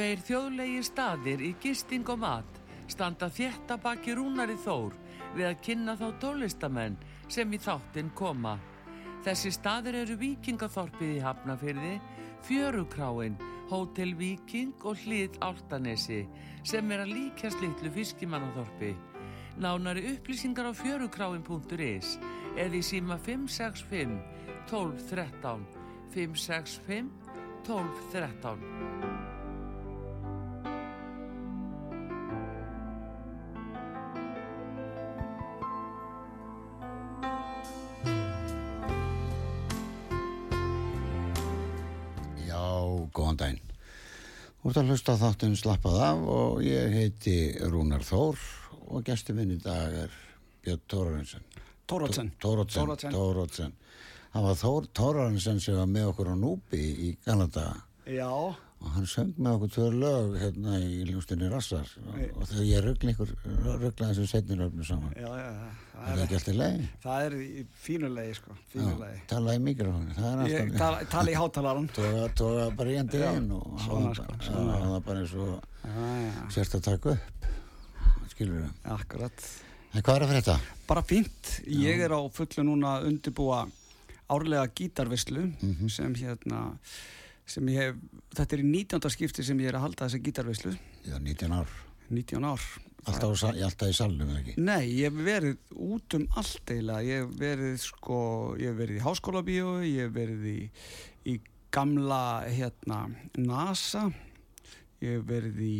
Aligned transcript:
Tveir 0.00 0.22
þjóðlegir 0.24 0.84
staðir 0.86 1.42
í 1.44 1.48
gisting 1.60 2.08
og 2.08 2.22
mat 2.22 2.54
standa 2.88 3.26
þétta 3.36 3.76
baki 3.82 4.14
rúnari 4.16 4.54
þór 4.64 4.94
við 5.34 5.44
að 5.50 5.58
kynna 5.66 5.92
þá 6.00 6.06
tólistamenn 6.22 6.96
sem 7.28 7.52
í 7.52 7.58
þáttinn 7.60 8.08
koma. 8.16 8.54
Þessi 9.26 9.52
staðir 9.58 9.98
eru 10.00 10.16
Víkingathorpið 10.22 11.18
í 11.18 11.20
Hafnafyrði, 11.20 11.92
Fjörukráin, 12.48 13.36
Hótel 13.68 14.16
Víking 14.16 14.72
og 14.88 15.04
Hlið 15.04 15.36
Áltanesi 15.44 16.22
sem 16.64 16.96
er 16.96 17.04
að 17.04 17.12
líkjast 17.18 17.60
litlu 17.60 17.92
fiskimannathorpi. 18.00 18.94
Nánari 19.60 20.14
upplýsingar 20.14 20.72
á 20.72 20.80
fjörukráin.is 20.80 22.16
eða 22.56 22.72
í 22.72 22.80
síma 22.80 23.20
565 23.20 24.16
1213 24.64 25.68
565 26.16 27.12
1213 27.68 29.19
Þú 44.60 44.68
ert 44.68 44.78
að 44.82 44.90
hlusta 44.92 45.12
þáttun 45.16 45.54
slappað 45.56 45.94
af 46.04 46.18
og 46.28 46.58
ég 46.60 46.92
heiti 46.92 47.36
Rúnar 47.72 48.02
Þór 48.04 48.40
og 48.92 49.04
gestur 49.06 49.38
minn 49.38 49.54
í 49.54 49.60
dag 49.62 49.94
er 50.02 50.16
Björn 50.60 50.82
Tórarensen. 50.84 51.46
Tórarensen. 51.88 52.28
Tórarensen. 52.44 53.14
Tórarensen. 53.14 53.72
Það 54.34 54.48
var 54.50 54.58
Þór 54.60 54.90
Tórarensen 55.00 55.62
sem 55.64 55.78
var 55.80 55.88
með 55.88 56.10
okkur 56.10 56.32
á 56.32 56.36
Núbi 56.36 56.82
í 57.08 57.14
Galanda. 57.24 57.70
Já 58.04 58.28
og 58.80 58.92
hann 58.94 59.08
söng 59.08 59.32
með 59.36 59.56
okkur 59.56 59.72
tvör 59.74 59.96
lög 60.02 60.36
hérna 60.40 60.78
í 60.80 61.02
hljóstinni 61.04 61.50
Rassar 61.52 61.88
og, 62.00 62.44
þegar 62.48 62.64
ég 62.64 62.84
ruggla 62.86 63.12
ykkur 63.12 63.32
ruggla 63.82 64.08
þessu 64.08 64.28
setniröfnu 64.30 64.86
saman 64.88 65.12
já, 65.20 65.28
já, 65.28 65.50
það 66.00 66.12
er, 66.12 66.18
er 66.18 66.24
ekki 66.24 66.38
alltaf 66.40 66.58
leið 66.60 66.86
það 67.04 67.26
er 67.26 67.38
í 67.40 67.64
fínu 67.84 68.12
leið 68.16 68.32
sko 68.40 68.56
fínu 68.72 68.94
leið 69.00 69.18
tala 69.34 69.56
í 69.56 69.64
mikrofónu 69.64 70.48
ég 70.50 70.72
tala, 70.78 71.02
tala 71.12 71.30
í 71.30 71.36
hátalaran 71.38 71.90
tóka, 71.96 72.28
tóka 72.40 72.70
bara 72.76 72.94
í 72.94 73.00
endi 73.02 73.24
inn 73.30 73.50
og 73.56 73.76
svona 73.84 74.14
sko 74.16 74.40
svona. 74.48 74.80
það 74.80 74.94
var 74.96 75.04
bara 75.10 75.26
eins 75.26 75.36
og 75.36 76.54
sérst 76.56 76.80
að 76.80 76.88
taka 76.90 77.16
upp 77.16 77.40
skilur 78.40 78.62
við 78.62 78.92
akkurat. 78.94 79.46
En 79.90 80.04
hvað 80.06 80.16
er 80.16 80.24
að 80.24 80.30
fyrir 80.30 80.44
þetta? 80.46 80.76
bara 80.88 81.02
fínt. 81.04 81.52
Ég 81.66 82.00
er 82.06 82.14
á 82.14 82.20
fullu 82.32 82.64
núna 82.66 82.96
að 82.98 83.08
undirbúa 83.10 83.64
árlega 84.30 84.66
gítarvislu 84.74 85.42
mm 85.50 85.74
-hmm. 85.74 85.88
sem 85.88 86.14
hérna 86.14 86.78
sem 87.46 87.68
ég 87.68 87.76
hef, 87.76 87.96
þetta 88.34 88.56
er 88.56 88.60
í 88.60 88.66
19. 88.70 89.10
skipti 89.10 89.42
sem 89.42 89.58
ég 89.58 89.68
er 89.68 89.74
að 89.74 89.80
halda 89.80 90.06
þessa 90.06 90.22
gítarveislu. 90.22 90.72
Já, 91.04 91.18
19 91.18 91.52
ár. 91.52 91.68
19 92.08 92.44
ár 92.44 92.60
Alltaf, 93.08 93.44
alltaf 93.48 93.88
í 93.88 93.96
salnum, 93.96 94.32
ekki? 94.36 94.56
Nei, 94.60 94.90
ég 94.98 95.08
hef 95.08 95.22
verið 95.24 95.78
út 95.80 96.18
um 96.18 96.26
allt 96.40 96.74
eiginlega 96.74 97.06
ég 97.06 97.22
hef 97.24 97.38
verið, 97.40 97.78
sko, 97.84 98.18
ég 98.60 98.72
hef 98.72 98.80
verið 98.82 99.00
í 99.00 99.04
háskóla 99.06 99.44
bíó, 99.46 99.72
ég 99.86 100.04
hef 100.04 100.12
verið 100.18 100.46
í, 100.50 100.58
í 101.32 101.38
gamla, 101.72 102.22
hérna 102.50 103.04
NASA 103.38 104.08
ég 105.00 105.16
hef 105.16 105.26
verið 105.30 105.64
í 105.64 105.76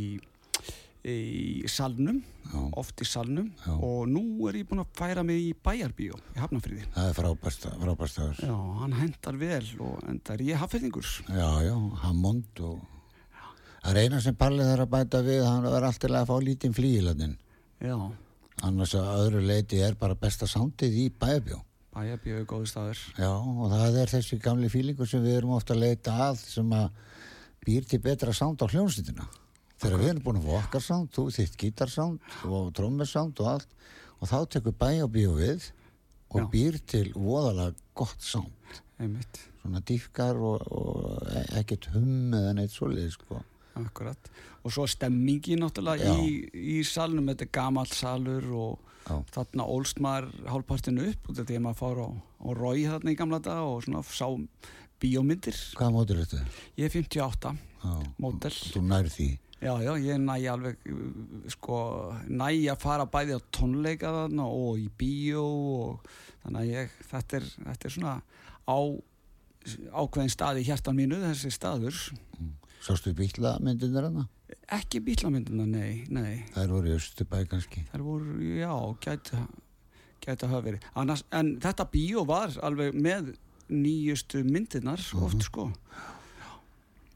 í 1.00 1.64
salnum, 1.70 2.18
Já. 2.50 2.60
oft 2.76 3.00
í 3.00 3.06
salnum 3.08 3.46
Já. 3.64 3.72
og 3.72 4.08
nú 4.10 4.48
er 4.50 4.58
ég 4.60 4.68
búin 4.68 4.82
að 4.82 4.90
færa 4.98 5.22
mig 5.24 5.40
í 5.40 5.52
bæjarbíó 5.56 6.18
í 6.36 6.40
Hafnafriði 6.42 6.84
Það 6.92 7.08
er 7.08 7.16
frábært 7.16 8.12
staður 8.12 8.42
Já, 8.44 8.56
hann 8.82 8.96
hendar 8.98 9.38
vel 9.40 9.64
og 9.80 10.02
endar 10.10 10.42
ég 10.44 10.60
hafðingur 10.60 11.08
Já, 11.24 11.48
já, 11.64 11.76
Hammond 12.02 12.60
og 12.68 12.82
það 13.80 13.92
er 13.92 14.02
eina 14.04 14.20
sem 14.24 14.36
Pallið 14.36 14.72
þarf 14.72 14.86
að 14.86 14.92
bæta 14.96 15.22
við 15.26 15.44
hann 15.46 15.64
verður 15.66 15.88
alltaf 15.90 16.18
að 16.20 16.28
fá 16.30 16.36
lítinn 16.44 16.76
flíilandin 16.76 17.38
Já. 17.80 17.96
Annars 18.66 18.92
að 18.98 19.10
öðru 19.24 19.42
leiti 19.48 19.80
er 19.80 19.94
bara 19.96 20.16
besta 20.20 20.44
sándið 20.48 20.96
í 21.00 21.06
bæjarbíó. 21.16 21.62
Bæjarbíó 21.96 22.40
er 22.42 22.48
góði 22.48 22.68
staður. 22.68 22.98
Já, 23.16 23.30
og 23.32 23.70
það 23.72 23.96
er 24.02 24.12
þessi 24.12 24.38
gamli 24.44 24.68
fílingur 24.72 25.08
sem 25.08 25.22
við 25.24 25.38
erum 25.38 25.54
ofta 25.56 25.72
að 25.72 25.86
leita 25.86 26.16
að 26.26 26.42
sem 26.44 26.74
að 26.76 26.90
býr 27.64 27.88
til 27.88 28.02
betra 28.04 28.34
sánd 28.36 28.60
á 28.60 28.68
hljónstýtina 28.68 29.26
þegar 29.80 30.02
við 30.02 30.10
erum 30.12 30.24
búin 30.26 30.40
að 30.42 30.48
fá 30.48 30.56
okkar 30.58 30.84
sánd 30.84 31.12
þú 31.16 31.26
þitt 31.32 31.56
gítarsánd 31.60 32.36
og 32.52 32.70
trómmersánd 32.76 33.40
og 33.40 33.50
allt 33.54 33.76
og 34.20 34.28
þá 34.28 34.38
tekur 34.52 34.76
bíu 34.76 35.32
við 35.38 35.70
og 36.30 36.42
Já. 36.42 36.48
býr 36.52 36.76
til 36.84 37.06
voðalega 37.16 37.72
gott 37.96 38.20
sánd 38.20 38.80
einmitt. 39.00 39.40
Svona 39.62 39.80
dýfkar 39.88 40.36
og, 40.36 40.68
og 40.68 41.32
ekkert 41.56 41.88
hum 41.94 42.36
eða 42.36 42.52
neitt 42.58 42.76
svolítið 42.76 43.16
sko 43.16 43.40
Akkurat, 43.78 44.30
og 44.64 44.74
svo 44.74 44.86
stemmingi 44.90 45.54
náttúrulega 45.60 46.16
í, 46.24 46.40
í 46.50 46.78
salnum, 46.86 47.28
þetta 47.30 47.46
er 47.46 47.52
gamalt 47.54 47.94
salur 47.94 48.48
og 48.50 48.96
Já. 49.06 49.14
þarna 49.36 49.66
ólst 49.70 50.00
maður 50.02 50.32
hálfpartinu 50.50 51.06
upp 51.12 51.30
og 51.30 51.38
þetta 51.38 51.54
er 51.56 51.62
maður 51.64 51.76
að 51.76 51.82
fara 51.84 52.08
og 52.40 52.58
rói 52.58 52.86
þarna 52.88 53.14
í 53.14 53.18
gamla 53.20 53.40
dag 53.44 53.62
og 53.64 53.84
svona 53.86 54.02
sá 54.04 54.26
bíómyndir 55.00 55.60
Hvaða 55.78 55.94
mótur 55.94 56.20
þetta? 56.24 56.42
Ég 56.76 56.90
er 56.90 56.96
58 56.98 57.54
mótel 58.20 58.52
Þú 58.58 58.82
nærði 58.88 59.14
því? 59.14 59.30
Já, 59.60 59.74
já, 59.84 59.92
ég 60.00 60.16
næ 60.16 60.34
alveg, 60.48 60.78
sko, 61.52 61.78
næ 62.32 62.46
að 62.72 62.78
fara 62.80 63.04
bæði 63.04 63.36
á 63.36 63.40
tónleika 63.52 64.12
þarna 64.14 64.46
og 64.48 64.78
í 64.80 64.86
bíó 64.88 65.44
og 65.44 66.06
þannig 66.46 66.60
að 66.62 66.70
ég, 66.70 66.94
þetta 67.10 67.36
er, 67.36 67.48
þetta 67.66 67.88
er 67.90 67.94
svona 67.96 68.14
á 68.64 68.78
ákveðin 70.00 70.32
stað 70.32 70.62
í 70.62 70.64
hjartan 70.68 70.96
mínu, 70.96 71.18
þessi 71.26 71.52
staður. 71.52 71.98
Mm. 72.38 72.54
Sástu 72.80 73.12
bílamyndunar 73.16 74.08
hana? 74.08 74.26
Ekki 74.72 75.02
bílamyndunar, 75.04 75.68
nei, 75.68 76.04
nei. 76.08 76.44
Það 76.54 76.72
voru 76.74 76.90
í 76.90 76.96
Östubæ 76.96 77.42
kannski? 77.50 77.84
Það 77.90 78.06
voru, 78.06 78.36
já, 78.56 78.72
gæti, 79.04 79.40
gæti 80.24 80.46
að 80.46 80.54
hafa 80.54 80.66
verið. 80.68 80.86
Annars, 81.02 81.24
en 81.36 81.52
þetta 81.60 81.86
bíó 81.92 82.24
var 82.28 82.56
alveg 82.64 82.96
með 82.96 83.34
nýjustu 83.70 84.42
myndirnar, 84.46 84.98
uh 84.98 85.12
-huh. 85.12 85.26
oft 85.28 85.44
sko. 85.44 85.70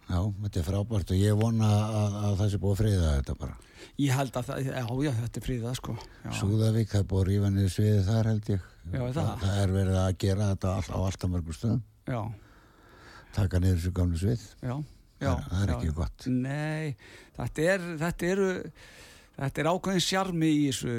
Já, 0.04 0.20
þetta 0.42 0.60
er 0.60 0.66
frábært 0.66 1.10
og 1.10 1.16
ég 1.16 1.38
vona 1.40 1.68
að, 1.74 2.16
að 2.24 2.34
það 2.40 2.50
sé 2.52 2.58
búið 2.60 2.74
að 2.74 2.80
friða 2.82 3.14
þetta 3.16 3.34
bara. 3.40 3.56
Ég 3.98 4.16
held 4.18 4.36
að 4.36 4.46
það, 4.48 4.58
já, 4.66 4.86
já, 5.06 5.12
þetta 5.22 5.40
er 5.40 5.46
friðað 5.46 5.76
sko. 5.78 5.96
Já. 6.24 6.30
Súðavík, 6.40 6.88
það 6.92 7.00
er 7.00 7.08
búið 7.10 7.22
að 7.22 7.28
rífa 7.30 7.50
niður 7.54 7.72
sviðið 7.74 8.08
þar 8.10 8.28
held 8.30 8.50
ég. 8.52 8.66
Já, 8.92 9.00
það. 9.16 9.30
Það 9.44 9.60
er 9.62 9.72
verið 9.78 10.00
að 10.02 10.16
gera 10.18 10.48
þetta 10.52 10.74
all, 10.74 10.88
á 10.92 10.98
alltaf 11.08 11.30
mörgum 11.30 11.56
stöðum. 11.56 11.82
Já. 12.04 12.20
Taka 13.34 13.60
niður 13.62 13.78
þessu 13.80 13.92
gamlu 13.96 14.20
svið. 14.20 14.44
Já, 14.60 14.74
já. 15.20 15.30
Það, 15.30 15.48
það 15.50 15.64
er 15.64 15.72
ekki 15.76 15.94
gott. 16.00 16.28
Nei, 16.28 16.94
þetta 17.38 17.66
er, 17.74 17.88
þetta 18.04 18.30
eru, 18.30 18.48
þetta 19.38 19.64
er 19.64 19.70
ákveðin 19.72 20.06
sjarmi 20.08 20.52
í 20.52 20.62
þessu 20.68 20.96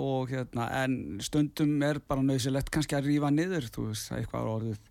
og 0.00 0.34
hérna, 0.34 0.70
en 0.84 0.98
stundum 1.24 1.76
er 1.86 2.02
bara 2.08 2.26
nöðsilegt 2.26 2.72
kannski 2.74 2.98
að 2.98 3.12
rífa 3.12 3.32
niður, 3.34 3.70
þú 3.74 3.90
veist, 3.90 4.10
eitthvað 4.16 4.50
orðið 4.56 4.82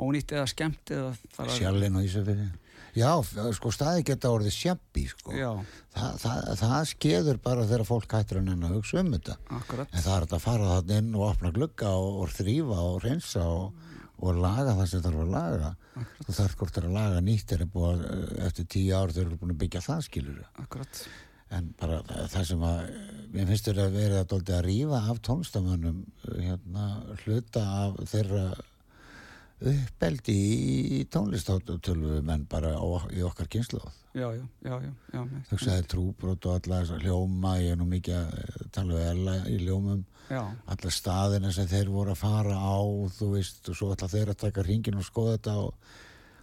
ónýtt 0.00 0.32
eða 0.32 0.48
skemmt 0.48 0.92
eða 0.96 1.14
Sjálfinn 1.58 1.98
og 2.00 2.06
Ísafjörði 2.08 2.50
Já, 2.96 3.10
sko 3.54 3.70
staði 3.70 4.02
geta 4.08 4.32
orðið 4.34 4.54
sjabbi 4.54 5.04
sko. 5.10 5.34
Þa, 5.94 6.06
það, 6.18 6.48
það 6.58 6.88
skeður 6.90 7.38
bara 7.44 7.66
þegar 7.68 7.86
fólk 7.86 8.16
hættir 8.16 8.40
að 8.40 8.48
nenna 8.48 8.70
að 8.70 8.80
hugsa 8.80 9.02
um 9.04 9.12
þetta 9.14 9.36
Akkurat. 9.60 9.92
en 9.92 10.04
það 10.06 10.16
er 10.16 10.26
að 10.26 10.42
fara 10.42 10.72
þann 10.72 10.94
inn 10.96 11.12
og 11.14 11.26
opna 11.28 11.52
glugga 11.54 11.92
og, 12.00 12.18
og 12.24 12.34
þrýfa 12.34 12.80
og 12.88 12.98
reynsa 13.04 13.44
og, 13.46 13.86
og 14.20 14.36
laga 14.36 14.76
það 14.76 14.86
sem 14.90 15.02
þarf 15.04 15.22
að 15.24 15.32
laga. 15.34 15.72
Þú 16.20 16.36
þarf 16.36 16.56
hvort 16.60 16.78
að 16.80 16.92
laga 16.94 17.24
nýtt 17.24 17.54
er 17.56 17.66
búið, 17.72 18.06
eftir 18.46 18.70
tíu 18.76 18.94
ár 18.96 19.14
þau 19.14 19.22
eru 19.24 19.40
búin 19.40 19.54
að 19.54 19.60
byggja 19.64 19.84
það 19.86 20.06
skilur 20.06 20.40
Akkurat. 20.62 21.02
en 21.56 21.70
bara 21.80 22.00
það 22.30 22.44
sem 22.50 22.66
að 22.68 22.80
mér 23.34 23.48
finnst 23.50 23.70
þetta 23.70 23.86
að 23.86 23.96
vera 23.96 24.24
að, 24.24 24.34
að 24.56 24.66
rífa 24.68 25.00
af 25.10 25.22
tónstamönnum 25.26 26.02
hérna, 26.36 26.90
hluta 27.24 27.64
af 27.84 27.96
þeirra 28.12 28.44
uppeldi 29.60 30.36
í 31.00 31.00
tónlistátölu 31.12 32.20
menn 32.24 32.46
bara 32.48 32.72
á, 32.80 32.86
í 33.12 33.20
okkar 33.26 33.48
kynslu 33.52 33.80
já, 34.16 34.30
já, 34.32 34.44
já, 34.64 34.76
já, 35.12 35.24
þú 35.50 35.58
sagði 35.60 35.88
trúbrot 35.92 36.48
og 36.48 36.56
alla 36.56 36.80
hljóma 37.02 37.56
ég 37.60 37.74
er 37.74 37.80
nú 37.80 37.88
mikið 37.90 38.16
að 38.16 38.38
eh, 38.40 38.62
tala 38.72 39.02
Ella 39.10 39.36
í 39.50 39.58
hljómum 39.60 40.00
já, 40.30 40.42
alla 40.74 40.94
staðina 40.94 41.52
sem 41.54 41.68
þeir 41.70 41.90
voru 41.92 42.14
að 42.14 42.22
fara 42.22 42.56
á 42.56 42.78
þú 43.18 43.34
veist 43.34 43.68
og 43.68 43.78
svo 43.78 43.90
ætla 43.94 44.10
þeir 44.12 44.32
að 44.32 44.42
taka 44.46 44.64
ringin 44.66 45.00
og 45.00 45.06
skoða 45.06 45.36
þetta 45.36 45.56
og, 45.66 45.92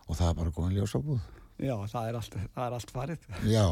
og 0.08 0.20
það 0.20 0.30
er 0.30 0.40
bara 0.42 0.56
góðin 0.60 0.80
ljósabúð. 0.82 1.26
Já, 1.58 1.74
það 1.90 2.10
er 2.10 2.18
allt, 2.20 2.36
það 2.54 2.66
er 2.68 2.76
allt 2.78 2.92
farið. 2.94 3.32
Já 3.50 3.64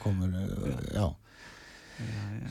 komin 0.00 0.38
uh, 0.40 0.78
já. 0.94 1.08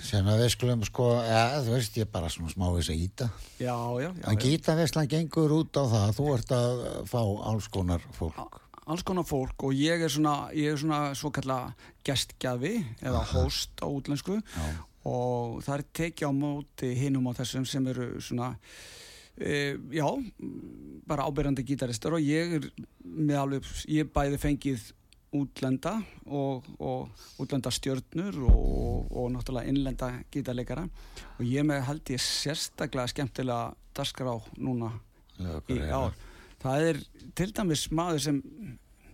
Sem 0.06 0.28
að 0.30 0.44
við 0.44 0.52
skulum 0.54 0.84
sko 0.86 1.08
ja, 1.26 1.44
þú 1.66 1.74
veist 1.74 1.96
ég 1.98 2.06
er 2.06 2.12
bara 2.14 2.30
svona 2.30 2.52
smá 2.54 2.68
þess 2.76 2.92
að 2.94 3.04
íta 3.08 3.30
já, 3.58 3.74
já, 3.74 4.06
já, 4.06 4.10
en 4.30 4.38
já. 4.38 4.42
gítaverslan 4.44 5.10
gengur 5.10 5.56
út 5.56 5.80
á 5.82 5.84
það 5.90 6.12
þú 6.20 6.28
ert 6.36 6.54
að 6.54 6.84
fá 7.10 7.22
alls 7.50 7.70
konar 7.74 8.06
fólk. 8.14 8.60
Alls 8.90 9.06
konar 9.06 9.26
fólk 9.26 9.66
og 9.66 9.74
ég 9.74 10.06
er 10.06 10.14
svona 10.14 10.36
ég 10.54 10.76
er 10.76 10.78
svona 10.82 11.00
svo 11.18 11.34
kalla 11.34 11.58
gestgjafi 12.06 12.76
eða 13.02 13.24
host 13.34 13.82
á 13.82 13.90
útlensku 13.90 14.38
já, 14.38 14.70
og 15.08 15.60
það 15.64 15.76
er 15.78 15.86
tekið 16.02 16.32
á 16.32 16.34
móti 16.36 16.94
hinum 17.00 17.30
á 17.32 17.38
þessum 17.40 17.68
sem 17.68 17.86
eru 17.88 18.08
svona 18.24 18.54
e, 19.40 19.78
já, 19.96 20.08
bara 21.08 21.28
ábyrjandi 21.30 21.66
gítaristar 21.68 22.18
og 22.18 22.24
ég 22.24 22.58
er 22.60 22.70
með 23.04 23.38
alveg, 23.40 23.70
ég 23.88 24.10
bæði 24.14 24.42
fengið 24.42 24.88
útlenda 25.36 26.00
og, 26.26 26.66
og 26.82 27.42
útlenda 27.42 27.72
stjörnur 27.72 28.40
og, 28.50 29.12
og 29.14 29.30
náttúrulega 29.36 29.70
innlenda 29.70 30.10
gítarleikara 30.34 30.88
og 31.38 31.44
ég 31.46 31.68
með 31.68 31.86
held 31.86 32.14
ég 32.16 32.24
sérstaklega 32.24 33.12
skemmtilega 33.14 33.70
darskrá 33.96 34.34
núna 34.58 34.96
í 35.40 35.80
ár. 35.94 36.18
Það 36.60 36.88
er 36.90 37.02
til 37.38 37.52
dæmis 37.56 37.86
maður 37.96 38.24
sem 38.26 38.42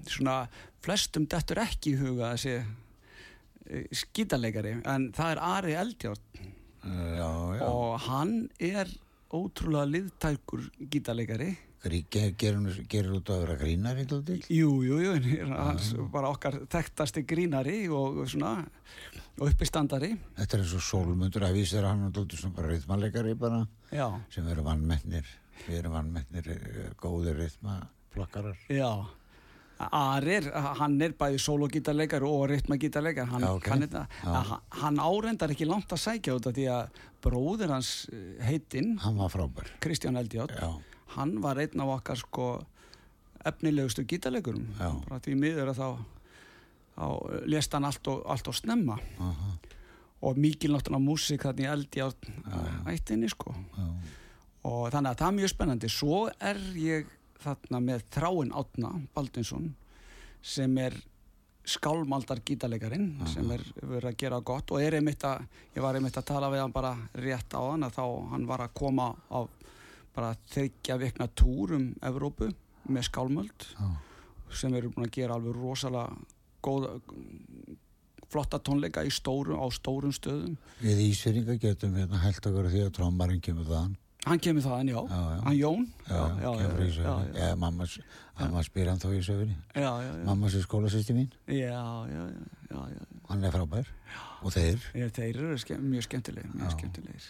svona 0.10 0.46
flestum 0.86 1.28
dettur 1.30 1.62
ekki 1.66 1.94
í 1.94 2.00
huga 2.00 2.34
þessi 2.34 2.58
skítarleikari 3.91 4.75
en 4.85 5.12
það 5.15 5.31
er 5.35 5.41
Ari 5.41 5.75
Eldjárn. 5.81 6.25
Já, 6.85 7.29
já. 7.57 7.63
og 7.65 8.00
hann 8.06 8.33
er 8.62 8.89
ótrúlega 9.33 9.88
liðtækur 9.89 10.67
gítarleikari. 10.91 11.56
Grí- 11.85 12.06
ge- 12.09 12.33
gerur 12.38 12.77
gerur 12.89 13.19
út 13.19 13.29
að 13.29 13.41
vera 13.44 13.56
grínari 13.62 14.06
til 14.09 14.21
Jú, 14.50 14.69
jú, 14.85 14.95
jú, 15.03 15.12
hann 15.13 15.25
er 15.38 15.51
hans, 15.53 15.91
bara 16.12 16.29
okkar 16.33 16.59
þekktasti 16.69 17.21
grínari 17.29 17.88
og 17.94 18.23
svona 18.29 18.65
og 19.38 19.50
uppistandari. 19.51 20.15
Þetta 20.38 20.57
er 20.57 20.63
eins 20.63 20.73
og 20.73 20.81
sólmundur 20.81 21.45
að 21.45 21.57
vísir 21.59 21.85
hann 21.85 22.07
og 22.07 22.13
dóldur 22.15 22.38
svona 22.41 22.56
bara 22.56 22.71
rithmalegari 22.73 23.35
bara 23.38 23.67
Já, 23.91 24.07
sem 24.33 24.47
eru 24.47 24.63
vannmennir 24.65 25.25
við 25.67 25.77
erum 25.79 25.94
vannmennir 25.97 26.50
eh, 26.56 26.89
góðir 26.97 27.38
rithmaflakkarar 27.44 28.57
já 28.69 28.89
Ari 29.75 30.38
er, 30.38 30.45
hann 30.80 30.94
er 31.04 31.12
bæði 31.19 31.39
sólogítarleikari 31.44 32.24
og 32.24 32.45
rytmagítarleikari 32.54 33.27
hann, 33.27 33.44
Já, 33.44 33.50
ok. 33.57 33.66
kann 33.66 33.81
þetta, 33.83 34.06
Já. 34.24 34.30
hann, 34.50 34.62
hann 34.81 35.00
árendar 35.04 35.51
ekki 35.51 35.68
langt 35.68 35.92
að 35.92 36.00
sækja 36.00 36.38
út 36.38 36.48
af 36.48 36.56
því 36.56 36.68
að 36.72 37.01
bróðir 37.25 37.74
hans 37.74 37.89
eh, 38.13 38.38
heitinn, 38.48 38.94
hann 39.04 39.18
var 39.19 39.33
frábær. 39.33 39.68
Kristján 39.83 40.16
Eldjátt 40.22 40.54
já, 40.56 40.69
hann 41.18 41.36
var 41.44 41.60
einn 41.60 41.83
af 41.83 41.92
okkar 41.98 42.22
sko 42.22 42.48
efnilegustu 43.45 44.06
gítarleikurum. 44.07 44.63
Já. 44.80 44.92
bara 45.10 45.19
því 45.25 45.36
miður 45.44 45.74
að 45.74 45.81
þá, 45.81 45.89
þá 46.95 47.07
lést 47.51 47.75
hann 47.75 47.89
allt 47.92 48.07
og, 48.13 48.24
allt 48.31 48.48
og 48.54 48.56
snemma. 48.57 48.95
Aha, 49.19 49.51
og 50.25 50.39
mikil 50.42 50.72
náttúrulega 50.74 51.04
músík 51.06 51.44
þarna 51.44 51.66
í 51.68 51.72
Eldjátt 51.75 52.30
ættinni 52.95 53.27
sko. 53.30 53.51
Já, 53.75 53.89
og 54.66 54.88
þannig 54.95 55.12
að 55.12 55.19
það 55.19 55.27
er 55.27 55.38
mjög 55.42 55.51
spennandi. 55.51 55.92
Svo 55.94 56.24
er 56.39 56.63
ég 56.80 57.12
þarna 57.44 57.82
með 57.84 58.06
Þráin 58.16 58.54
Átna 58.56 58.94
Baldinsson 59.16 59.74
sem 60.46 60.78
er 60.82 60.96
skálmaldar 61.66 62.44
gítarleikarin 62.46 63.08
sem 63.32 63.48
er 63.56 63.64
verið 63.82 64.12
að 64.12 64.18
gera 64.22 64.40
gott 64.46 64.72
og 64.76 64.84
er 64.84 65.00
einmitt 65.00 65.24
að, 65.26 65.48
ég 65.74 65.82
var 65.82 65.98
einmitt 65.98 66.18
að 66.20 66.28
tala 66.30 66.52
við 66.54 66.62
hann 66.62 66.76
bara 66.76 66.92
rétt 67.18 67.56
á 67.58 67.62
hann 67.66 67.88
að 67.88 67.96
þá 67.98 68.04
hann 68.34 68.46
var 68.50 68.66
að 68.68 68.76
koma 68.78 69.08
á 69.34 69.40
bara 70.16 70.36
þryggja 70.54 71.00
vikna 71.02 71.28
túr 71.34 71.74
um 71.80 71.88
Evrópu 72.06 72.52
með 72.86 73.08
skálmöld 73.10 73.66
já. 73.72 73.88
sem 74.62 74.78
eru 74.78 74.94
búin 74.94 75.10
að 75.10 75.16
gera 75.18 75.40
alveg 75.40 75.58
rosalega 75.58 76.14
góða 76.66 77.00
flotta 78.30 78.60
tónleika 78.60 79.04
í 79.06 79.12
stórum, 79.14 79.60
á 79.62 79.66
stórum 79.74 80.14
stöðum. 80.14 80.56
Við 80.82 81.04
Ísveringa 81.10 81.58
getum 81.62 81.94
hérna 81.98 82.20
hælt 82.24 82.46
okkur 82.46 82.72
því 82.72 82.88
að 82.88 82.96
trommarinn 82.98 83.44
kemur 83.44 83.68
þaðan 83.70 83.94
hann 84.25 84.39
kemur 84.42 84.63
þaðan, 84.66 84.89
já, 84.89 85.00
Já, 85.10 85.22
já. 85.36 85.39
hann 85.45 85.57
Jón. 85.60 85.88
Já, 86.10 86.19
já, 86.42 86.51
kemur 86.60 86.81
í 86.83 86.89
já, 86.89 86.95
söfni 86.98 87.39
já, 87.39 87.50
mamma, 87.62 87.88
mamma 88.39 88.63
spyr 88.66 88.89
hann 88.92 89.00
þá 89.04 89.07
í 89.13 89.22
söfni 89.25 89.56
já, 89.75 89.81
já, 89.86 90.12
já. 90.12 90.24
mamma 90.27 90.50
sér 90.54 90.66
skólasýsti 90.66 91.13
mín. 91.18 91.30
Já, 91.48 91.80
já, 92.10 92.22
já, 92.31 92.45
já, 92.72 92.83
já. 92.95 93.04
hann 93.30 93.44
er 93.44 93.51
frábær. 93.56 93.89
Og 94.45 94.54
þeir. 94.54 94.81
Ég, 94.94 95.12
þeir 95.16 95.39
eru 95.42 95.57
ske 95.62 95.77
mjög 95.81 96.04
skemmtilegir, 96.10 96.51
mjög 96.54 96.68
Já. 96.69 96.74
skemmtilegir. 96.77 97.30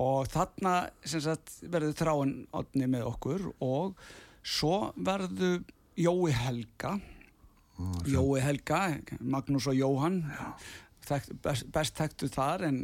Og 0.00 0.26
þarna 0.32 0.70
sem 1.06 1.20
sagt, 1.22 1.52
verður 1.70 1.92
þráin 1.98 2.32
átni 2.56 2.86
með 2.90 3.04
okkur 3.12 3.44
og 3.62 3.98
svo 4.42 4.92
verður 4.96 5.60
Jói 6.00 6.32
Helga, 6.34 6.96
Jói 8.08 8.40
Helga, 8.42 8.80
Magnús 9.20 9.66
og 9.70 9.76
Jóhann, 9.78 10.20
þekkt, 10.30 10.64
best, 11.10 11.66
best 11.72 11.98
þekktu 11.98 12.28
þar 12.32 12.66
en 12.68 12.80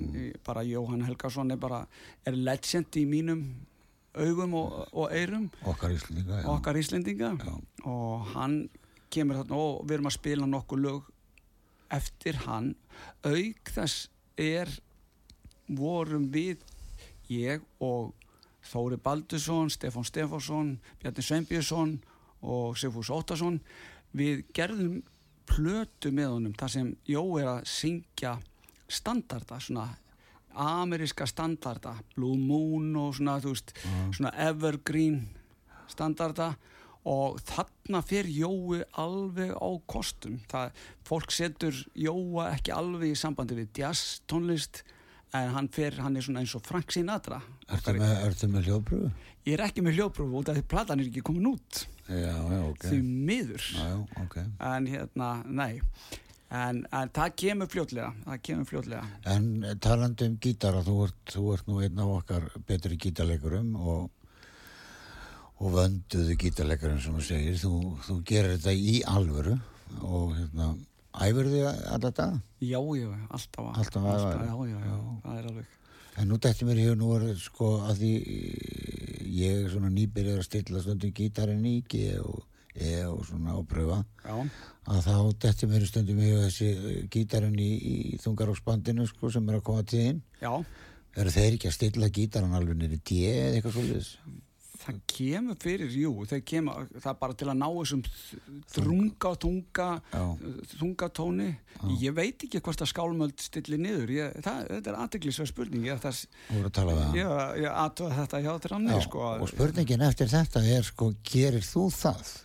bara 0.46 0.64
Jóhann 0.66 1.04
Helgason 1.06 1.50
er 1.54 1.60
bara, 1.60 1.84
er 2.26 2.36
legend 2.36 2.96
í 3.00 3.06
mínum 3.08 3.44
augum 4.14 4.54
og, 4.58 4.76
og 4.92 5.14
eyrum. 5.14 5.48
Okkar 5.70 5.94
íslendinga 5.94 6.42
okkar 6.50 6.78
Íslendinga. 6.80 7.34
Og 7.86 8.30
hann 8.34 8.62
kemur 9.10 9.40
þarna 9.40 9.58
og 9.58 9.82
við 9.84 9.96
erum 9.98 10.10
að 10.10 10.16
spila 10.16 10.48
nokkuð 10.50 10.84
lög 10.84 11.10
eftir 11.90 12.40
hann. 12.46 12.72
Auk 13.26 13.74
þess 13.74 14.08
er 14.40 14.70
vorum 15.70 16.30
við 16.32 16.64
ég 17.30 17.62
og 17.78 18.14
Þóri 18.70 18.98
Baldursson, 19.00 19.70
Stefán 19.72 20.04
Stefánsson 20.04 20.74
Bjarni 21.00 21.22
Sveinbjörnsson 21.24 21.94
og 22.44 22.76
Sigfús 22.78 23.08
Óttarsson 23.14 23.56
við 24.16 24.44
gerðum 24.54 25.00
plötu 25.50 26.12
með 26.14 26.34
honum 26.36 26.54
þar 26.58 26.72
sem 26.76 26.92
Jó 27.10 27.24
er 27.40 27.50
að 27.56 27.66
syngja 27.70 28.36
standarda 28.90 29.58
svona 29.62 29.88
ameríska 30.50 31.26
standarda 31.30 31.94
Blue 32.16 32.38
Moon 32.38 32.90
og 32.98 33.14
svona, 33.18 33.38
þú 33.42 33.54
veist, 33.54 33.74
svona 34.16 34.32
evergreen 34.48 35.22
standarda. 35.90 36.54
Og 37.10 37.38
þarna 37.48 38.02
fer 38.04 38.26
Jói 38.28 38.82
alveg 39.00 39.54
á 39.56 39.70
kostum. 39.88 40.36
Það, 40.50 40.74
fólk 41.08 41.32
setur 41.32 41.78
Jóa 41.96 42.50
ekki 42.52 42.74
alveg 42.76 43.14
í 43.14 43.16
sambandi 43.16 43.56
við 43.56 43.80
jazz 43.80 44.20
tónlist 44.28 44.82
en 45.32 45.54
hann 45.54 45.70
fer, 45.72 45.94
hann 46.02 46.18
er 46.18 46.26
svona 46.26 46.42
eins 46.42 46.52
og 46.58 46.66
Frank 46.66 46.92
Sinatra. 46.92 47.38
Ertu 47.70 47.94
með, 47.96 48.44
með 48.50 48.68
hljóðpröfu? 48.68 49.12
ég 49.46 49.56
er 49.56 49.64
ekki 49.64 49.84
með 49.84 49.98
hljóðpróf 49.98 50.36
út 50.40 50.50
af 50.52 50.58
því 50.58 50.66
platan 50.68 51.00
er 51.00 51.08
ekki 51.08 51.24
komin 51.24 51.48
út 51.54 51.84
já, 52.10 52.34
já, 52.34 52.60
ok. 52.70 52.84
Því 52.88 52.98
miður. 53.30 53.64
Já, 53.76 53.86
já, 53.88 54.24
ok. 54.24 54.36
En 54.72 54.86
hérna, 54.90 55.30
nei. 55.46 55.80
En, 56.50 56.80
en 56.90 57.10
það 57.14 57.34
kemur 57.38 57.68
fljótlega 57.70 58.08
það 58.26 58.40
kemur 58.48 58.66
fljótlega. 58.66 59.04
En 59.30 59.44
talandi 59.78 60.26
um 60.26 60.38
gítara, 60.42 60.80
þú 60.82 60.96
ert, 61.06 61.20
þú 61.30 61.44
ert 61.54 61.68
nú 61.70 61.76
einn 61.84 62.00
af 62.02 62.10
okkar 62.16 62.48
betri 62.66 62.96
gítarleikurum 62.98 63.76
og, 63.78 64.08
og 65.60 65.74
vönduðu 65.76 66.34
gítarleikurum 66.42 66.98
sem 67.04 67.14
þú 67.20 67.26
segir, 67.28 67.58
þú, 67.62 67.72
þú 68.08 68.16
gerir 68.26 68.56
þetta 68.56 68.74
í 68.74 68.96
alvöru 69.06 69.54
og 70.00 70.34
hérna, 70.38 70.72
æfur 71.26 71.50
þig 71.52 71.68
alltaf 71.68 72.14
dag? 72.18 72.40
já, 72.60 72.78
já, 72.98 73.10
alltaf 73.30 73.70
Alltaf 73.76 74.02
að- 74.02 74.26
já, 74.46 74.54
já, 74.72 74.80
já, 74.90 74.98
það 75.24 75.38
er 75.38 75.48
alveg. 75.52 75.76
En 76.18 76.28
nú 76.28 76.36
dætti 76.42 76.66
mér 76.66 76.80
hug, 76.88 76.98
nú 76.98 77.12
er 77.16 77.30
sko 77.38 77.68
að 77.86 78.02
því 78.02 78.10
ég 79.30 79.64
er 79.64 79.72
svona 79.72 79.90
nýbyrjar 79.94 80.40
að 80.40 80.48
stilla 80.48 80.82
stundum 80.82 81.14
gítarinn 81.16 81.66
í 81.68 81.80
G 81.88 82.16
og 82.20 82.46
E 82.70 83.00
og 83.04 83.24
svona 83.26 83.56
og 83.58 83.64
pröfa. 83.68 83.98
Að 84.90 85.00
þá 85.06 85.14
dætti 85.42 85.68
mér 85.68 85.86
stundum 85.88 86.20
í 86.22 86.28
þessi 86.36 86.68
eh, 86.70 87.00
gítarinn 87.10 87.58
í, 87.58 87.70
í 87.74 88.20
þungaróksbandinu 88.22 89.06
sko 89.10 89.30
sem 89.34 89.48
er 89.50 89.58
að 89.58 89.64
koma 89.66 89.82
til 89.82 90.20
já. 90.40 90.52
Eru 91.18 91.34
þeir 91.34 91.56
ekki 91.56 91.70
að 91.70 91.74
stilla 91.74 92.12
gítarinn 92.14 92.54
alveg 92.54 92.86
í 92.86 93.00
D 93.02 93.18
eða 93.26 93.56
eitthvað 93.58 93.74
svolítið 93.74 94.12
það 94.90 95.00
kemur 95.14 95.58
fyrir, 95.62 95.94
jú, 95.94 96.12
kemur 96.46 96.90
það 96.96 97.08
er 97.12 97.18
bara 97.22 97.36
til 97.40 97.48
að 97.48 97.58
ná 97.60 97.66
þessum 97.68 98.02
þrunga 98.74 99.30
og 99.30 99.40
tunga 99.46 99.88
Já. 100.10 100.24
þunga 100.74 101.10
tóni. 101.16 101.48
Ég 102.02 102.16
veit 102.16 102.44
ekki 102.46 102.60
hvort 102.60 102.84
að 102.84 102.92
skálmöld 102.92 103.40
stilli 103.40 103.78
niður. 103.80 104.12
Ég, 104.18 104.36
það, 104.44 104.60
þetta 104.74 104.92
er 104.92 105.00
aðteglisverð 105.06 105.52
spurning. 105.52 105.88
Ég, 105.88 106.04
aðtöða 107.70 108.20
þetta 108.20 108.44
hjá 108.44 108.52
þranni 108.66 108.94
Já, 108.94 109.00
sko, 109.06 109.24
og 109.40 109.50
spurningin 109.50 110.06
eftir 110.06 110.30
þetta 110.30 110.62
er 110.76 110.86
sko, 110.86 111.12
gerir 111.26 111.64
þú 111.64 111.88
það? 111.94 112.36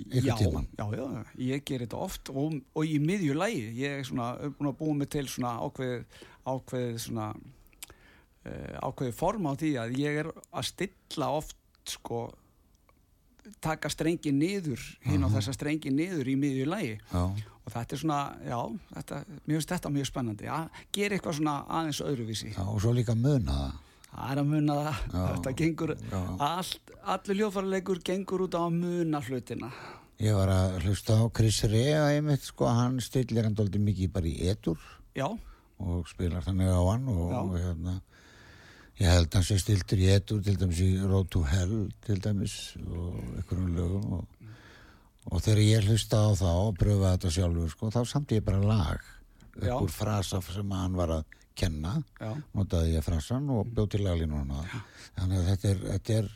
Já, 0.00 0.34
já, 0.80 0.86
já, 0.96 1.22
ég 1.50 1.64
ger 1.66 1.84
þetta 1.84 2.00
oft 2.00 2.30
og, 2.32 2.56
og 2.72 2.88
í 2.88 2.96
miðju 3.02 3.34
lægi 3.36 3.64
ég 3.80 4.00
er 4.00 4.06
svona 4.08 4.32
búin 4.56 4.70
að 4.70 4.78
búa 4.78 4.96
mig 4.96 5.10
til 5.12 5.26
svona 5.28 5.56
ákveð 5.60 6.06
ákveð 6.48 6.94
svona 7.04 7.26
uh, 7.34 8.76
ákveði 8.80 9.16
form 9.16 9.50
á 9.50 9.52
því 9.60 9.72
að 9.82 9.96
ég 10.00 10.20
er 10.22 10.30
að 10.32 10.68
stilla 10.70 11.30
oft 11.36 11.59
sko 11.88 12.30
taka 13.64 13.88
strengi 13.90 14.32
niður 14.36 14.80
hinn 15.06 15.24
á 15.24 15.28
þessa 15.32 15.54
strengi 15.56 15.90
niður 15.90 16.28
í 16.28 16.34
miðju 16.38 16.66
lægi 16.70 16.96
og 17.10 17.70
þetta 17.72 17.94
er 17.96 18.00
svona, 18.02 18.18
já, 18.46 18.58
þetta, 18.96 19.20
mér 19.46 19.54
finnst 19.56 19.72
þetta 19.74 19.92
mjög 19.94 20.08
spennandi. 20.08 20.48
Að 20.50 20.82
gera 20.96 21.16
eitthvað 21.16 21.36
svona 21.38 21.54
aðeins 21.68 22.00
öðruvísi. 22.04 22.50
Já, 22.56 22.62
og 22.64 22.80
svo 22.82 22.92
líka 22.96 23.14
muna 23.14 23.56
það. 23.56 23.74
það 24.10 24.32
er 24.32 24.40
að 24.42 24.48
muna 24.50 24.76
það, 24.80 25.00
Já, 25.12 25.20
þetta 25.30 25.52
gengur 25.60 25.92
já. 25.96 26.20
allt, 26.48 26.94
allur 27.14 27.38
hljóðfæralegur 27.40 28.02
gengur 28.10 28.44
út 28.46 28.56
á 28.58 28.62
að 28.64 28.78
muna 28.80 29.20
hlutina. 29.28 29.70
Ég 30.20 30.36
var 30.36 30.50
að 30.52 30.78
hlusta 30.84 31.16
á 31.16 31.24
Chris 31.32 31.62
Rea 31.70 32.02
einmitt, 32.16 32.42
sko, 32.44 32.66
hann 32.68 32.98
stillir 33.00 33.46
hann 33.46 33.56
dóldi 33.56 33.80
mikið 33.80 34.12
bara 34.12 34.28
í 34.28 34.34
etur. 34.52 34.80
Já, 35.16 35.28
og 35.80 36.08
spilar 36.10 36.44
þannig 36.44 36.68
á 36.74 36.80
hann 36.90 37.06
og, 37.08 37.30
og 37.38 37.54
hérna 37.56 38.00
ég 39.00 39.08
held 39.08 39.36
hann 39.36 39.46
sé 39.46 39.56
stiltur 39.60 40.00
í 40.00 40.10
etur 40.12 40.42
til 40.44 40.56
dæmis 40.60 40.82
í 40.84 40.90
Road 41.00 41.30
to 41.32 41.42
Hell 41.48 41.88
til 42.04 42.20
dæmis 42.20 42.56
og 42.84 43.16
einhverjum 43.38 43.70
lögum 43.76 44.18
og, 44.18 44.50
og 45.30 45.44
þegar 45.44 45.62
ég 45.64 45.88
hlusta 45.88 46.20
á 46.20 46.30
það 46.36 46.62
og 46.66 46.80
pröfa 46.80 47.14
þetta 47.14 47.34
sjálfur 47.36 47.72
sko, 47.72 47.92
þá 47.94 48.00
samt 48.12 48.34
ég 48.36 48.44
bara 48.44 48.60
lag 48.60 49.08
úr 49.60 49.92
frasa 49.92 50.40
sem 50.44 50.76
hann 50.76 50.96
var 50.96 51.14
að 51.20 51.38
kenna. 51.60 51.96
Já, 52.20 52.30
notaði 52.56 52.94
ég 52.94 53.04
frasan 53.04 53.48
og 53.52 53.72
bjóð 53.74 53.90
til 53.94 54.04
laglínuna 54.06 54.62
þannig 55.16 55.40
að 55.40 55.48
þetta 55.50 55.72
er, 55.72 55.82
þetta 55.94 56.14
er 56.20 56.30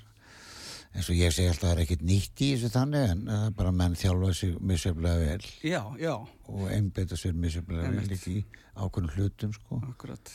eins 0.95 1.11
og 1.11 1.19
ég 1.19 1.35
segi 1.35 1.51
alltaf 1.51 1.65
að 1.65 1.71
það 1.71 1.77
er 1.77 1.85
ekkert 1.85 2.03
nýtt 2.07 2.43
í 2.45 2.49
þessu 2.55 2.73
þannig 2.75 3.07
en 3.11 3.23
það 3.29 3.45
er 3.47 3.55
bara 3.59 3.73
að 3.73 3.79
menn 3.81 3.97
þjálfa 3.99 4.33
sig 4.39 4.57
misjöflega 4.73 5.23
vel. 5.23 5.49
Já, 5.67 5.81
já. 6.01 6.13
Og 6.55 6.67
einbeita 6.71 7.19
sér 7.19 7.39
misjöflega 7.45 7.93
vel 7.95 8.19
í 8.35 8.43
ákveðnum 8.75 9.15
hlutum 9.17 9.55
sko. 9.57 9.81
Akkurat. 9.91 10.35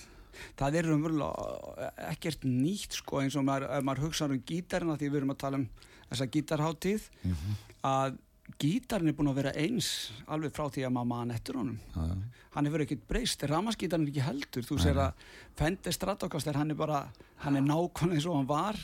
Það 0.60 0.80
er 0.82 0.90
umverulega 0.96 1.92
ekkert 2.12 2.44
nýtt 2.48 2.98
sko 3.02 3.22
eins 3.24 3.36
og 3.40 3.46
maður, 3.48 3.70
maður 3.88 4.06
hugsaður 4.08 4.38
um 4.38 4.44
gítarina 4.50 4.98
því 5.00 5.10
við 5.14 5.22
erum 5.22 5.36
að 5.36 5.42
tala 5.46 5.62
um 5.62 5.70
þessa 6.10 6.30
gítarháttíð 6.34 7.10
að 7.86 8.18
gítarinn 8.60 9.12
er 9.12 9.16
búin 9.18 9.30
að 9.30 9.40
vera 9.44 9.52
eins 9.62 9.90
alveg 10.28 10.54
frá 10.58 10.66
því 10.74 10.86
að 10.88 10.94
maður 10.96 11.10
mann 11.14 11.34
eftir 11.36 11.60
honum. 11.60 11.80
Já. 11.94 12.06
Hann 12.56 12.66
hefur 12.66 12.82
ekkert 12.82 13.04
breyst, 13.08 13.44
ramaskítarinn 13.46 14.08
er 14.08 14.10
ekki 14.14 14.24
heldur. 14.26 14.66
Þú 14.66 14.80
sér 14.82 14.98
að 15.04 15.20
Fender 15.60 15.94
Stratocaster, 15.94 16.58
hann 16.58 16.74
er 16.74 16.80
bara, 16.80 17.04
hann 17.46 17.60
er 17.60 17.62
nákvæmlega 17.68 18.18
eins 18.18 18.26
og 18.26 18.40
hann 18.40 18.50
var. 18.50 18.80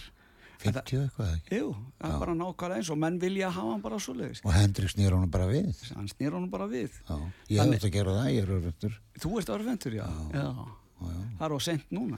50 0.61 1.01
eitthvað 1.01 1.31
ekki 1.33 1.57
Jú, 1.59 1.71
það 1.99 2.13
er 2.13 2.21
bara 2.21 2.33
nákvæmlega 2.39 2.77
eins 2.79 2.89
og 2.93 2.99
menn 3.01 3.17
vilja 3.19 3.49
hafa 3.51 3.73
hann 3.73 3.81
bara 3.83 3.97
svoleiðis. 3.99 4.39
og 4.45 4.53
Hendrik 4.55 4.93
snýr 4.93 5.11
honum 5.17 5.29
bara 5.33 5.49
við 5.49 5.81
Hann 5.97 6.07
snýr 6.13 6.31
honum 6.37 6.47
bara 6.53 6.69
við. 6.71 6.93
já. 7.09 7.17
ég 7.51 7.59
hef 7.59 7.73
þetta 7.73 7.89
að 7.89 7.95
gera 7.97 8.13
það, 8.15 8.29
ég 8.31 8.45
er 8.45 8.53
örfendur 8.55 8.95
Þú 9.19 9.33
ert 9.41 9.51
örfendur, 9.57 9.97
já. 9.99 10.05
Já. 10.05 10.39
já, 10.39 10.47
já. 11.01 11.19
Það 11.39 11.45
er 11.49 11.55
á 11.55 11.59
sent 11.67 11.91
núna. 11.91 12.17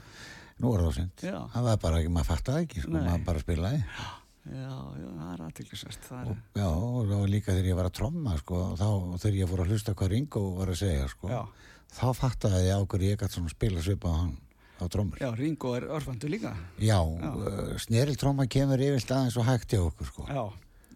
nú 0.58 0.72
er 0.74 0.80
það 0.86 0.94
sent 0.98 1.22
Já. 1.28 1.38
það 1.54 1.66
var 1.68 1.76
bara 1.84 2.00
ekki, 2.02 2.12
maður 2.14 2.28
fattaði 2.32 2.64
ekki 2.66 2.80
sko, 2.84 2.94
maður 2.96 3.24
bara 3.28 3.44
spilaði 3.44 3.82
Já, 4.48 4.76
já, 4.96 5.08
það 5.18 5.32
er 5.34 5.40
aðtillisvæst. 5.44 6.04
Það 6.08 6.28
er... 6.30 6.36
já, 6.56 6.68
og 6.72 7.24
líka 7.28 7.52
þegar 7.52 7.66
ég 7.68 7.76
var 7.76 7.88
að 7.90 7.96
tromma 7.98 8.36
sko, 8.40 8.60
þá 8.80 8.86
þegar 9.20 9.34
ég 9.42 9.50
fór 9.50 9.60
að 9.64 9.72
hlusta 9.74 9.94
hvað 9.98 10.12
Ringo 10.14 10.42
var 10.56 10.70
að 10.72 10.78
segja 10.80 11.08
sko, 11.12 11.28
Já. 11.28 11.40
þá 11.98 12.04
fattaði 12.16 12.62
ég 12.64 12.78
á 12.80 12.82
hverju 12.88 13.10
ég 13.12 13.18
gætt 13.20 13.34
svona 13.36 13.52
spila 13.52 13.82
svipað 13.84 14.14
á 14.16 14.20
hann 14.22 14.32
á 14.78 14.84
trommur 14.88 15.20
Já, 15.20 15.28
Ringo 15.36 15.74
er 15.76 15.88
örfandur 15.92 16.32
líka. 16.32 16.54
já, 16.80 16.96
uh, 17.02 17.76
sneril 17.82 18.16
tromma 18.16 18.46
kemur 18.48 18.80
yfirlt 18.80 19.10
aðeins 19.12 19.36
og 19.36 19.44
hægt 19.50 19.74
hjá 19.74 19.82
okkur 19.84 20.06
sko. 20.14 20.24
Já, 20.32 20.44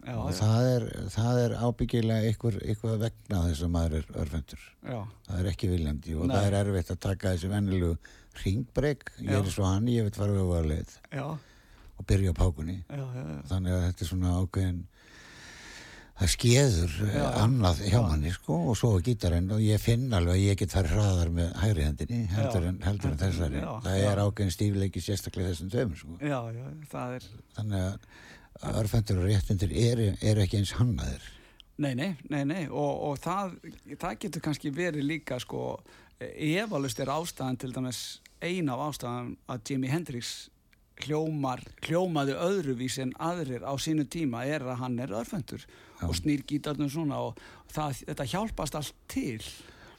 já, 0.06 0.16
og 0.16 0.32
það 0.38 0.68
er, 0.72 0.88
það 1.14 1.40
er 1.44 1.54
ábyggilega 1.62 2.30
eitthvað, 2.30 2.58
eitthvað 2.66 2.98
vegna 3.06 3.44
þess 3.48 3.66
að 3.66 3.72
maður 3.76 3.96
er 4.00 4.10
örfendur 4.24 4.66
já, 4.82 4.98
það 5.28 5.38
er 5.38 5.50
ekki 5.52 5.70
viljandi 5.72 6.16
og 6.18 6.26
Nei. 6.26 6.34
það 6.36 6.48
er 6.48 6.58
erfitt 6.62 6.92
að 6.94 7.00
taka 7.06 7.32
þessi 7.34 7.52
vennilegu 7.52 7.94
ringbreyk 8.42 9.12
ég 9.20 9.34
er 9.36 9.50
svo 9.52 9.66
hann, 9.68 9.90
ég 9.92 10.06
veit 10.08 10.16
fara 10.16 10.32
við 10.36 10.54
að 10.56 10.70
leið. 10.72 10.94
Og 12.00 12.06
byrja 12.08 12.32
á 12.32 12.34
pákunni. 12.34 12.78
Þannig 13.50 13.74
að 13.76 13.84
þetta 13.84 14.02
er 14.04 14.08
svona 14.08 14.32
ákveðin 14.40 14.80
það 16.22 16.30
skeður 16.32 16.96
Já. 17.08 17.22
annað 17.42 17.80
hjá 17.88 17.98
manni 18.04 18.32
sko 18.34 18.56
og 18.70 18.76
svo 18.78 18.92
er 18.96 19.04
gítarinn. 19.06 19.50
Og 19.54 19.62
ég 19.64 19.80
finn 19.82 20.08
alveg 20.14 20.36
að 20.36 20.44
ég 20.46 20.58
get 20.60 20.74
farið 20.74 20.96
hraðar 20.96 21.32
með 21.36 21.54
hægri 21.62 21.86
hendinni 21.86 22.20
heldur 22.32 22.68
en, 22.70 22.80
heldur 22.86 23.12
en 23.12 23.22
þessari. 23.22 23.62
Það 23.86 24.04
er 24.08 24.22
ákveðin 24.24 24.54
stífleiki 24.56 25.02
sérstaklega 25.04 25.52
þessum 25.52 25.72
tveimur 25.72 26.02
sko. 26.02 26.18
Já, 26.20 26.38
já, 26.56 26.66
það 26.92 27.16
er, 27.18 27.28
þannig 27.58 27.86
að 27.88 28.10
örfendur 28.62 29.18
og 29.22 29.28
réttindir 29.30 29.72
eru, 29.74 30.08
eru 30.22 30.44
ekki 30.44 30.60
eins 30.60 30.74
hannaðir. 30.78 31.24
Nei, 31.82 31.94
nei, 31.98 32.12
nei, 32.30 32.44
nei, 32.46 32.62
og, 32.68 32.92
og 33.08 33.18
það, 33.24 33.56
það 33.98 34.18
getur 34.22 34.42
kannski 34.44 34.70
verið 34.76 35.06
líka, 35.08 35.38
sko, 35.42 35.80
efalust 36.20 37.00
er 37.02 37.10
ástæðan 37.10 37.56
til 37.58 37.72
dæmis 37.74 38.02
ein 38.44 38.68
af 38.70 38.82
ástæðan 38.90 39.32
að 39.50 39.64
Jimi 39.72 39.90
Hendrix 39.90 40.32
hljómar, 41.02 41.62
hljómaði 41.82 42.36
öðruvís 42.38 42.98
en 43.02 43.14
aðrir 43.18 43.64
á 43.66 43.72
sínu 43.80 44.04
tíma 44.12 44.44
er 44.46 44.62
að 44.68 44.78
hann 44.84 44.98
er 45.02 45.14
örfendur 45.18 45.64
og 46.04 46.14
snýr 46.14 46.44
gítarnum 46.46 46.90
svona 46.92 47.18
og 47.24 47.40
það, 47.72 48.02
þetta 48.12 48.26
hjálpast 48.34 48.76
allt 48.78 48.92
til. 49.10 49.40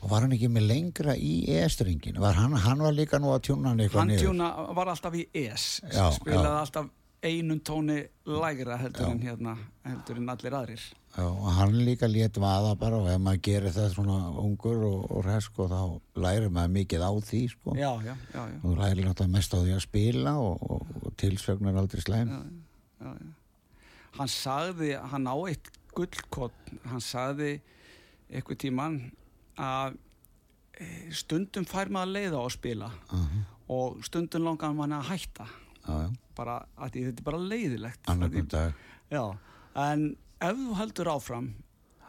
og 0.03 0.12
var 0.13 0.24
hann 0.24 0.36
ekki 0.38 0.48
með 0.53 0.67
lengra 0.70 1.15
í 1.17 1.34
e-stringin 1.58 2.22
var 2.22 2.38
hann, 2.38 2.53
hann 2.55 2.79
var 2.86 2.96
líka 2.96 3.20
nú 3.20 3.34
að 3.34 3.41
tjúna 3.50 3.74
hann 3.74 3.82
eitthvað 3.84 4.00
Hann 4.03 4.13
niður? 4.13 4.24
tjúna 4.29 4.50
var 4.77 4.93
alltaf 4.93 5.15
í 5.20 5.25
S, 5.43 5.82
Já, 5.91 6.05
spilaði 6.15 6.48
já. 6.53 6.60
alltaf 6.62 6.89
einum 7.24 7.60
tóni 7.63 8.00
lægra 8.27 8.77
heldur 8.82 9.10
en 9.10 9.22
hérna, 9.24 9.56
heldur 9.86 10.20
en 10.20 10.32
allir 10.34 10.56
aðrir. 10.58 10.84
Já, 11.13 11.25
og 11.30 11.50
hann 11.58 11.75
líka 11.86 12.10
lét 12.10 12.38
vaða 12.42 12.74
bara 12.80 13.00
og 13.00 13.10
ef 13.12 13.22
maður 13.22 13.44
gerir 13.48 13.75
það 13.75 13.92
svona 13.94 14.18
ungur 14.42 14.86
og, 14.88 15.03
og 15.12 15.25
resk 15.27 15.60
og 15.62 15.70
þá 15.72 16.22
lærir 16.25 16.50
maður 16.53 16.74
mikið 16.80 17.06
á 17.06 17.12
því 17.30 17.42
sko. 17.53 17.75
Já, 17.77 17.92
já, 18.06 18.15
já, 18.34 18.42
já. 18.50 18.58
og 18.63 18.82
lærir 18.82 19.08
náttúrulega 19.08 19.36
mest 19.36 19.53
á 19.53 19.60
því 19.60 19.75
að 19.77 19.86
spila 19.86 20.36
og, 20.42 20.65
og, 20.70 20.98
og 21.03 21.15
tilsögn 21.22 21.70
er 21.70 21.80
aldrei 21.84 22.03
slæm 22.06 22.34
já, 22.34 22.42
já, 23.06 23.13
já. 23.13 23.32
Hann 24.13 24.30
sagði, 24.30 24.92
hann 25.10 25.30
á 25.30 25.36
eitt 25.50 25.72
gullkott, 25.94 26.74
hann 26.89 27.01
sagði 27.01 27.56
eitthvað 28.30 28.60
tíman 28.65 29.00
að 29.58 29.98
eh, 30.82 31.10
stundum 31.13 31.65
fær 31.70 31.89
maður 31.94 32.15
leið 32.18 32.38
á 32.38 32.42
að 32.44 32.53
spila 32.58 32.94
uh 33.13 33.42
og 33.72 34.03
stundum 34.03 34.44
langar 34.44 34.74
mann 34.75 34.96
að 34.96 35.10
hætta 35.12 35.48
já, 35.87 36.11
bara 36.37 36.59
að 36.77 36.95
því 36.95 37.05
þetta 37.07 37.23
er 37.23 37.29
bara 37.29 37.41
leiðilegt 37.53 38.11
annarkvæm 38.13 38.51
dag. 38.53 38.83
Já, 39.13 39.23
en 39.85 40.05
ef 40.43 40.61
þú 40.61 40.77
heldur 40.79 41.11
áfram 41.13 41.49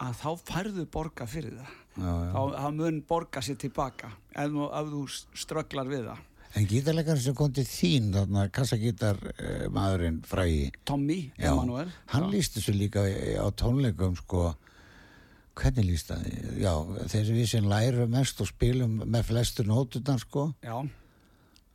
að 0.03 0.21
þá 0.21 0.29
færðu 0.49 0.85
borga 0.91 1.27
fyrir 1.29 1.57
það. 1.59 1.73
Já, 1.95 2.13
þá 2.35 2.39
þá 2.59 2.69
mun 2.79 3.01
borga 3.07 3.43
sér 3.45 3.59
tilbaka 3.59 4.11
ef, 4.35 4.55
ef 4.65 4.89
þú 4.93 5.03
strögglar 5.43 5.91
við 5.91 6.09
það. 6.09 6.23
En 6.55 6.67
gítarleikar 6.71 7.19
sem 7.19 7.35
kom 7.35 7.51
til 7.51 7.65
þín 7.67 8.13
þarna 8.15 8.45
kassagítar 8.55 9.17
eh, 9.33 9.65
maðurinn 9.75 10.21
frægi 10.23 10.69
Tommy, 10.87 11.17
Emanuel 11.35 11.89
hann 12.13 12.29
lísti 12.31 12.63
svo 12.63 12.75
líka 12.75 13.03
á 13.03 13.47
tónleikum 13.59 14.15
sko. 14.21 14.53
Hvernig 15.55 15.87
líst 15.87 16.11
það? 16.11 16.23
Já, 16.59 16.71
þessi 17.11 17.35
við 17.35 17.49
sem 17.51 17.67
lærum 17.71 18.11
mest 18.11 18.41
og 18.43 18.49
spilum 18.49 18.97
með 19.03 19.27
flestu 19.29 19.63
nótutan 19.67 20.19
sko. 20.19 20.49
Já, 20.63 20.75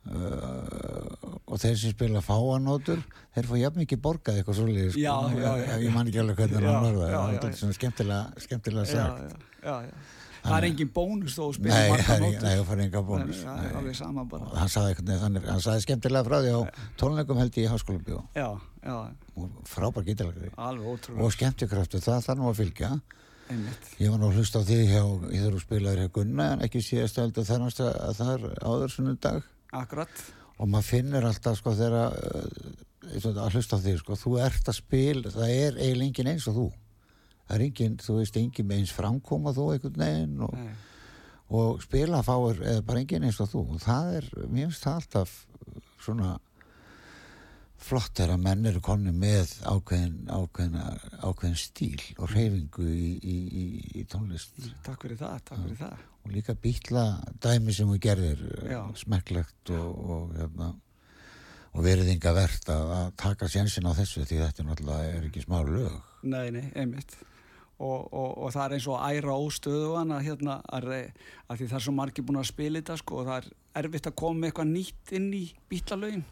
uh, 0.05 1.30
og 1.51 1.59
þeir 1.59 1.75
sem 1.81 1.91
spila 1.95 2.21
fáanótur 2.23 3.03
þeir 3.35 3.49
fá 3.51 3.55
jafn 3.59 3.81
mikið 3.83 4.01
borgað 4.05 4.39
eitthvað 4.41 4.57
svolítið 4.61 4.89
sko. 4.95 5.03
Já, 5.03 5.15
já, 5.35 5.51
já. 5.67 5.75
ég 5.83 5.93
man 5.95 6.07
ekki 6.07 6.21
alveg 6.23 6.39
hvernig 6.41 6.63
hann 6.63 6.81
var 6.81 6.97
það 6.97 7.11
það 7.11 7.45
er 7.51 7.59
svona 7.61 7.77
skemmtilega, 7.77 8.43
skemmtilega 8.47 8.85
sagt 8.87 9.21
já, 9.21 9.37
já, 9.67 9.75
já. 9.91 10.01
Það 10.41 10.55
er 10.57 10.65
engin 10.71 10.89
bónus 10.89 11.35
þó 11.37 11.41
að 11.45 11.51
spila 11.59 11.75
nei, 11.77 11.89
margar 11.91 12.05
það 12.07 12.15
er- 12.15 12.21
nótur. 12.23 12.41
nei, 12.41 12.53
það 12.57 13.03
bónus 13.11 13.41
er 13.45 13.57
Nei. 13.61 13.73
alveg 13.77 13.95
sama 13.99 14.23
bara. 14.25 14.45
Og 14.47 14.55
hann 14.57 14.71
sagði 15.61 15.83
skemmtilega 15.85 16.23
frá 16.25 16.37
því 16.41 16.53
á 16.57 16.61
tónleikum 16.97 17.37
held 17.43 17.59
ég 17.59 17.67
í 17.67 17.69
háskóla 17.69 18.01
bjó 18.07 18.23
Já, 18.33 18.47
já, 18.81 18.95
og 19.37 19.59
frábær 19.69 20.07
gítalegri 20.07 20.49
og 20.57 21.35
skemmtikraftu, 21.35 22.01
það 22.01 22.25
þarf 22.25 22.41
nú 22.41 22.49
að 22.49 22.57
fylgja 22.63 22.89
Einmitt. 23.51 23.87
ég 23.99 24.09
var 24.09 24.17
nú 24.17 24.31
að 24.31 24.39
hlusta 24.41 24.59
á 24.59 24.65
því 24.65 24.79
hjá, 24.89 25.03
ég 25.29 25.45
þurfu 25.45 25.61
spilaður 25.67 26.01
hjá 26.07 26.11
Gunna 26.17 26.49
en 26.55 26.65
ekki 26.65 26.81
síðast 26.89 27.19
að 27.21 27.37
það 27.45 27.65
að 27.91 28.13
það 28.23 28.33
er 28.33 28.45
áður 28.65 28.93
sunnundag 28.95 29.43
Akkurat. 29.77 30.23
Og 30.61 30.69
maður 30.69 30.87
finnur 30.91 31.25
alltaf 31.25 31.57
sko 31.57 31.73
þegar 31.77 32.13
uh, 32.13 33.31
að 33.31 33.55
hlusta 33.55 33.79
á 33.79 33.83
því 33.83 33.95
sko, 33.99 34.17
þú 34.19 34.35
ert 34.45 34.69
að 34.69 34.77
spila 34.77 35.33
það 35.33 35.55
er 35.55 35.79
eiginlega 35.79 36.07
engin 36.07 36.31
eins 36.35 36.47
og 36.51 36.57
þú. 36.59 36.67
Það 37.47 37.55
er 37.57 37.65
engin, 37.65 37.97
þú 37.99 38.17
veist, 38.19 38.37
engin 38.39 38.69
með 38.69 38.83
eins 38.83 38.93
framkoma 38.95 39.55
þú 39.57 39.65
einhvern 39.73 40.03
veginn 40.05 40.45
og, 40.45 40.53
og 41.51 41.81
spila 41.83 42.21
fáir 42.23 42.61
eða 42.61 42.85
bara 42.87 43.01
engin 43.01 43.25
eins 43.27 43.41
og 43.43 43.49
þú. 43.51 43.65
Og 43.75 43.81
það 43.83 44.13
er, 44.19 44.29
mér 44.45 44.69
finnst 44.69 44.85
það 44.85 45.01
alltaf 45.01 45.35
svona 46.01 46.37
flott 47.81 48.21
er 48.21 48.31
að 48.35 48.45
menn 48.45 48.69
eru 48.69 48.81
konni 48.85 49.11
með 49.15 49.55
ákveðin, 49.65 50.29
ákveðin, 50.29 50.77
ákveðin 51.25 51.59
stíl 51.59 52.05
og 52.21 52.29
reyfingu 52.29 52.85
í, 52.85 53.09
í, 53.17 53.37
í, 53.63 53.65
í 53.97 54.05
tónlist. 54.09 54.53
Takk 54.85 55.07
fyrir 55.07 55.19
það, 55.19 55.43
takk 55.49 55.63
fyrir 55.65 55.79
það. 55.81 56.10
Og 56.21 56.31
líka 56.35 56.55
býtla 56.57 57.05
dæmi 57.41 57.73
sem 57.75 57.89
þú 57.89 57.97
gerðir 58.03 58.43
Já. 58.69 58.81
smekklegt 59.01 59.73
og, 59.73 59.89
og, 60.15 60.35
hérna, 60.37 60.69
og 61.71 61.85
veriðinga 61.85 62.33
verðt 62.35 62.71
að, 62.73 62.93
að 62.99 63.11
taka 63.23 63.49
sjensin 63.51 63.89
á 63.89 63.91
þessu 63.97 64.25
því 64.27 64.39
þetta 64.43 64.63
er 64.63 64.69
náttúrulega 64.69 65.11
er 65.17 65.27
ekki 65.29 65.45
smá 65.45 65.59
lög 65.65 65.99
Nei, 66.21 66.51
nei, 66.53 66.67
einmitt. 66.77 67.15
Og, 67.81 68.11
og, 68.13 68.35
og 68.45 68.51
það 68.53 68.65
er 68.67 68.73
eins 68.75 68.87
og 68.93 68.99
æra 69.01 69.35
óstöðuan 69.41 70.13
að, 70.13 70.27
hérna, 70.27 70.59
að, 70.69 70.91
að 71.49 71.57
því 71.57 71.69
það 71.71 71.77
er 71.79 71.85
svo 71.87 71.93
margir 71.97 72.25
búin 72.27 72.37
að 72.37 72.49
spila 72.51 72.77
þetta 72.77 72.97
sko, 73.01 73.23
og 73.23 73.29
það 73.31 73.39
er 73.39 73.47
erfitt 73.81 74.09
að 74.11 74.17
koma 74.21 74.37
með 74.43 74.51
eitthvað 74.51 74.69
nýtt 74.75 75.13
inn 75.17 75.29
í 75.33 75.43
bítlalögin 75.71 76.25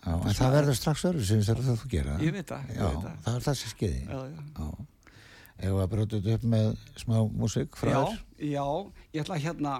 Já, 0.00 0.12
en 0.16 0.36
það 0.36 0.54
verður 0.56 0.76
strax 0.76 1.06
öðru 1.08 1.24
sem 1.28 1.40
þegar 1.44 1.80
þú 1.80 1.88
gera 1.92 2.18
Ég 2.20 2.36
veit 2.36 2.48
það, 2.52 2.68
Já, 2.72 2.84
veit 2.84 3.02
það. 3.04 3.16
það 3.24 3.34
er 3.38 3.46
það 3.46 3.58
sem 3.60 3.72
skeiði 3.74 4.02
Já, 4.04 4.20
já. 4.60 4.68
Ef 5.60 5.76
að 5.76 5.96
þetta 6.00 6.36
upp 6.36 6.44
með 6.54 6.68
smá 7.00 7.16
músík 7.40 7.76
frá 7.80 7.90
þér 7.96 8.20
já, 8.40 8.64
ég 9.12 9.20
ætla 9.22 9.38
hérna, 9.40 9.74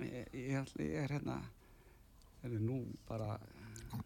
ég, 0.00 0.28
ég, 0.32 0.54
ætla, 0.60 0.84
ég 0.84 1.02
er 1.04 1.14
hérna, 1.18 1.40
er 2.44 2.56
nú 2.60 2.84
bara, 3.08 3.38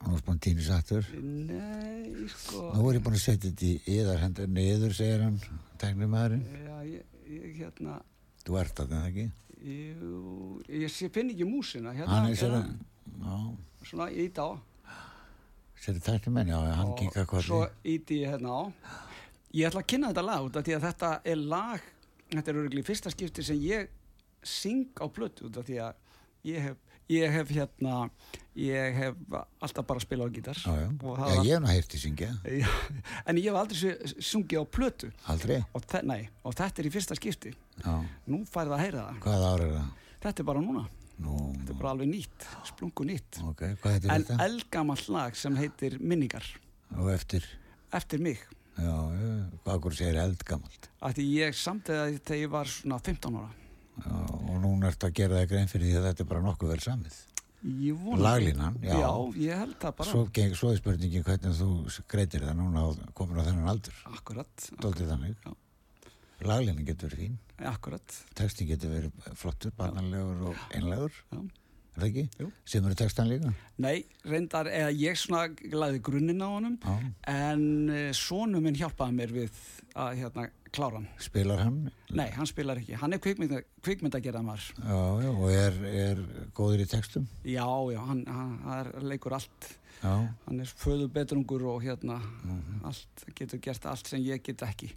Nú 0.04 0.18
bara 0.20 0.36
tíni 0.44 0.60
sattur. 0.60 1.06
Nei, 1.16 2.26
sko, 2.28 2.66
Nú 2.76 2.90
er 2.90 2.98
ég 2.98 3.04
búin 3.04 3.16
að 3.16 3.22
setja 3.22 3.48
þetta 3.48 3.64
í 3.64 3.94
yðar 3.98 4.20
hendur 4.20 4.50
niður, 4.52 4.92
segir 4.96 5.22
hann, 5.24 5.38
tæknumæðurinn 5.80 6.44
já, 6.66 6.76
ég, 6.90 7.18
ég 7.32 7.56
hérna, 7.62 7.98
Þú 8.44 8.58
ert 8.60 8.82
að 8.84 8.92
það 8.92 9.08
ekki? 9.08 9.24
Jú, 9.68 10.20
ég 10.70 11.12
finn 11.12 11.32
ekki 11.32 11.48
músina, 11.48 11.94
hérna, 11.96 12.12
Hann 12.12 12.30
er 12.30 12.38
sér 12.38 12.54
hérna, 12.58 12.76
Já, 13.18 13.88
svona 13.88 14.10
ít 14.12 14.38
á. 14.38 14.48
sér 15.78 16.00
tæknumenn, 16.04 16.52
já, 16.52 16.58
hann 16.78 16.94
kinka 16.98 17.24
Svo 17.24 17.62
kvöldi 17.64 17.94
íti 17.96 18.22
ég 18.22 18.34
hérna 18.36 18.54
á. 18.54 18.62
Ég 19.56 19.70
ætla 19.70 19.80
að 19.80 19.88
kynna 19.88 20.12
þetta 20.12 20.26
lag 20.28 20.44
út 20.44 20.56
af 20.60 20.66
því 20.66 20.74
að 20.76 20.84
þetta 20.84 21.10
er 21.24 21.44
lag, 21.54 21.84
þetta 22.28 22.50
er 22.50 22.60
öruglega 22.60 22.88
fyrsta 22.90 23.12
skipti 23.14 23.44
sem 23.46 23.60
ég 23.64 23.88
syng 24.42 24.86
á 24.98 25.04
af 25.58 25.64
því 25.66 25.78
að 25.82 25.94
ég 26.48 26.60
hef, 26.62 26.76
ég 27.08 27.32
hef 27.32 27.48
hérna, 27.50 28.10
ég 28.58 28.94
hef 28.98 29.14
alltaf 29.60 29.86
bara 29.88 30.00
spilað 30.02 30.28
á 30.28 30.34
gítar. 30.36 30.58
Já, 30.60 30.74
já, 30.76 30.88
já 30.88 31.14
það 31.18 31.46
ég 31.46 31.54
hef 31.54 31.62
nú 31.64 31.70
heyrti 31.72 31.98
syngja. 32.02 32.30
En 33.26 33.36
ég 33.40 33.48
hef 33.48 33.58
aldrei 33.62 33.78
su- 33.80 34.22
sungið 34.32 34.62
á 34.62 34.64
plötu. 34.68 35.10
Aldrei? 35.26 35.58
Og, 35.74 35.88
nei, 36.04 36.28
og 36.44 36.54
þetta 36.54 36.82
er 36.84 36.90
í 36.90 36.92
fyrsta 36.94 37.16
skipti. 37.18 37.54
Já, 37.84 37.96
nú 38.28 38.42
færði 38.48 38.76
að 38.76 38.84
heyra 38.84 39.06
það. 39.08 39.20
Hvað 39.26 39.48
ár 39.52 39.64
er 39.66 39.74
það? 39.78 39.90
þetta 40.22 40.42
er 40.42 40.48
bara 40.52 40.62
núna, 40.64 40.86
Nú, 41.18 41.34
þetta 41.58 41.72
er 41.74 41.78
bara 41.80 41.90
alveg 41.96 42.08
nýtt 42.12 42.44
splungu 42.68 43.04
nýtt. 43.08 43.40
Ok, 43.42 43.62
hvað 43.82 43.96
heitir 43.96 44.12
en 44.14 44.22
þetta? 44.24 44.36
eldgamall 44.44 45.04
lag 45.10 45.34
sem 45.36 45.56
heitir 45.58 45.96
Minningar. 45.98 46.46
Og 46.94 47.08
eftir, 47.10 47.42
eftir 47.92 48.22
mig. 48.22 48.38
Hvað 48.78 49.72
okkur 49.74 49.96
segir 49.98 50.20
eldgamalt? 50.22 50.86
Að 51.02 51.16
því 51.18 51.24
ég 51.40 51.56
samtiði 51.58 52.20
þegar 52.22 52.38
ég 52.44 52.52
var 52.52 52.70
svona 52.70 53.00
15 53.02 53.34
ára 53.40 53.48
og 54.06 54.54
núna 54.62 54.92
ertu 54.92 55.08
að 55.08 55.16
gera 55.18 55.40
það 55.40 55.50
grein 55.52 55.70
fyrir 55.72 55.90
því 55.90 55.98
að 55.98 56.08
þetta 56.08 56.24
er 56.24 56.30
bara 56.32 56.44
nokkuð 56.46 56.72
vel 56.74 56.80
samið. 56.84 57.18
Laglínan, 58.22 58.76
já. 58.82 58.94
já 58.94 59.10
ég 59.42 59.62
held 59.64 59.78
það 59.82 59.94
bara. 59.98 60.10
Svo, 60.12 60.24
geng, 60.34 60.52
svo 60.54 60.70
er 60.70 60.78
spurningin 60.78 61.24
hvernig 61.26 61.56
þú 61.58 61.70
greitir 62.10 62.44
það 62.46 62.60
núna 62.60 62.84
á, 62.86 62.88
komin 63.18 63.40
á 63.42 63.46
þennan 63.48 63.70
aldur. 63.72 63.96
Akkurat, 64.12 64.68
Já. 65.42 65.54
Laglínan 66.46 66.86
getur 66.86 67.10
verið 67.10 67.24
fín. 67.24 67.38
Akkurat. 67.66 68.18
Textin 68.38 68.68
getur 68.70 68.94
verið 68.94 69.32
flottur, 69.40 69.74
barnalegur 69.74 70.52
og 70.52 70.60
einlegur 70.70 71.18
Já. 71.32 71.40
Er 71.98 72.04
það 72.04 72.10
ekki? 72.12 72.22
Jú. 72.38 72.48
Sem 72.70 72.84
eru 72.86 72.94
textan 72.98 73.26
líka 73.26 73.50
nei, 73.82 74.04
reyndar, 74.26 74.68
eða 74.70 74.92
ég 74.94 75.18
svona 75.18 75.48
laði 75.74 75.98
grunninn 76.06 76.42
á 76.42 76.48
honum 76.48 76.76
Já. 76.78 76.94
en 77.32 77.64
uh, 77.90 78.12
sonu 78.14 78.60
minn 78.62 78.78
hjálpaði 78.78 79.16
mér 79.18 79.34
við 79.34 79.58
að 79.98 80.20
hérna 80.20 80.44
klára 80.70 81.00
hann 81.00 81.08
Spilar 81.22 81.64
hann 81.64 81.80
Nei, 82.14 82.28
hann 82.36 82.46
spilar 82.46 82.78
ekki. 82.78 82.94
Hann 83.00 83.12
er 83.16 83.20
kvikmynda, 83.20 83.58
kvikmyndagerðamar. 83.84 84.62
Já, 84.78 85.00
já, 85.24 85.28
og 85.32 85.50
er, 85.52 85.78
er 85.90 86.22
góður 86.56 86.84
í 86.84 86.88
textum 86.88 87.26
Já, 87.42 87.66
já, 87.92 87.98
hann, 88.06 88.22
hann, 88.30 88.54
hann 88.64 89.08
leikur 89.10 89.34
allt. 89.36 89.70
Já, 89.98 90.14
Hann 90.46 90.62
er 90.62 90.70
föðu 90.78 91.08
betrungur 91.10 91.66
og 91.72 91.82
hérna, 91.82 92.20
allt, 92.86 93.26
getur 93.34 93.58
gert 93.64 93.88
allt 93.90 94.06
sem 94.06 94.22
ég 94.22 94.44
get 94.46 94.62
ekki. 94.62 94.92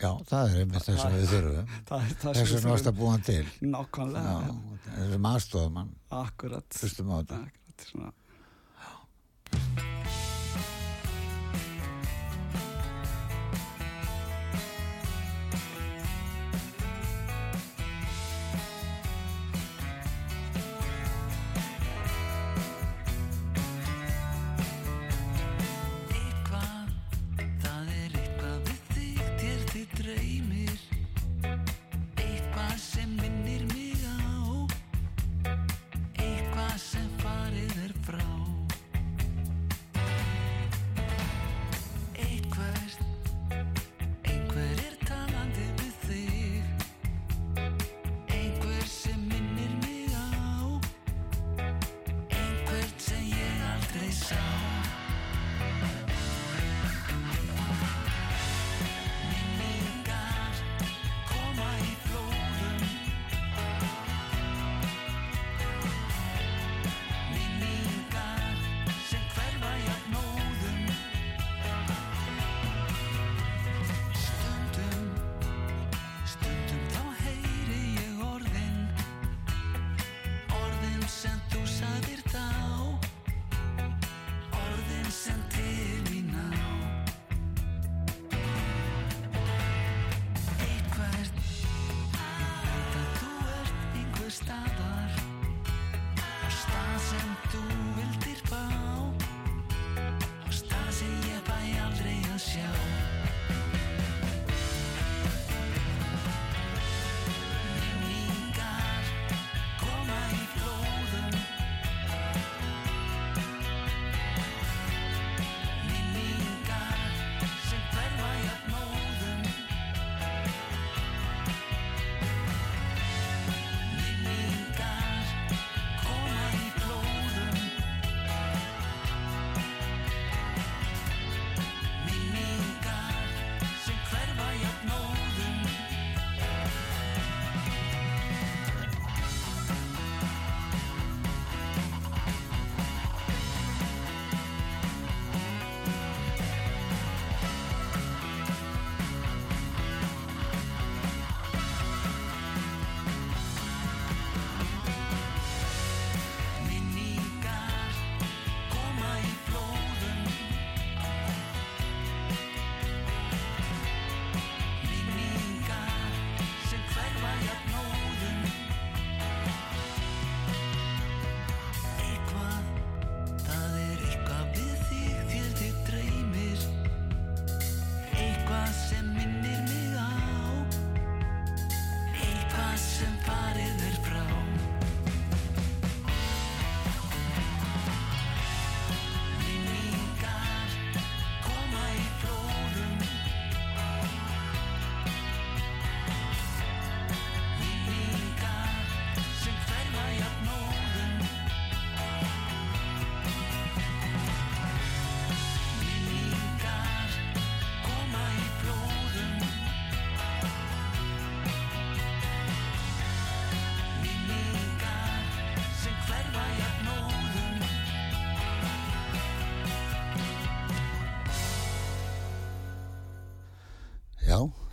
Já, 0.00 0.10
það 0.30 0.42
er 0.54 0.62
einmitt 0.62 0.86
þess 0.86 1.04
að 1.06 1.16
við 1.16 1.26
þurfum 1.34 1.74
Það 1.90 2.06
er 2.06 2.16
það 2.22 2.40
Þess 2.40 2.90
að 2.90 2.98
búa 3.00 3.12
hann 3.14 3.26
til 3.28 3.44
Nákvæmlega. 3.74 4.34
Já, 4.40 4.90
þessum 4.96 5.30
aðstofum 5.34 5.78
Akkurat. 6.20 6.80
Hlustum 6.80 7.12
á 7.12 7.16
þetta. 7.20 7.40
Akkurat, 7.44 7.86
svona. 7.90 8.12
Eitthvað, 9.60 9.89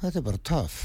þetta 0.08 0.22
er 0.22 0.26
bara 0.30 0.44
töff. 0.48 0.80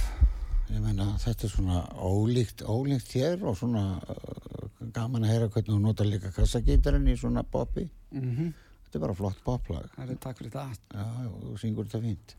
Ég 0.72 0.82
meina, 0.82 1.06
þetta 1.20 1.46
er 1.46 1.52
svona 1.52 1.80
ólíkt, 2.00 2.64
ólíkt 2.66 3.14
hér 3.14 3.42
og 3.46 3.56
svona 3.60 3.84
uh, 4.00 4.68
gaman 4.94 5.26
að 5.26 5.32
heyra 5.34 5.48
hvernig 5.52 5.74
hún 5.76 5.86
nota 5.86 6.06
líka 6.06 6.32
kassagítarinn 6.34 7.10
í 7.12 7.16
svona 7.18 7.46
poppi. 7.46 7.88
Mm 8.14 8.52
Þetta 8.92 8.98
er 8.98 9.04
bara 9.06 9.14
flott 9.16 9.38
poplag. 9.40 9.84
Það 9.94 10.10
er 10.12 10.16
takk 10.20 10.36
fyrir 10.36 10.50
það. 10.52 10.72
Já, 10.92 11.04
þú 11.32 11.52
syngur 11.62 11.86
þetta 11.86 12.00
fínt. 12.02 12.34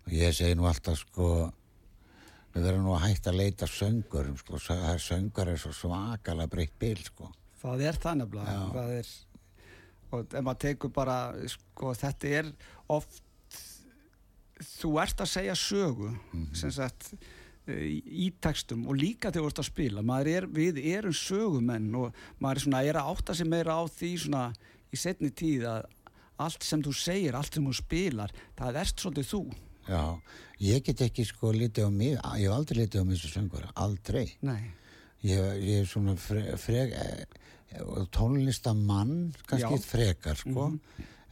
Og 0.00 0.14
ég 0.16 0.32
segi 0.34 0.56
nú 0.58 0.64
alltaf, 0.66 0.96
sko, 0.98 1.28
við 2.56 2.66
verðum 2.66 2.88
nú 2.88 2.94
að 2.96 3.04
hætta 3.04 3.30
að 3.30 3.38
leita 3.38 3.68
söngurum, 3.70 4.34
sko, 4.40 4.58
það 4.64 4.82
er 4.96 5.04
söngar 5.04 5.52
er 5.52 5.60
svo 5.62 5.70
svakalega 5.78 6.50
breytt 6.50 6.74
bil, 6.82 6.98
sko. 7.06 7.30
Það 7.62 7.84
er 7.86 8.00
það 8.02 8.18
nefnilega. 8.24 8.56
Já. 8.56 8.64
Það 8.74 8.92
er, 8.96 9.12
og 10.10 10.34
ef 10.40 10.48
maður 10.48 10.60
tekur 10.66 10.94
bara, 10.98 11.18
sko, 11.54 11.94
þetta 12.02 12.34
er 12.40 12.50
oft, 12.98 13.22
þú 14.62 14.94
ert 15.02 15.20
að 15.22 15.32
segja 15.32 15.58
sögu, 15.58 16.12
sem 16.56 16.72
sagt, 16.74 17.12
eh, 17.68 18.00
í 18.04 18.32
textum 18.40 18.86
og 18.88 18.98
líka 18.98 19.30
þegar 19.30 19.44
þú 19.44 19.52
ert 19.52 19.62
að 19.62 19.70
spila. 19.70 20.18
Er, 20.24 20.46
við 20.46 20.80
erum 20.84 21.14
sögumenn 21.14 21.94
og 21.94 22.14
maður 22.38 22.56
er 22.56 22.64
svona, 22.66 22.82
er 22.84 23.00
að 23.00 23.12
átta 23.14 23.34
sig 23.34 23.46
meira 23.46 23.78
á 23.78 23.82
því 23.86 24.12
svona 24.24 24.52
í 24.92 24.96
setni 24.96 25.30
tíð 25.30 25.68
að 25.68 25.86
allt 26.38 26.62
sem 26.62 26.82
þú 26.82 26.94
segir, 26.94 27.34
allt 27.34 27.54
sem 27.54 27.66
þú 27.66 27.74
spilar, 27.74 28.34
það 28.58 28.80
ert 28.82 29.02
svolítið 29.02 29.30
þú. 29.32 29.42
Já, 29.88 30.02
ég 30.60 30.84
get 30.84 31.02
ekki 31.06 31.24
sko 31.26 31.50
litið 31.54 31.88
á 31.88 31.90
mig, 31.90 32.14
ég 32.14 32.46
hef 32.46 32.54
aldrei 32.54 32.82
litið 32.82 33.02
á 33.02 33.04
mig 33.08 33.20
sem 33.20 33.32
söngvara, 33.32 33.70
aldrei. 33.74 34.26
Nei. 34.44 34.70
Ég, 35.26 35.64
er 35.80 35.86
svona 35.88 36.14
fre, 36.20 36.44
frek, 36.60 36.92
eh, 36.94 37.46
tónlistamann, 38.14 39.32
kannski 39.48 39.78
Já. 39.80 39.86
frekar 39.88 40.38
sko, 40.38 40.68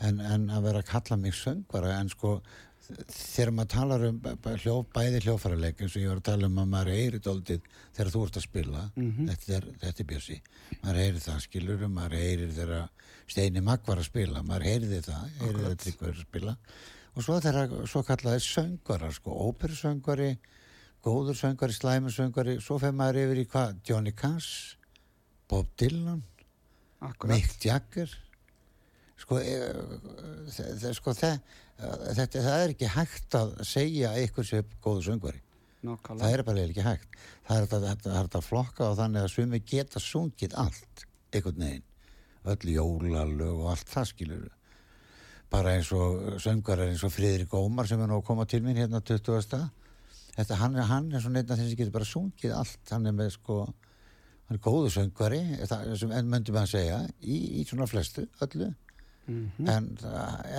en, 0.02 0.18
en 0.20 0.48
að 0.50 0.66
vera 0.66 0.82
að 0.82 0.90
kalla 0.90 1.20
mig 1.20 1.36
söngvara, 1.38 1.94
en 2.00 2.10
sko 2.10 2.40
þegar 2.86 3.50
maður 3.56 3.70
talar 3.72 4.04
um 4.08 4.18
b- 4.22 4.34
b- 4.44 4.54
hljó, 4.62 4.74
bæði 4.94 5.20
hljófaraleik 5.24 5.80
eins 5.82 5.96
og 5.96 6.02
ég 6.02 6.10
var 6.12 6.20
að 6.20 6.26
tala 6.28 6.46
um 6.50 6.58
að 6.62 6.68
maður 6.74 6.90
heyri 6.94 7.20
dóldið 7.24 7.64
þegar 7.96 8.10
þú 8.14 8.22
ert 8.26 8.36
að 8.40 8.44
spila. 8.46 8.82
Þetta, 8.96 9.52
er, 9.58 9.66
þetta 9.84 10.02
er 10.04 10.08
bjössi. 10.12 10.36
Maður 10.82 11.00
heyri 11.02 11.22
það 11.26 11.40
skilur 11.46 11.86
maður 11.88 12.16
heyri 12.20 12.50
þegar 12.56 12.88
Steini 13.26 13.62
Magg 13.66 13.86
var 13.88 13.98
að 14.02 14.06
spila 14.10 14.42
maður 14.46 14.68
heyri 14.70 15.00
það, 15.02 15.24
heyri 15.40 15.62
þetta 15.64 15.80
tryggvar 15.84 16.12
að 16.14 16.20
spila. 16.28 16.56
Og 17.16 17.24
svo 17.24 17.38
þegar 17.40 17.74
svo 17.90 18.02
kallaði 18.06 18.44
söngvarar 18.44 19.14
sko, 19.16 19.34
óperusöngvari 19.50 20.30
góður 21.06 21.38
söngvari, 21.38 21.74
slæmur 21.74 22.12
söngvari 22.14 22.58
svo 22.60 22.76
fer 22.82 22.92
maður 22.94 23.22
yfir 23.24 23.40
í 23.42 23.46
hvað, 23.50 23.76
Johnny 23.88 24.12
Cash 24.12 24.76
Bob 25.48 25.68
Dylan 25.78 26.22
Akkurat. 27.00 27.34
Mick 27.36 27.56
Jagger. 27.62 28.10
Sko, 29.16 29.38
e, 29.40 29.52
þe- 30.52 30.72
þe- 30.80 30.92
sko 30.98 31.12
þe, 31.16 31.30
þetta, 31.76 32.42
það 32.42 32.62
er 32.62 32.72
ekki 32.74 32.92
hægt 32.94 33.36
að 33.36 33.52
segja 33.68 34.12
eitthvað 34.16 34.48
sem 34.48 34.62
er 34.62 34.78
góðu 34.84 35.04
söngvari. 35.10 35.42
Nákvæmlega. 35.86 36.22
það 36.22 36.34
er 36.34 36.42
bara 36.46 36.62
ekki 36.64 36.84
hægt. 36.86 37.16
Það 37.46 37.56
er 37.56 37.66
þetta, 37.66 37.80
þetta, 37.86 38.12
þetta 38.16 38.38
að 38.40 38.46
flokka 38.46 38.90
og 38.90 38.98
þannig 39.00 39.26
að 39.26 39.32
sumi 39.34 39.60
geta 39.72 40.02
sungið 40.02 40.56
allt 40.62 41.06
einhvern 41.30 41.64
veginn. 41.66 41.88
Öll 42.46 42.72
jólalög 42.72 43.64
og 43.64 43.72
allt 43.74 43.90
það 43.90 44.08
skilur 44.12 44.46
bara 45.50 45.76
eins 45.76 45.92
og 45.94 46.40
söngarar 46.42 46.90
eins 46.90 47.04
og 47.06 47.12
Friðrik 47.14 47.52
Ómar 47.54 47.86
sem 47.86 48.00
er 48.02 48.10
nú 48.10 48.18
að 48.18 48.26
koma 48.26 48.46
til 48.50 48.62
mín 48.64 48.78
hérna 48.78 49.02
20. 49.04 49.68
Þetta, 50.36 50.58
hann, 50.58 50.74
er, 50.76 50.88
hann 50.90 51.12
er 51.12 51.22
svona 51.22 51.40
einn 51.40 51.52
af 51.52 51.60
þeim 51.60 51.68
sem 51.68 51.78
getur 51.78 51.94
bara 51.94 52.08
sungið 52.08 52.56
allt. 52.56 52.82
Hann 52.90 53.06
er 53.06 53.14
með 53.16 53.36
sko 53.36 53.60
hann 54.46 54.58
er 54.58 54.62
góðu 54.62 54.90
það, 54.90 55.94
sem 56.00 56.12
enn 56.14 56.28
myndum 56.30 56.58
að 56.60 56.72
segja 56.74 56.98
í, 57.20 57.38
í 57.60 57.64
svona 57.66 57.88
flestu, 57.90 58.26
öllu 58.44 58.72
Mhm. 59.26 59.68
en, 59.68 59.88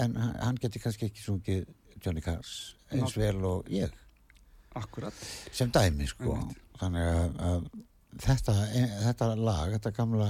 en 0.01 0.15
hann 0.15 0.57
getur 0.61 0.81
kannski 0.83 1.07
ekki 1.09 1.23
sungið 1.23 1.67
Johnny 2.03 2.21
Cash 2.21 2.75
eins 2.91 3.15
vel 3.17 3.43
og 3.45 3.69
ég 3.71 3.91
Akkurat. 4.75 5.13
sem 5.51 5.71
dæmi 5.71 6.07
sko 6.07 6.35
Einmitt. 6.35 6.57
þannig 6.79 7.07
að, 7.13 7.37
að 7.47 7.69
þetta, 8.17 8.55
þetta 9.05 9.29
lag, 9.35 9.71
þetta 9.77 9.93
gamla 9.95 10.29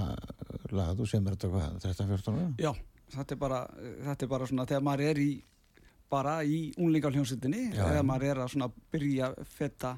lag, 0.72 0.96
þú 0.98 1.08
sem 1.10 1.28
er 1.28 1.36
þetta 1.36 1.52
hvað, 1.54 1.78
13-14 1.84 2.38
ára? 2.38 2.54
Já, 2.62 2.74
þetta 3.16 3.36
er 3.36 3.42
bara, 3.42 3.62
þetta 4.08 4.24
er 4.26 4.32
bara 4.36 4.48
svona 4.48 4.66
þegar 4.70 4.86
maður 4.88 5.06
er 5.12 5.22
í 5.24 5.30
bara 6.10 6.38
í 6.44 6.60
eða 7.74 8.00
já. 8.00 8.04
maður 8.08 8.30
er 8.32 8.42
að 8.44 8.52
svona 8.54 8.70
byrja 8.92 9.32
fetta 9.44 9.98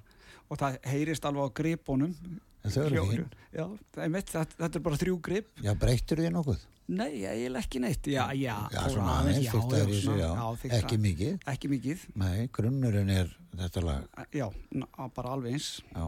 og 0.49 0.57
það 0.57 0.79
heyrist 0.89 1.25
alveg 1.25 1.51
á 1.51 1.57
gripunum 1.59 2.15
En 2.63 2.73
þau 2.73 2.81
eru 2.85 3.05
fín. 3.07 3.23
Já, 3.55 3.63
það 3.95 4.03
er 4.03 4.11
mitt, 4.13 4.33
þetta, 4.33 4.69
er 4.69 4.83
bara 4.89 4.99
þrjú 4.99 5.15
grip. 5.25 5.49
Já, 5.63 5.71
breyttur 5.79 6.21
þið 6.21 6.33
nokkuð? 6.35 6.65
Nei, 6.89 7.21
eiginlega 7.21 7.61
ekki 7.61 7.79
neitt. 7.83 8.07
Já, 8.09 8.23
já, 8.33 8.55
Já, 8.73 8.79
svona 8.89 9.19
aðeins, 9.19 9.43
já, 9.45 9.51
það 9.53 9.75
er 9.77 9.79
já, 9.79 9.89
þessu, 9.93 10.15
já, 10.17 10.29
fyrst 10.63 10.77
ekki 10.79 10.97
mikið? 11.03 11.35
Ekki 11.53 11.69
mikið, 11.69 12.05
Nei, 12.17 12.47
grunnurinn 12.57 13.11
er 13.13 13.29
þetta 13.59 13.83
lag. 13.85 14.23
Já, 14.33 14.47
bara 15.15 15.35
alveg 15.35 15.59
eins. 15.59 15.69
Já, 15.93 16.07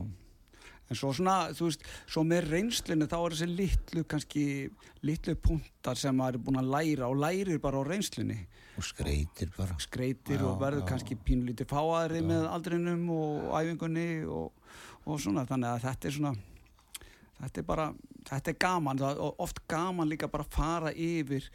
En 0.92 1.00
svo 1.00 1.14
svona, 1.16 1.36
þú 1.56 1.70
veist, 1.70 1.86
svo 2.12 2.24
með 2.28 2.50
reynslinu 2.52 3.08
þá 3.08 3.18
er 3.18 3.36
þessi 3.36 3.48
litlu 3.50 4.04
kannski, 4.12 4.46
litlu 5.08 5.36
puntar 5.40 6.00
sem 6.00 6.18
maður 6.20 6.40
er 6.40 6.46
búin 6.48 6.60
að 6.60 6.72
læra 6.74 7.08
og 7.08 7.22
lærir 7.22 7.62
bara 7.64 7.80
á 7.80 7.84
reynslunni. 7.88 8.40
og 8.78 8.84
skreitir 8.84 9.52
bara 9.56 9.78
Skreitir 9.80 10.40
Já, 10.40 10.46
og 10.50 10.60
verður 10.60 10.84
já. 10.84 10.88
kannski 10.92 11.16
pínlítið 11.16 11.72
fáaðri 11.72 12.22
með 12.28 12.48
aldrinum 12.52 13.10
og 13.16 13.52
æfingunni 13.56 14.08
og, 14.28 14.52
og 15.06 15.20
svona. 15.20 15.46
Þannig 15.48 15.70
að 15.72 15.86
þetta 15.88 16.08
er 16.08 16.18
svona, 16.18 16.34
þetta 17.40 17.62
er 17.64 17.70
bara, 17.72 17.88
þetta 18.30 18.52
er 18.52 18.60
gaman, 18.68 19.06
er 19.10 19.24
oft 19.32 19.64
gaman 19.68 20.12
líka 20.12 20.28
bara 20.32 20.48
að 20.48 20.58
fara 20.60 20.92
yfir 20.92 21.48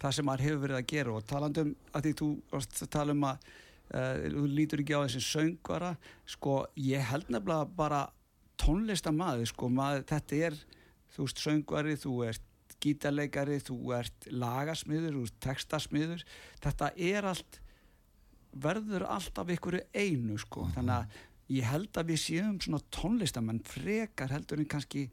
það 0.00 0.14
sem 0.16 0.26
maður 0.26 0.46
hefur 0.46 0.62
verið 0.64 0.78
að 0.78 0.88
gera 0.94 1.16
og 1.16 1.26
talandi 1.28 1.64
um 1.66 1.74
að 1.92 2.06
því 2.06 2.14
þú 2.20 2.30
varst 2.52 2.84
að 2.84 2.92
tala 2.94 3.16
um 3.16 3.26
að 3.28 3.50
uh, 3.94 4.22
þú 4.36 4.46
lítur 4.54 4.82
ekki 4.84 4.96
á 4.96 5.04
þessi 5.04 5.22
söngvara 5.26 5.92
sko 6.28 6.56
ég 6.80 7.04
held 7.10 7.28
nefnilega 7.28 7.68
bara 7.76 8.00
tónlistamaður 8.60 9.50
sko 9.50 9.70
maður, 9.72 10.06
þetta 10.10 10.44
er 10.50 10.60
þú 11.14 11.26
veist 11.26 11.42
söngvari, 11.44 11.96
þú 12.00 12.14
ert 12.28 12.76
gítarleikari, 12.80 13.58
þú 13.64 13.78
ert 13.98 14.28
lagasmiður, 14.32 15.16
þú 15.16 15.24
ert 15.26 15.40
textasmiður. 15.44 16.22
Þetta 16.64 16.92
er 16.96 17.28
allt 17.32 17.60
verður 18.50 19.06
allt 19.06 19.38
af 19.38 19.50
ykkur 19.54 19.78
einu 19.94 20.38
sko. 20.40 20.66
Þannig 20.74 20.96
að 20.96 21.18
ég 21.56 21.66
held 21.70 22.00
að 22.00 22.12
við 22.12 22.22
séum 22.24 22.60
svona 22.62 22.82
tónlistamenn 22.94 23.62
frekar 23.66 24.32
heldur 24.34 24.62
en 24.62 24.70
kannski 24.70 25.08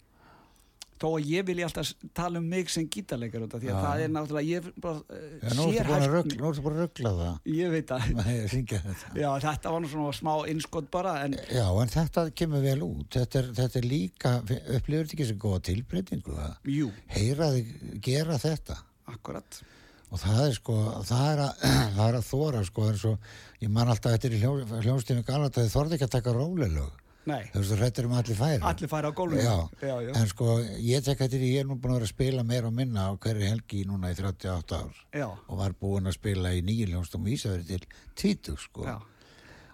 þó 0.98 1.08
að 1.12 1.28
ég 1.30 1.46
vilja 1.48 1.68
alltaf 1.68 1.92
tala 2.18 2.42
um 2.42 2.48
mig 2.50 2.72
sem 2.74 2.88
gítarleikar 2.90 3.46
út 3.46 3.54
af 3.54 3.62
því 3.62 3.70
að 3.70 3.76
Já. 3.76 3.82
það 3.86 4.04
er 4.04 4.12
náttúrulega 4.16 4.50
ég 4.50 4.68
bara 4.84 4.98
Já, 4.98 5.52
uh, 5.52 5.56
nú 5.58 5.68
ertu 5.68 5.86
búin 5.88 6.06
að 6.08 6.16
ruggla, 6.16 6.40
nú 6.42 6.50
ertu 6.50 6.66
búin 6.66 6.78
að 6.78 6.84
ruggla 6.84 7.14
það. 7.20 7.38
Ég 7.54 7.74
veit 7.76 7.94
að 7.96 8.10
Nei, 8.18 8.34
að 8.42 9.06
já, 9.24 9.30
þetta 9.46 9.74
var 9.76 9.84
nú 9.84 9.92
svona 9.94 10.18
smá 10.18 10.34
innskott 10.54 10.92
bara 10.94 11.16
en 11.26 11.38
Já, 11.38 11.66
en 11.70 11.94
þetta 11.94 12.28
kemur 12.42 12.66
vel 12.66 12.78
út. 12.88 13.08
Þetta 13.18 13.42
er, 13.42 13.50
þetta 13.62 13.82
er 13.82 13.90
líka, 13.94 14.36
upplifur 14.42 15.08
þetta 15.08 15.18
ekki 15.18 15.32
sem 15.32 15.42
góða 15.42 15.64
tilbreytingu 15.70 16.38
að 16.42 16.72
jú, 16.74 16.92
heyra 17.16 17.52
þig 17.56 17.74
gera 18.10 18.38
þetta. 18.42 18.82
Akkurat. 19.14 19.64
Og 20.08 20.22
það 20.22 20.46
er 20.46 20.54
sko, 20.56 20.78
það 21.08 21.26
er 21.34 21.42
að, 21.44 21.66
það 21.98 22.06
er 22.08 22.20
að 22.22 22.30
þóra 22.30 22.64
sko, 22.68 22.88
eins 22.92 23.04
og 23.10 23.34
ég 23.64 23.74
man 23.74 23.92
alltaf 23.92 24.16
eftir 24.16 24.38
í 24.38 24.40
hljó, 24.42 24.54
hljónstími 24.86 25.26
gana 25.28 25.52
þið 25.52 25.74
þorði 25.74 25.98
ekki 25.98 26.08
að 26.08 26.16
taka 26.18 26.36
rólilög 26.38 27.04
nei, 27.28 27.44
þú 27.52 27.62
veist, 27.62 27.72
þú 27.72 27.80
hrættir 27.82 28.08
um 28.08 28.16
að 28.16 28.22
allir 28.24 28.40
færi 28.40 28.62
allir 28.72 28.92
færa 28.94 29.12
á 29.12 29.18
gólfinu. 29.18 29.44
Já, 29.44 29.58
já, 29.84 29.96
já, 30.08 30.14
en 30.22 30.32
sko, 30.32 30.56
ég 30.88 31.04
tek 31.06 31.26
eftir 31.28 31.44
í, 31.44 31.52
ég 31.58 31.66
er 31.66 31.70
nú 31.70 31.78
búin 31.78 31.94
að 31.94 32.00
vera 32.00 32.10
að 32.10 32.14
spila 32.16 32.48
meira 32.48 32.72
og 32.72 32.78
minna 32.78 33.10
á 33.10 33.12
hverju 33.16 33.52
helgi 33.52 33.84
núna 33.90 34.14
í 34.14 34.18
38 34.18 34.80
ár. 34.80 35.04
Já, 35.14 35.28
og 35.28 35.62
var 35.62 35.76
búin 35.78 36.10
að 36.10 36.18
spila 36.18 36.56
í 36.56 36.64
nýju 36.66 36.90
hljónstum 36.94 37.30
Ísafjörði 37.36 37.78
til 37.78 38.02
20 38.24 38.60
sko. 38.64 38.88
Já, 38.88 38.98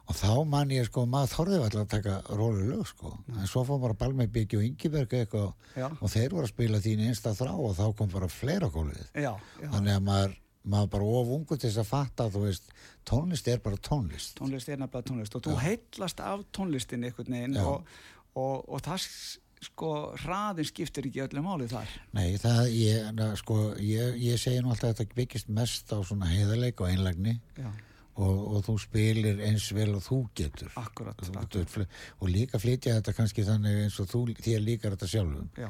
og 0.03 0.17
þá 0.19 0.31
man 0.49 0.71
ég 0.73 0.87
sko, 0.89 1.05
maður 1.07 1.31
þorði 1.33 1.59
alltaf 1.63 1.83
að 1.85 1.91
taka 1.93 2.15
rólilög 2.35 2.87
sko, 2.89 3.13
en 3.37 3.47
svo 3.47 3.63
fór 3.67 3.79
bara 3.85 3.97
Balmei 3.99 4.27
Byggju 4.27 4.59
og 4.59 4.65
Ingiberg 4.67 5.13
eitthvað 5.15 5.53
og 5.93 6.11
þeir 6.11 6.35
voru 6.35 6.47
að 6.47 6.51
spila 6.51 6.81
þín 6.83 7.05
einsta 7.07 7.31
þrá 7.37 7.53
og 7.53 7.75
þá 7.77 7.85
kom 7.97 8.11
bara 8.11 8.27
fleira 8.31 8.69
gólfið. 8.73 9.05
Já, 9.15 9.31
já. 9.61 9.69
þannig 9.69 9.95
að 9.95 10.03
maður, 10.09 10.35
maður 10.63 10.89
bara 10.95 11.03
of 11.19 11.31
ungu 11.35 11.57
til 11.59 11.69
þess 11.69 11.81
að 11.83 11.89
fatta 11.89 12.27
þú 12.31 12.41
veist, 12.45 12.69
tónlist 13.09 13.47
er 13.51 13.59
bara 13.63 13.79
tónlist. 13.83 14.35
Tónlist 14.39 14.69
er 14.71 14.77
nefnilega 14.79 15.09
tónlist 15.09 15.35
og 15.35 15.43
þú 15.47 15.55
heitlast 15.59 16.19
af 16.23 16.43
tónlistin 16.55 17.03
einhvern 17.03 17.33
veginn 17.35 17.57
Já. 17.59 17.65
og, 17.67 17.87
og, 18.35 18.69
og 18.69 18.83
það 18.85 19.07
sko 19.63 19.89
hraðin 20.19 20.67
skiptir 20.67 21.05
ekki 21.07 21.21
öllu 21.23 21.43
máli 21.43 21.67
þar. 21.71 21.87
Nei, 22.15 22.35
það, 22.39 22.61
ég, 22.75 23.05
na, 23.15 23.29
sko, 23.39 23.57
ég, 23.79 24.17
ég 24.19 24.39
segi 24.41 24.59
nú 24.63 24.73
alltaf 24.73 24.89
að 24.91 24.97
þetta 25.01 25.17
byggist 25.19 25.51
mest 25.55 25.93
á 25.95 25.99
svona 26.03 26.27
heiðarleik 26.31 26.81
og 26.83 26.89
einlægni 26.91 27.37
já, 27.55 27.69
og, 28.19 28.41
og 28.57 28.65
þú 28.67 28.75
spilir 28.83 29.39
eins 29.47 29.69
vel 29.75 29.93
og 29.95 30.03
þú 30.03 30.19
getur. 30.35 30.71
Akkurat, 30.79 31.15
Þú- 31.23 31.37
akkurat. 31.39 31.71
þú- 31.71 31.87
og 32.19 32.29
líka 32.31 32.59
flytja 32.59 32.97
þetta 32.99 33.15
kannski 33.19 33.45
þannig 33.47 33.81
eins 33.85 33.99
og 34.03 34.11
þú, 34.11 34.25
þér 34.43 34.63
líkar 34.67 34.97
þetta 34.97 35.11
sjálfum. 35.15 35.47
Já, 35.59 35.69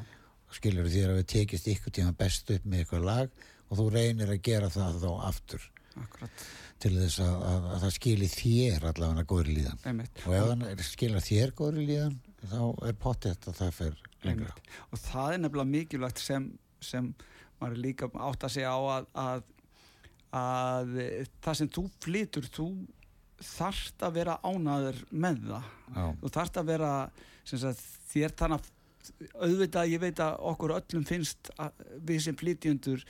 skilur 0.58 0.90
þér 0.90 1.14
að 1.14 1.20
við 1.22 1.28
tekist 1.36 1.70
ykkur 1.70 1.94
tíma 1.94 2.16
best 2.18 2.50
upp 2.50 2.66
með 2.66 2.84
ykkur 2.86 3.06
lag 3.06 3.30
og 3.68 3.80
þú 3.80 3.86
reynir 3.94 4.32
að 4.34 4.42
gera 4.44 4.70
það 4.72 5.00
þá 5.04 5.10
aftur. 5.28 5.70
Akkurat, 5.94 6.44
til 6.82 6.92
þess 6.96 7.20
að, 7.22 7.34
að, 7.48 7.66
að 7.70 7.84
það 7.84 7.92
skili 7.94 8.28
þér 8.32 8.86
allavega 8.90 9.26
góðri 9.30 9.58
líðan. 9.60 9.82
Einmitt. 9.88 10.24
Og 10.26 10.34
ef 10.36 10.48
það 10.50 10.82
skilar 10.88 11.24
þér 11.24 11.54
góðri 11.60 11.86
líðan 11.88 12.16
þá 12.50 12.58
er 12.88 12.98
pottið 13.00 13.48
að 13.48 13.60
það 13.60 13.72
fer 13.78 14.02
lengra. 14.24 14.50
Einmitt. 14.56 14.74
og 14.90 15.02
það 15.04 15.36
er 15.36 15.42
nefnilega 15.44 15.70
mikilvægt 15.70 16.22
sem, 16.24 16.50
sem 16.84 17.10
maður 17.62 17.80
líka 17.86 18.10
átt 18.12 18.48
að 18.48 18.54
segja 18.56 18.74
á 18.74 18.80
að, 18.96 19.08
að, 19.22 19.46
að 20.40 20.94
það 21.46 21.58
sem 21.60 21.72
þú 21.78 21.86
flytur 22.04 22.50
þú 22.58 22.68
þarft 23.44 24.04
að 24.06 24.16
vera 24.18 24.38
ánaður 24.44 25.00
með 25.10 25.42
það. 25.48 25.70
Já. 25.94 26.04
þú 26.22 26.32
þarft 26.38 26.60
að 26.60 26.72
vera 26.72 26.92
sagt, 27.44 27.84
þér 28.12 28.36
þannig 28.40 28.58
að 28.58 28.72
auðvitað 29.44 29.90
ég 29.92 30.00
veit 30.00 30.20
að 30.24 30.38
okkur 30.50 30.74
öllum 30.78 31.04
finnst 31.08 31.50
að, 31.60 31.82
við 32.08 32.22
sem 32.24 32.36
flytjundur 32.40 33.02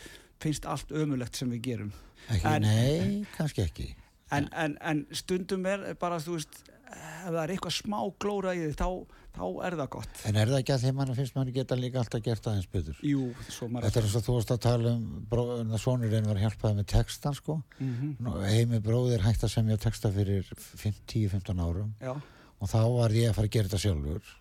finnst 0.45 0.69
allt 0.71 0.93
ömulegt 0.95 1.41
sem 1.41 1.51
við 1.57 1.65
gerum. 1.71 1.91
Ekki, 2.29 2.47
En- 2.55 2.63
nei, 2.69 3.27
kannski 3.37 3.65
ekki. 3.67 3.91
en, 4.33 4.49
en, 4.53 4.79
en 4.81 5.05
stundum 5.13 5.67
er 5.69 5.91
bara 6.01 6.17
þú 6.23 6.39
veist 6.39 6.63
ef 6.95 7.29
það 7.33 7.43
er 7.43 7.53
eitthvað 7.55 7.75
smá 7.75 7.99
glóra 8.23 8.53
í 8.55 8.61
því 8.63 8.75
þá, 8.79 8.89
þá 9.35 9.45
er 9.67 9.75
það 9.81 9.89
gott. 9.97 10.21
En 10.29 10.37
er 10.39 10.51
það 10.53 10.61
ekki 10.61 10.75
að 10.75 10.83
þeim 10.85 10.97
mann 11.01 11.15
finnst 11.17 11.35
mann 11.37 11.51
geta 11.53 11.77
líka 11.79 11.99
alltaf 12.03 12.23
gert 12.23 12.47
aðeins 12.51 12.69
betur? 12.71 12.99
Jú, 13.03 13.25
svo 13.49 13.69
maður 13.73 13.89
Þetta 13.89 14.01
er 14.01 14.07
eins 14.09 14.17
og 14.21 14.25
þú 14.29 14.37
varst 14.37 14.53
að 14.55 14.61
tala 14.67 14.93
um 14.95 15.75
svonurinn 15.83 16.29
var 16.29 16.39
að 16.39 16.45
hjálpaði 16.45 16.79
með 16.79 16.89
textan 16.95 17.35
sko. 17.35 17.57
mm 17.81 18.15
Nú, 18.25 18.35
Heimi 18.45 18.81
bróðir 18.85 19.25
hægt 19.27 19.43
að 19.49 19.55
semja 19.57 19.77
texta 19.83 20.13
fyrir 20.15 20.47
10-15 20.79 21.61
árum. 21.65 21.93
Já, 22.01 22.15
og 22.15 22.71
þá 22.71 22.79
var 22.95 23.17
ég 23.17 23.31
að 23.33 23.39
fara 23.41 23.51
að 23.51 23.55
gera 23.57 23.69
þetta 23.73 23.83
sjálfur. 23.89 24.33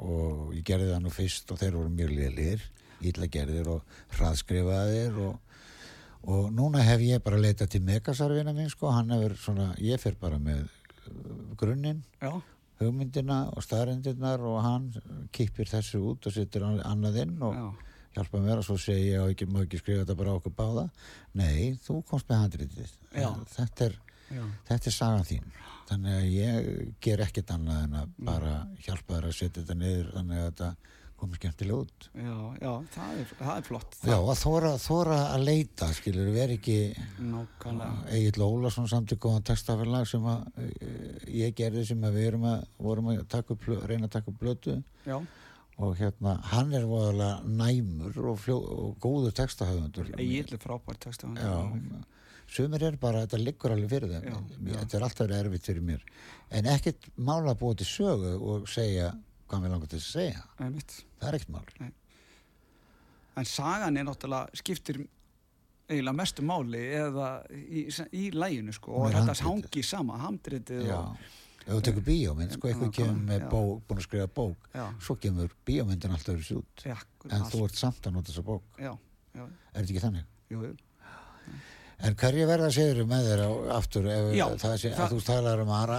Og 0.00 0.54
ég 0.56 0.64
gerði 0.64 0.92
það 0.94 1.02
nú 1.04 1.12
fyrst 1.12 1.50
og 1.52 1.58
þeir 1.60 1.76
voru 1.76 1.90
mjög 1.92 2.14
liðlir, 2.16 2.62
illa 3.06 3.26
gerðir 3.32 3.68
og 3.72 3.82
hraðskrifaðir 4.16 5.18
og, 5.24 5.38
og 6.30 6.50
núna 6.52 6.82
hef 6.84 7.00
ég 7.04 7.22
bara 7.24 7.40
leitað 7.40 7.70
til 7.74 7.82
megasarfina 7.86 8.52
minn 8.56 8.70
sko, 8.72 8.90
hann 8.92 9.10
hefur 9.14 9.36
svona, 9.40 9.70
ég 9.80 10.00
fer 10.02 10.16
bara 10.20 10.38
með 10.38 10.66
uh, 10.66 11.54
grunninn, 11.60 12.02
hugmyndina 12.80 13.42
og 13.54 13.64
staðrendirnar 13.64 14.40
og 14.48 14.58
hann 14.64 14.90
kippir 15.36 15.68
þessu 15.68 16.00
út 16.12 16.26
og 16.30 16.32
setur 16.36 16.64
an- 16.68 16.82
annað 16.88 17.18
inn 17.24 17.34
og 17.44 17.56
já, 17.56 17.66
hjálpa 18.16 18.40
mér 18.44 18.60
og 18.62 18.64
svo 18.68 18.76
segi 18.80 19.10
ég 19.12 19.20
að 19.22 19.32
ekki, 19.34 19.46
má 19.52 19.60
ekki 19.64 19.78
skrifa 19.80 20.04
þetta 20.04 20.16
bara 20.18 20.36
okkur 20.38 20.54
báða. 20.56 20.86
Nei, 21.38 21.74
þú 21.84 22.00
komst 22.08 22.28
með 22.30 22.40
handritið. 22.44 22.94
Já. 23.14 23.28
þetta 23.56 23.84
er, 23.90 23.98
þetta 24.70 24.88
er 24.90 24.96
sagan 24.96 25.28
þín. 25.28 25.50
Þannig 25.90 26.16
að 26.16 26.26
ég 26.34 26.70
ger 27.02 27.22
ekkert 27.24 27.52
annað 27.54 27.84
en 27.84 27.94
að 28.00 28.10
bara 28.30 28.54
hjálpa 28.86 29.16
þér 29.16 29.28
að 29.30 29.36
setja 29.38 29.62
þetta 29.62 29.76
niður 29.80 30.10
þannig 30.16 30.40
að 30.40 30.48
þetta 30.50 30.72
komi 31.20 31.38
skemmtilega 31.38 31.84
út. 31.84 32.06
Já, 32.14 32.36
já 32.60 32.70
það, 32.94 33.10
er, 33.22 33.34
það 33.40 33.52
er 33.54 33.66
flott 33.68 33.98
já, 34.00 34.16
að 34.16 34.38
þóra, 34.42 34.70
þóra 34.82 35.18
að 35.34 35.44
leita 35.48 35.90
skilur, 35.96 36.30
veri 36.34 36.56
ekki 36.58 36.78
Nákvæmlega. 37.20 38.06
Egil 38.16 38.46
Ólason 38.46 38.88
samt 38.90 39.14
í 39.14 39.20
góðan 39.20 39.46
textafélag 39.50 40.08
sem 40.08 40.26
að 40.32 40.64
e, 40.64 40.90
ég 41.42 41.54
gerði 41.58 41.84
sem 41.92 42.08
að 42.08 42.18
við 42.18 42.30
erum 42.32 42.48
að, 42.50 42.64
vorum 42.88 43.12
að 43.14 43.22
taka 43.36 43.56
upp, 43.56 43.68
reyna 43.84 44.08
að 44.08 44.16
taka 44.16 44.32
upp 44.32 44.40
blötu 44.40 44.78
Já, 45.06 45.18
og 45.80 45.96
hérna, 45.96 46.36
hann 46.52 46.74
er 46.76 46.84
voðalega 46.88 47.40
næmur 47.46 48.18
og, 48.32 48.40
fljó, 48.40 48.58
og 48.60 48.96
góður 49.00 49.36
textahöfundur. 49.38 50.10
Egil 50.20 50.56
er 50.56 50.60
frábært 50.60 51.00
texta 51.06 51.30
já, 51.36 51.54
sumir 52.50 52.84
er 52.84 52.98
bara, 53.00 53.24
þetta 53.24 53.40
liggur 53.40 53.72
alveg 53.74 53.92
fyrir 53.94 54.12
þeim. 54.12 54.28
Já, 54.28 54.76
þetta 54.82 54.98
er 54.98 55.06
alltaf 55.06 55.34
erfitt 55.38 55.70
fyrir 55.70 55.86
mér. 55.86 56.04
En 56.52 56.68
ekkert 56.68 57.08
mála 57.16 57.54
búa 57.58 57.78
til 57.78 57.88
sögu 57.88 58.34
og 58.36 58.68
segja 58.70 59.12
hvað 59.50 59.64
mér 59.64 59.74
langar 59.74 59.90
til 59.92 59.98
að 60.00 60.06
segja. 60.06 60.42
Einmitt. 60.62 60.96
það 61.20 61.28
er 61.32 61.38
ekkert 61.40 61.54
mál. 61.56 61.90
En 63.40 63.46
sagan 63.48 63.96
er 64.00 64.06
náttúrulega 64.08 64.58
skiptir 64.60 65.02
eiginlega 65.90 66.16
mestu 66.16 66.42
máli 66.46 66.80
eða 67.00 67.28
í, 67.50 67.84
í 68.14 68.24
læginu 68.34 68.74
sko 68.74 68.94
og 69.00 69.14
þetta 69.14 69.34
hangi 69.46 69.82
sama, 69.86 70.18
handritið 70.22 70.84
já, 70.86 70.98
og, 70.98 71.24
ef 71.64 71.72
þú 71.72 71.80
tekur 71.88 72.04
bíómynd 72.06 72.54
sko, 72.54 72.70
eitthvað 72.70 72.92
kemur 72.98 73.24
með 73.30 73.46
bók, 73.50 73.80
búin 73.88 73.98
að 74.02 74.06
skrifa 74.06 74.28
bók 74.36 74.68
já, 74.74 74.84
svo 75.02 75.16
kemur 75.22 75.56
bíómyndin 75.66 76.14
alltaf 76.14 76.38
þessu 76.38 76.60
út 76.60 76.84
já, 76.86 76.94
en 77.30 77.48
þú 77.50 77.64
ert 77.66 77.80
samt 77.80 78.06
að 78.06 78.14
nota 78.18 78.30
þessa 78.30 78.46
bók. 78.46 78.78
Já, 78.78 78.92
já, 79.34 79.42
er 79.42 79.80
þetta 79.80 79.86
ekki 79.88 80.04
þannig? 80.06 80.30
jú, 80.54 80.62
jú. 80.68 80.76
En 82.00 82.14
hverju 82.16 82.46
verða 82.48 82.70
segir 82.72 83.04
með 83.04 83.26
þér 83.28 83.40
á, 83.44 83.50
aftur 83.76 84.06
ef 84.08 84.28
það 84.62 84.76
sé, 84.80 84.90
það- 84.94 85.02
að 85.04 85.10
þú 85.12 85.24
talar 85.26 85.60
um 85.66 85.72
Ara 85.76 85.98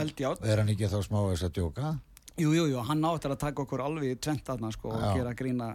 Eldjárn. 0.00 0.46
er 0.46 0.62
hann 0.62 0.70
ekki 0.72 0.88
þá 0.88 1.00
smá 1.04 1.18
þess 1.32 1.44
að 1.50 1.56
djóka? 1.58 1.90
Jú, 2.40 2.66
jú, 2.68 2.78
hann 2.88 3.04
áttur 3.06 3.34
að 3.34 3.42
taka 3.46 3.64
okkur 3.64 3.82
alveg 3.84 4.14
í 4.14 4.20
tvent 4.20 4.46
þarna 4.46 4.72
sko 4.74 4.94
og 4.94 5.02
Já. 5.02 5.10
gera 5.18 5.34
grína 5.38 5.74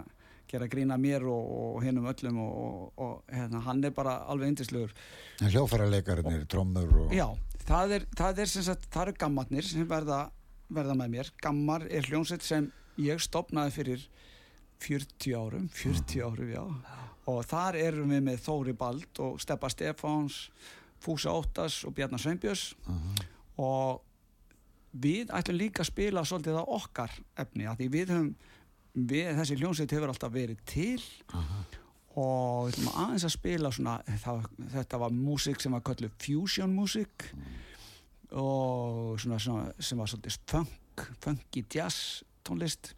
gera 0.50 0.66
grína 0.66 0.96
mér 0.98 1.24
og, 1.30 1.50
og 1.76 1.84
hinnum 1.84 2.08
öllum 2.10 2.40
og, 2.42 2.56
og, 2.64 3.04
og 3.04 3.34
hérna, 3.34 3.62
hann 3.66 3.84
er 3.86 3.94
bara 3.94 4.16
alveg 4.32 4.50
indislegur 4.50 4.94
En 5.40 5.52
hljófæraleikarnir, 5.52 6.46
trommur 6.50 7.04
og... 7.04 7.14
Já, 7.14 7.28
það 7.68 7.96
er, 7.98 8.06
það 8.18 8.42
er 8.42 8.50
sem 8.52 8.66
sagt, 8.66 8.88
það 8.90 9.06
eru 9.06 9.16
gammarnir 9.22 9.68
sem 9.68 9.86
verða, 9.88 10.24
verða 10.68 10.96
með 10.98 11.14
mér. 11.14 11.30
Gammar 11.42 11.86
er 11.88 12.08
hljónsett 12.10 12.44
sem 12.44 12.66
ég 13.00 13.22
stopnaði 13.22 13.76
fyrir 13.76 14.04
40 14.80 15.38
árum, 15.38 15.70
40 15.76 16.26
árum, 16.26 16.50
já. 16.50 16.64
Og 17.30 17.40
þar 17.46 17.78
erum 17.78 18.12
við 18.12 18.22
með 18.26 18.44
Þóri 18.44 18.74
Bald 18.76 19.20
og 19.22 19.40
Steppa 19.42 19.70
Stefáns, 19.70 20.42
Fúsa 21.00 21.32
Óttas 21.32 21.80
og 21.86 21.94
Bjarnar 21.96 22.20
Sveinbjörns 22.20 22.72
og 23.60 24.00
við 24.92 25.30
ætlum 25.36 25.58
líka 25.60 25.84
að 25.84 25.90
spila 25.92 26.24
svolítið 26.26 26.58
á 26.58 26.64
okkar 26.66 27.12
efni, 27.38 27.66
af 27.70 27.78
því 27.78 27.88
við 27.94 28.10
höfum, 28.14 28.30
við, 28.94 29.28
þessi 29.38 29.58
hljónsett 29.60 29.92
hefur 29.94 30.10
alltaf 30.12 30.32
verið 30.34 30.62
til 30.66 31.02
og 32.18 32.66
við 32.66 32.74
ætlum 32.74 32.92
aðeins 33.04 33.26
að 33.28 33.34
spila 33.36 33.70
svona, 33.72 33.96
það, 34.24 34.46
þetta 34.74 34.98
var 35.04 35.14
músík 35.14 35.62
sem 35.62 35.72
var 35.76 35.84
kölluð 35.86 36.16
fusion 36.24 36.74
músík 36.74 37.28
og 38.32 39.18
svona, 39.22 39.38
svona 39.42 39.72
sem 39.82 39.98
var 39.98 40.10
svolítið 40.10 40.38
funk, 40.50 41.04
funky 41.22 41.64
jazz 41.74 42.22
tónlist. 42.46 42.92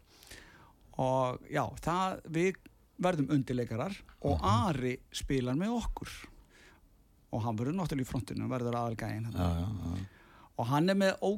Og 1.01 1.41
já, 1.49 1.63
það 1.81 2.19
við 2.35 2.59
verðum 3.01 3.31
undirleikarar 3.33 3.95
og 4.29 4.43
Ari 4.45 4.97
spilar 5.13 5.57
með 5.57 5.73
okkur. 5.79 6.11
Og 7.33 7.41
hann 7.41 7.57
verður 7.57 7.79
náttúrulega 7.79 8.05
í 8.05 8.11
frontinu 8.11 8.49
verður 8.51 8.77
aðalgægin 8.77 9.31
Já, 9.33 9.47
já, 9.57 9.65
já. 9.65 10.03
og 10.61 10.67
hann 10.69 10.93
er 10.93 10.99
með 11.01 11.15
ó, 11.25 11.31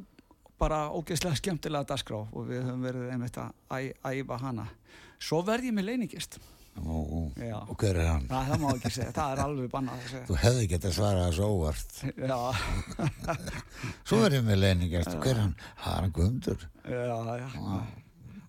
bara 0.59 0.85
ógeðslega 0.95 1.35
skemmtilega 1.39 1.87
dagskrá 1.89 2.19
og 2.31 2.45
við 2.49 2.61
höfum 2.65 2.83
verið 2.87 3.09
einmitt 3.15 3.37
að 3.41 3.89
æfa 4.11 4.37
hana. 4.41 4.67
Svo 5.19 5.41
verð 5.47 5.69
ég 5.69 5.73
með 5.77 5.89
leiningist 5.91 6.39
Og, 6.75 7.31
og, 7.39 7.69
hver 7.79 7.95
er 8.01 8.07
hann? 8.09 8.25
það, 8.27 8.47
það 8.49 8.57
má 8.59 8.65
ekki 8.75 8.89
segja, 8.91 9.11
það 9.15 9.29
er 9.31 9.41
alveg 9.45 9.69
bannað 9.71 10.07
Þú 10.27 10.35
hefði 10.41 10.65
gett 10.73 10.87
að 10.89 10.95
svara 10.97 11.21
þessu 11.29 11.45
óvart. 11.47 11.93
Já, 12.19 12.39
Svo 14.09 14.19
er 14.25 14.35
ég 14.35 14.43
með 14.43 14.59
leiningjast, 14.63 15.13
hver 15.23 15.31
er 15.37 15.39
hann? 15.39 15.53
Það 15.83 15.93
er 15.93 16.01
hann 16.03 16.11
Guðmundur. 16.17 16.65
Já, 16.83 17.21
já. 17.39 17.47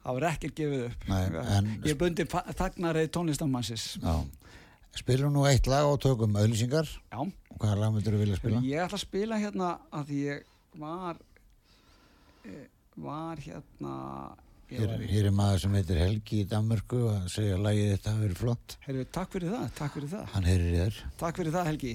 Það 0.06 0.18
var 0.18 0.26
ekkert 0.32 0.56
gefið 0.58 0.82
upp. 0.88 1.06
Nei, 1.10 1.20
en- 1.54 1.70
ég 1.84 1.92
er 1.94 2.00
bundið 2.02 2.34
þagnarið 2.58 3.08
tónlistamannsins 3.14 3.86
Já. 4.02 4.16
Spilum 4.96 5.34
nú 5.34 5.42
eitt 5.46 5.66
lag 5.68 5.84
og 5.90 5.98
tökum 6.00 6.36
auðlýsingar 6.40 6.86
já, 6.88 7.18
hvaða 7.60 7.78
lag 7.82 7.90
myndur 7.94 8.14
þú 8.16 8.20
vilja 8.22 8.38
spila? 8.40 8.60
ég 8.64 8.80
ætla 8.86 8.96
að 8.96 9.02
spila 9.06 9.38
hérna 9.42 9.72
að 9.92 10.12
ég 10.16 10.46
var 10.80 11.18
var 13.06 13.40
hérna 13.44 13.94
Hér, 14.66 14.96
er 14.98 15.30
maður 15.30 15.60
sem 15.62 15.74
heitir 15.78 15.98
Helgi 16.00 16.40
í 16.42 16.46
Danmörku 16.50 16.98
að 17.12 17.28
segja 17.30 17.54
að 17.54 17.66
lagið 17.68 17.90
þetta 17.92 18.12
hafi 18.12 18.22
verið 18.24 18.40
flott. 18.40 18.74
Heyrðu, 18.82 19.04
takk 19.14 19.36
fyrir 19.36 19.52
það, 19.52 19.66
takk 19.78 19.92
fyrir 19.94 20.10
það. 20.10 20.24
Hann 20.32 20.48
heyrir 20.50 20.72
þér. 20.74 20.98
Takk 21.20 21.38
fyrir 21.38 21.54
það 21.54 21.68
Helgi. 21.70 21.92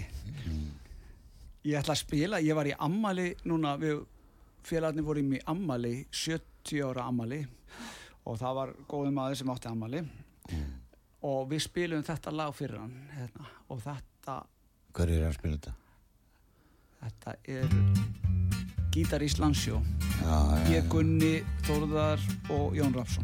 Ég 1.67 1.81
ætla 1.81 1.97
að 1.97 1.99
spila, 1.99 2.39
ég 2.39 2.55
var 2.57 2.69
í 2.71 2.77
ammali 2.87 3.27
núna, 3.51 3.75
við 3.81 3.99
félagarnir 4.63 5.07
vorum 5.09 5.35
í 5.35 5.43
ammali 5.51 5.93
70 6.15 6.87
ára 6.87 7.09
ammali 7.11 7.41
og 8.23 8.39
það 8.39 8.57
var 8.61 8.73
góði 8.87 9.13
maður 9.17 9.41
sem 9.41 9.51
átti 9.51 9.71
ammali 9.71 10.03
og 11.27 11.47
við 11.51 11.65
spilum 11.67 12.07
þetta 12.07 12.33
lag 12.33 12.55
fyrir 12.55 12.79
hann 12.81 12.97
hérna, 13.17 13.51
og 13.67 13.83
þetta, 13.83 14.41
Hver 14.95 15.13
er 15.17 15.27
að 15.27 15.37
spila 15.39 15.59
þetta? 15.59 15.77
þetta 17.01 17.39
er 17.49 18.29
Gítar 18.91 19.21
Íslandsjó 19.23 19.79
ég 20.67 20.87
Gunni, 20.91 21.39
Þórðar 21.63 22.19
og 22.51 22.75
Jón 22.75 22.91
Rapsson 22.91 23.23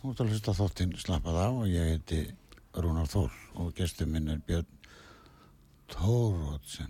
þú 0.00 0.10
ert 0.10 0.20
að 0.22 0.30
hlusta 0.32 0.52
þáttinn 0.56 0.92
slappað 0.96 1.36
á 1.36 1.48
og 1.52 1.66
ég 1.68 1.90
heiti 1.90 2.20
Rúnar 2.72 3.08
Þór 3.10 3.34
og 3.60 3.74
gestur 3.76 4.08
minn 4.08 4.30
er 4.32 4.38
Björn 4.46 4.68
Tórótsen. 5.90 6.88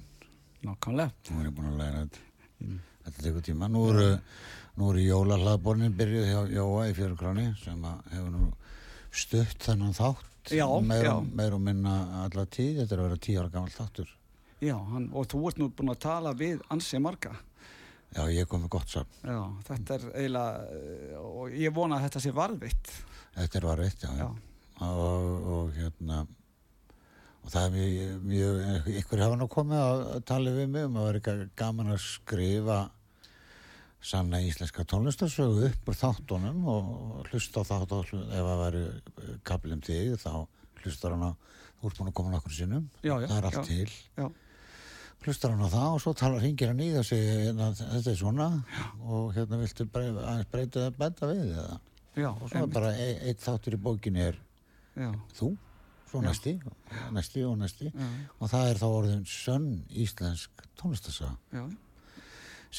Nákvæmlega. 0.62 1.10
Nú 1.30 1.40
er 1.40 1.48
ég 1.48 1.56
búin 1.56 1.70
að 1.72 1.80
læra 1.80 2.02
þetta. 2.04 2.76
Þetta 3.06 3.24
tekur 3.24 3.44
tíma. 3.48 3.68
Nú 3.72 3.82
eru, 3.90 4.06
eru 4.76 5.04
jólahlaðbornin 5.06 5.96
byrjuð 5.98 6.28
hjá 6.28 6.40
Jóa 6.54 6.86
í 6.90 6.94
fjörugráni 7.00 7.46
sem 7.64 7.82
hefur 8.12 8.30
nú 8.36 8.50
stutt 9.10 9.66
þennan 9.66 9.96
þátt. 9.96 10.54
Já, 10.54 10.66
meir, 10.84 11.08
já. 11.08 11.14
meir 11.20 11.56
og 11.56 11.64
minna 11.64 11.96
alla 12.26 12.46
tíð. 12.46 12.82
Þetta 12.82 12.94
er 12.94 13.02
að 13.02 13.08
vera 13.08 13.22
tíu 13.26 13.40
ára 13.40 13.54
gammal 13.56 13.74
þáttur. 13.74 14.14
Já, 14.60 14.76
hann, 14.92 15.10
og 15.16 15.26
þú 15.32 15.46
ert 15.48 15.58
nú 15.58 15.70
búin 15.72 15.94
að 15.96 16.02
tala 16.04 16.36
við 16.36 16.62
ansi 16.70 17.00
marga. 17.02 17.34
Já, 18.16 18.24
ég 18.34 18.48
kom 18.50 18.64
með 18.64 18.72
gott 18.74 18.90
saman. 18.90 19.06
Já, 19.22 19.40
þetta 19.68 19.94
er 19.96 20.04
eiginlega, 20.10 20.62
eh, 20.74 21.16
og 21.20 21.52
ég 21.54 21.74
vona 21.76 21.98
að 22.00 22.06
þetta 22.08 22.22
sé 22.24 22.32
varðvitt. 22.34 22.92
Þetta 23.36 23.58
er 23.60 23.66
var 23.68 23.82
eitt, 23.84 24.02
já. 24.02 24.10
Já. 24.18 24.28
Og, 24.80 25.50
og 25.54 25.74
hérna 25.76 26.22
og 27.40 27.50
það 27.52 27.66
er 27.66 27.74
mjög, 27.74 28.24
mjög 28.30 28.88
ykkur 29.00 29.22
hafa 29.24 29.36
nú 29.40 29.46
komið 29.52 29.80
að, 29.80 30.00
að 30.16 30.24
tala 30.28 30.50
við 30.56 30.66
mig 30.74 30.84
um 30.88 30.96
að 31.00 31.06
vera 31.10 31.20
ga- 31.28 31.48
gaman 31.56 31.92
að 31.94 32.00
skrifa 32.04 32.78
sanna 34.00 34.40
íslenska 34.44 34.84
tónlistarsögu 34.88 35.66
upp 35.68 35.88
úr 35.92 35.96
þáttunum 36.00 36.60
og 36.72 37.26
hlusta 37.30 37.60
á 37.60 37.68
þátt 37.68 37.92
og 37.96 38.06
hlu- 38.10 38.26
ef 38.32 38.46
að 38.54 38.60
veri 38.64 38.84
kaplum 39.44 39.76
um 39.78 39.82
þig 39.84 40.14
þá 40.22 40.30
hlustar 40.82 41.12
hann 41.16 41.26
á 41.28 41.32
þú 41.80 41.90
ert 41.90 41.98
búin 42.00 42.08
að 42.12 42.16
koma 42.20 42.32
nokkur 42.34 42.54
sinnum 42.56 42.86
Já, 43.04 43.14
já, 43.20 43.26
það 43.28 43.36
er 43.40 43.48
allt 43.50 43.60
já. 43.60 43.64
til 43.68 43.90
Já, 44.16 44.30
hlustar 45.24 45.52
hann 45.54 45.64
á 45.64 45.70
það 45.70 45.94
og 45.94 46.02
svo 46.04 46.12
talar 46.16 46.42
hringir 46.42 46.72
hann 46.72 46.82
í 46.84 46.90
og 46.96 47.06
segir 47.06 47.46
hérna, 47.46 47.70
þetta 47.76 48.12
er 48.12 48.18
svona. 48.20 48.50
Og 49.04 49.32
hérna 49.36 49.60
viltu 49.60 49.86
aðeins 49.90 50.50
breyta 50.52 50.86
það 50.86 51.00
benda 51.00 51.30
við 51.32 51.50
eða? 51.50 51.80
Já, 52.18 52.30
og 52.30 52.46
svo 52.48 52.62
er 52.64 52.72
bara 52.74 52.94
e 52.98 53.10
eitt 53.30 53.44
þáttur 53.44 53.76
í 53.76 53.82
bókinni 53.84 54.24
er 54.24 54.38
já, 54.98 55.10
þú, 55.38 55.52
svo 56.10 56.22
næsti 56.24 56.56
næsti 57.14 57.44
og 57.46 57.54
næsti. 57.60 57.92
Já, 57.92 58.08
og 58.38 58.50
það 58.50 58.70
er 58.72 58.80
þá 58.80 58.88
orðin 58.88 59.22
sönn 59.30 59.68
íslensk 60.04 60.64
tónlistasaga 60.80 61.36
já, 61.54 61.62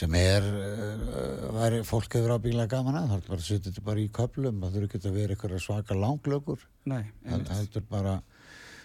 sem 0.01 0.17
er 0.19 0.49
uh, 0.49 1.47
væri 1.55 1.81
fólk 1.87 2.17
hefur 2.17 2.35
ábyggilega 2.35 2.75
gaman 2.75 2.99
að 2.99 3.07
það 3.13 3.17
er 3.21 3.29
bara 3.29 3.39
að 3.39 3.47
setja 3.47 3.69
þetta 3.69 3.87
bara 3.87 4.03
í 4.03 4.11
köplum 4.19 4.61
það 4.61 4.75
þurfi 4.75 4.89
ekki 4.89 5.01
að 5.01 5.17
vera 5.21 5.35
eitthvað 5.37 5.63
svaka 5.63 5.97
langlökur 5.99 6.67
nei, 6.91 7.03
það 7.23 7.55
heldur 7.55 7.87
bara 7.91 8.17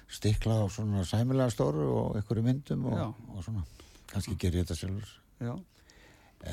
stikla 0.09 0.61
á 0.63 0.65
svona 0.71 1.05
sæmilega 1.09 1.51
stóru 1.51 1.87
og 1.91 2.17
einhverju 2.21 2.45
myndum 2.47 2.87
og, 2.93 3.15
og 3.35 3.43
svona. 3.45 3.65
Kannski 4.13 4.37
ger 4.39 4.55
ég 4.55 4.65
þetta 4.67 4.77
sjálfur. 4.79 5.09
Já, 5.43 5.55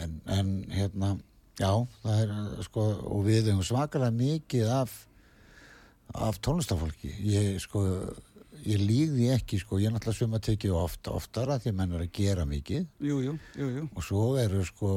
en, 0.01 0.16
en 0.26 0.51
hérna 0.74 1.12
já, 1.60 1.72
það 2.04 2.22
er 2.24 2.64
sko 2.66 2.86
og 3.14 3.26
við 3.28 3.51
höfum 3.51 3.64
svakalega 3.68 4.16
mikið 4.18 4.72
af 4.82 4.95
af 6.14 6.38
tónlistafólki 6.43 7.10
ég 7.26 7.60
sko 7.64 7.84
ég 8.64 8.80
líði 8.80 9.30
ekki 9.34 9.58
sko, 9.60 9.78
ég 9.82 9.89
er 9.89 9.93
náttúrulega 9.95 10.18
suma 10.20 10.39
tekið 10.43 10.76
ofta 10.78 11.14
oftara 11.16 11.58
því 11.60 11.72
að 11.72 11.78
menn 11.80 11.95
er 11.97 12.04
að 12.06 12.12
gera 12.16 12.45
mikið. 12.47 12.86
Jú, 13.04 13.18
jú, 13.26 13.34
jú, 13.60 13.70
jú. 13.78 13.86
og 13.93 14.06
svo 14.06 14.22
eru 14.39 14.62
sko 14.68 14.91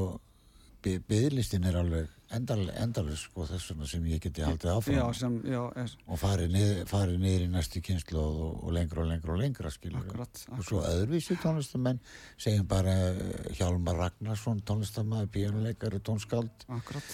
by- 0.84 1.00
biðlistin 1.08 1.64
er 1.66 1.78
alveg 1.80 2.08
endal, 2.34 2.64
endalus 2.82 3.20
sko 3.28 3.44
þess 3.46 3.70
vegna 3.70 3.86
sem 3.86 4.04
ég 4.10 4.20
geti 4.24 4.42
haldið 4.42 4.70
áfram. 4.72 4.96
Já, 4.96 5.04
sem, 5.14 5.36
já, 5.46 5.60
og 6.06 6.18
farið 6.18 6.50
niður, 6.56 6.80
farið 6.90 7.18
niður 7.22 7.44
í 7.44 7.48
næstu 7.52 7.82
kynslu 7.86 8.18
og, 8.18 8.64
og 8.66 8.72
lengra 8.74 9.02
og 9.04 9.08
lengra 9.12 9.32
og 9.36 9.40
lengra 9.40 9.70
skilur 9.70 10.02
Akkurat, 10.02 10.42
og 10.56 10.64
svo 10.66 10.82
öðruvísi 10.82 11.36
tónlistamenn 11.42 12.00
segjum 12.36 12.66
bara 12.66 12.94
eh, 13.12 13.52
Hjálmar 13.58 13.96
Ragnarsson 14.00 14.62
tónlistamæður, 14.66 15.28
píjónuleikari, 15.36 16.00
tónskáld. 16.02 16.66
Akkurat. 16.68 17.12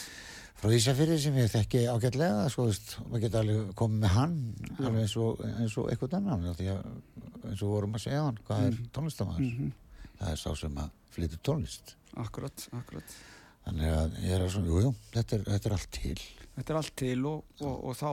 frá 0.63 0.71
Ísafyrði 0.77 1.19
sem 1.19 1.35
ég 1.41 1.49
þekki 1.51 1.85
ágætlega 1.91 2.49
sko, 2.55 2.69
veist, 2.71 2.97
maður 3.09 3.25
geti 3.27 3.39
alveg 3.41 3.73
komið 3.75 4.03
með 4.05 4.13
hann 4.15 4.37
alveg 4.79 5.01
eins 5.05 5.17
og, 5.19 5.41
eins 5.59 5.77
og 5.81 5.89
eitthvað 5.91 6.17
annan 6.21 6.45
eins 6.53 7.63
og 7.63 7.69
vorum 7.73 7.97
að 7.99 8.05
segja 8.07 8.25
hann 8.29 8.39
hvað 8.47 8.67
er 8.69 8.77
tónlistamæður 8.95 9.49
Mhm. 9.49 9.73
það 10.23 10.31
er 10.33 10.37
sá 10.39 10.51
sem 10.57 10.77
að 10.79 10.91
flytur 11.13 11.41
tónlist. 11.43 11.97
Akkurat, 12.17 12.69
akkurat. 12.73 13.17
Þannig 13.67 13.97
að 13.97 14.21
ég 14.27 14.37
er 14.37 14.45
að 14.45 14.55
svona, 14.55 14.71
jú, 14.71 14.85
jú, 14.87 14.95
þetta 15.15 15.39
er, 15.39 15.49
þetta 15.51 15.69
er 15.69 15.77
allt 15.79 15.93
til 15.99 16.17
Þetta 16.53 16.73
er 16.73 16.79
allt 16.83 16.97
til 17.01 17.19
og, 17.31 17.45
og, 17.65 17.77
og 17.89 17.95
þá 17.97 18.11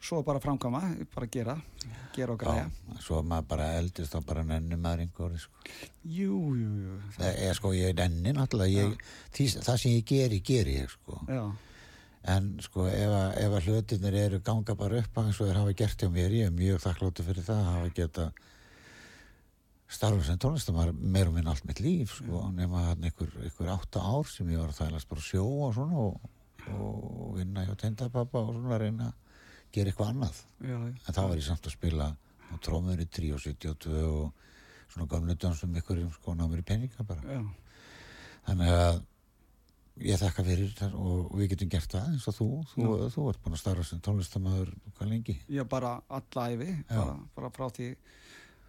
svo 0.00 0.22
bara 0.24 0.40
framkama, 0.40 0.80
bara 1.14 1.28
gera 1.32 1.54
gera 2.14 2.34
og 2.34 2.40
græja. 2.40 2.66
Já, 2.68 3.00
svo 3.04 3.22
maður 3.24 3.48
bara 3.52 3.70
eldist 3.78 4.14
þá 4.14 4.20
bara 4.26 4.44
nenni 4.44 4.76
maður 4.80 5.04
einhverju 5.04 5.40
sko. 5.42 5.64
Jú, 6.04 6.36
jú, 6.58 6.70
jú. 6.84 6.98
það 7.16 7.40
er 7.46 7.58
sko, 7.58 7.72
ég 7.76 7.96
nenni 7.98 8.34
náttúrulega 8.36 8.86
ég, 8.86 9.10
því, 9.36 9.48
það 9.60 9.82
sem 9.82 9.96
ég 9.96 10.06
geri, 10.08 10.40
geri 10.44 10.78
ég 10.80 10.92
sko. 10.92 11.20
Já, 11.28 11.44
en 12.34 12.50
sko 12.60 12.84
ef 12.90 13.14
að, 13.16 13.28
ef 13.40 13.56
að 13.56 13.68
hlutinir 13.68 14.16
eru 14.26 14.40
ganga 14.44 14.76
bara 14.76 15.00
upp 15.00 15.20
eins 15.22 15.40
og 15.40 15.48
þeir 15.48 15.60
hafa 15.62 15.76
gert 15.76 16.02
hjá 16.02 16.10
mér, 16.12 16.34
ég 16.36 16.50
er 16.50 16.56
mjög 16.56 16.82
þakkláttu 16.84 17.24
fyrir 17.24 17.46
það 17.46 17.62
að 17.62 17.70
hafa 17.70 17.92
geta 17.96 18.26
starfa 19.90 20.22
sem 20.26 20.38
tónlistamar 20.40 20.92
meir 20.94 21.30
og 21.30 21.34
minn 21.34 21.48
allt 21.50 21.64
mitt 21.66 21.80
líf 21.82 22.16
sko, 22.20 22.44
nema 22.54 22.84
hann 22.90 23.06
einhver, 23.08 23.32
einhver 23.42 23.72
átta 23.74 24.02
ár 24.06 24.28
sem 24.30 24.50
ég 24.52 24.60
var 24.62 24.70
að 24.70 24.84
þælast 24.84 25.10
bara 25.10 25.24
sjó 25.26 25.46
og 25.66 25.74
svona 25.74 26.04
og, 26.04 26.28
og 26.76 27.32
vinna 27.38 27.64
hjá 27.66 27.74
tendapappa 27.80 28.44
og 28.44 28.54
svona 28.54 28.76
að 28.76 28.84
reyna 28.84 29.08
að 29.10 29.40
gera 29.74 29.92
eitthvað 29.92 30.12
annað. 30.12 30.42
Já, 30.66 30.76
en 30.78 31.16
þá 31.16 31.20
var 31.22 31.36
ég 31.38 31.46
samt 31.46 31.66
að 31.66 31.76
spila 31.76 32.08
á 32.14 32.54
trómur 32.62 33.02
í 33.02 33.06
3 33.06 33.32
og 33.34 33.42
72 33.42 34.04
og 34.06 34.90
svona 34.90 35.10
gamlu 35.10 35.36
dansum 35.38 35.76
ykkur 35.78 36.02
sko 36.16 36.34
námur 36.38 36.62
í 36.62 36.66
peninga 36.66 37.06
bara. 37.06 37.22
Já, 37.26 37.42
þannig 38.48 38.74
að 38.78 39.02
ég 40.00 40.20
þakka 40.20 40.46
fyrir 40.46 40.72
það 40.78 40.96
og 41.02 41.34
við 41.36 41.52
getum 41.52 41.70
gert 41.74 41.92
það 41.92 42.08
eins 42.14 42.26
og 42.30 42.36
þú 42.38 42.48
þú, 42.72 42.88
þú 43.14 43.24
ert 43.30 43.42
búin 43.44 43.56
að 43.56 43.62
starfa 43.62 43.86
sem 43.86 44.00
tónlistamæður 44.06 44.72
hvað 44.96 45.10
lengi? 45.12 45.36
Já, 45.50 45.64
bara 45.68 45.98
alla 46.08 46.46
æfi, 46.54 46.70
bara, 46.88 47.16
bara 47.36 47.52
frá 47.54 47.66
því 47.76 47.90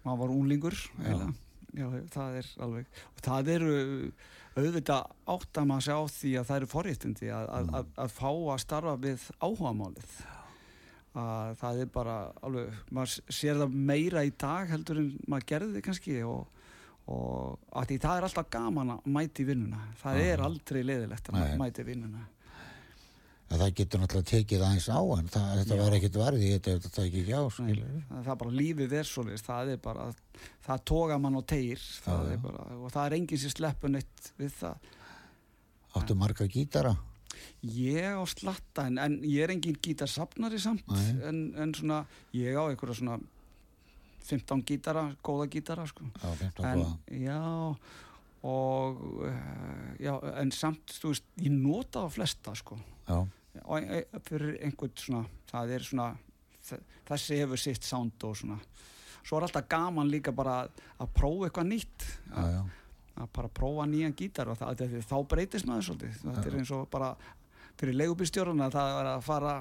maður 0.04 0.20
var 0.22 0.36
úlingur, 0.36 0.76
eiginlega. 1.00 1.32
Já, 1.72 1.86
það 2.12 2.34
er 2.36 2.48
alveg, 2.66 3.00
og 3.08 3.24
það 3.24 3.50
eru 3.54 3.74
auðvitað 4.52 5.12
átt 5.32 5.60
að 5.62 5.68
maður 5.70 5.86
sjá 5.86 5.96
því 6.18 6.32
að 6.36 6.48
það 6.50 6.58
eru 6.58 6.68
forréttindi 6.68 7.30
að, 7.32 7.46
að, 7.56 7.70
að, 7.78 7.92
að 8.04 8.14
fá 8.18 8.28
að 8.28 8.62
starfa 8.66 8.96
við 9.00 9.24
áhugamálið. 9.38 10.16
Að 11.22 11.54
það 11.60 11.80
er 11.84 11.88
bara 11.94 12.16
alveg, 12.44 12.82
maður 12.92 13.32
sér 13.38 13.62
það 13.62 13.78
meira 13.92 14.24
í 14.28 14.34
dag 14.44 14.68
heldur 14.72 15.00
en 15.00 15.08
maður 15.28 15.48
gerði 15.52 15.82
kannski 15.84 16.18
og, 16.28 16.60
og 17.12 17.72
að 17.80 17.88
því 17.90 17.98
það 18.04 18.18
er 18.18 18.28
alltaf 18.28 18.52
gaman 18.52 18.94
að 18.96 19.10
mæti 19.16 19.48
vinnuna. 19.48 19.82
Það 20.02 20.22
er 20.26 20.44
aldrei 20.44 20.80
leiðilegt 20.84 21.32
að 21.32 21.56
mæti 21.60 21.88
vinnuna 21.88 22.26
að 23.52 23.62
það 23.62 23.74
getur 23.78 24.00
náttúrulega 24.02 24.30
tekið 24.30 24.64
aðeins 24.66 24.88
á 24.88 25.00
en 25.02 25.30
það, 25.32 25.48
þetta 25.60 25.78
var 25.82 25.96
ekkit 25.98 26.18
varði 26.20 26.50
þetta 26.54 26.74
þetta 26.76 26.90
tekið 26.96 27.20
ekki 27.22 27.36
á 27.36 27.42
það 27.52 28.30
er 28.32 28.40
bara 28.42 28.54
lífið 28.56 28.94
er 28.98 29.08
svoleiðis 29.08 29.44
það 29.46 29.72
er 29.74 29.80
bara, 29.84 30.06
það 30.66 30.84
toga 30.92 31.18
mann 31.20 31.36
á 31.36 31.42
tegir 31.52 31.82
það 32.06 32.22
Já, 32.22 32.34
er 32.34 32.42
bara, 32.46 32.66
og 32.78 32.94
það 32.94 33.08
er 33.08 33.16
enginn 33.18 33.42
sem 33.42 33.52
sleppur 33.52 33.92
neitt 33.92 34.30
við 34.40 34.54
það. 34.60 34.90
Áttu 36.00 36.16
marga 36.16 36.46
gítara? 36.48 36.94
Ég 37.62 38.16
á 38.16 38.24
slatta 38.28 38.86
en, 38.88 38.98
en 39.02 39.18
ég 39.26 39.44
er 39.44 39.52
enginn 39.52 39.78
gítarsafnari 39.82 40.60
samt 40.62 40.88
en, 40.92 41.44
en 41.58 41.74
svona, 41.76 42.02
ég 42.36 42.56
á 42.56 42.64
einhverja 42.64 42.98
svona 43.02 43.18
15 44.22 44.64
gítara, 44.68 45.10
góða 45.24 45.48
gítara 45.50 45.84
sko. 45.90 46.06
á 46.22 46.30
15 46.40 46.66
en, 46.68 46.82
góða 46.82 47.20
já 47.26 47.42
og 48.42 49.02
uh, 49.22 49.30
já, 50.02 50.16
en 50.40 50.50
samt, 50.54 50.96
þú 50.98 51.12
veist, 51.12 51.28
ég 51.38 51.54
nota 51.54 52.02
á 52.02 52.08
flesta 52.10 52.54
sko. 52.58 52.78
Já, 53.06 53.20
og 53.22 53.41
fyrir 54.26 54.58
einhvern 54.64 54.96
svona 54.96 55.24
það 55.52 55.74
er 55.76 55.86
svona 55.86 56.10
þessi 57.08 57.40
hefur 57.42 57.60
sitt 57.60 57.86
sound 57.86 58.24
og 58.26 58.36
svona. 58.38 58.58
Svo 59.22 59.38
er 59.38 59.46
alltaf 59.46 59.68
gaman 59.70 60.10
líka 60.10 60.32
bara 60.34 60.62
að, 60.64 60.80
að 61.02 61.12
prófa 61.18 61.48
eitthvað 61.48 61.68
nýtt. 61.70 62.06
Já, 62.32 62.62
að 63.22 63.28
bara 63.36 63.50
prófa 63.52 63.86
nýjan 63.90 64.16
gítar 64.16 64.50
og 64.50 64.58
það, 64.58 64.80
það, 64.80 64.96
þá 65.10 65.16
breytist 65.30 65.68
maður 65.68 65.88
svolítið. 65.88 66.18
Þetta 66.24 66.46
er 66.48 66.58
eins 66.58 66.72
og 66.74 66.86
bara 66.92 67.10
fyrir 67.80 67.98
leigubílstjórun 68.00 68.64
að 68.64 68.78
það 68.78 68.94
er 68.96 69.10
að 69.12 69.26
fara 69.26 69.52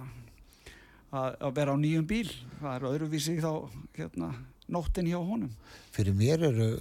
að, 1.11 1.35
að 1.35 1.53
vera 1.59 1.75
á 1.75 1.77
nýjum 1.83 2.07
bíl. 2.09 2.31
Það 2.61 2.71
er 2.73 2.87
öðruvísi 2.91 3.37
þá 3.43 3.51
hérna, 3.99 4.31
nóttin 4.71 5.11
hjá 5.11 5.19
honum. 5.19 5.53
Fyrir 5.91 6.17
mér 6.17 6.47
eru 6.49 6.71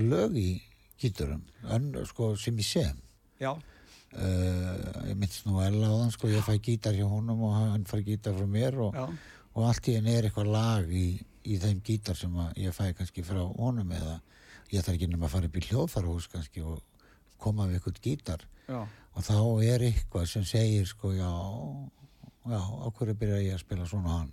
lög 0.00 0.38
í 0.40 0.50
gítarum, 1.02 1.44
sko, 2.08 2.32
sem 2.40 2.56
ég 2.62 2.70
sem. 2.70 3.02
Já, 3.36 3.52
ég 4.14 5.16
minnst 5.18 5.46
nú 5.46 5.60
Ella 5.60 5.90
á 5.90 5.94
þann, 6.00 6.12
sko, 6.14 6.28
ég 6.32 6.44
fæ 6.46 6.56
gítar 6.62 6.94
hjá 6.96 7.06
honum 7.10 7.42
og 7.48 7.56
hann 7.56 7.86
fær 7.88 8.04
gítar 8.06 8.36
frá 8.36 8.46
mér 8.46 8.78
og, 8.86 8.96
og 9.54 9.66
allt 9.68 9.88
í 9.90 9.96
henni 9.98 10.14
er 10.14 10.28
eitthvað 10.28 10.52
lag 10.54 10.88
í, 10.92 11.06
í 11.44 11.58
þeim 11.62 11.82
gítar 11.84 12.16
sem 12.18 12.32
ég 12.56 12.74
fæ 12.76 12.92
kannski 12.96 13.24
frá 13.26 13.42
honum 13.42 13.92
eða 13.92 14.20
ég 14.72 14.82
þarf 14.82 14.96
ekki 14.96 15.10
nema 15.10 15.28
að 15.28 15.34
fara 15.36 15.50
upp 15.50 15.58
í 15.58 15.64
hljóðfarahús 15.68 16.30
kannski 16.32 16.64
og 16.64 16.80
koma 17.38 17.66
við 17.68 17.78
eitthvað 17.78 18.00
gítar. 18.02 18.46
Já, 18.66 18.80
og 19.16 19.24
þá 19.26 19.36
er 19.66 19.84
eitthvað 19.90 20.26
sem 20.30 20.44
segir 20.48 20.88
sko 20.88 21.12
já, 21.14 21.30
já, 22.50 22.58
á 22.58 22.88
hverju 22.88 23.14
byrja 23.20 23.44
ég 23.44 23.54
að 23.58 23.62
spila 23.62 23.86
svona 23.86 24.16
hann 24.16 24.32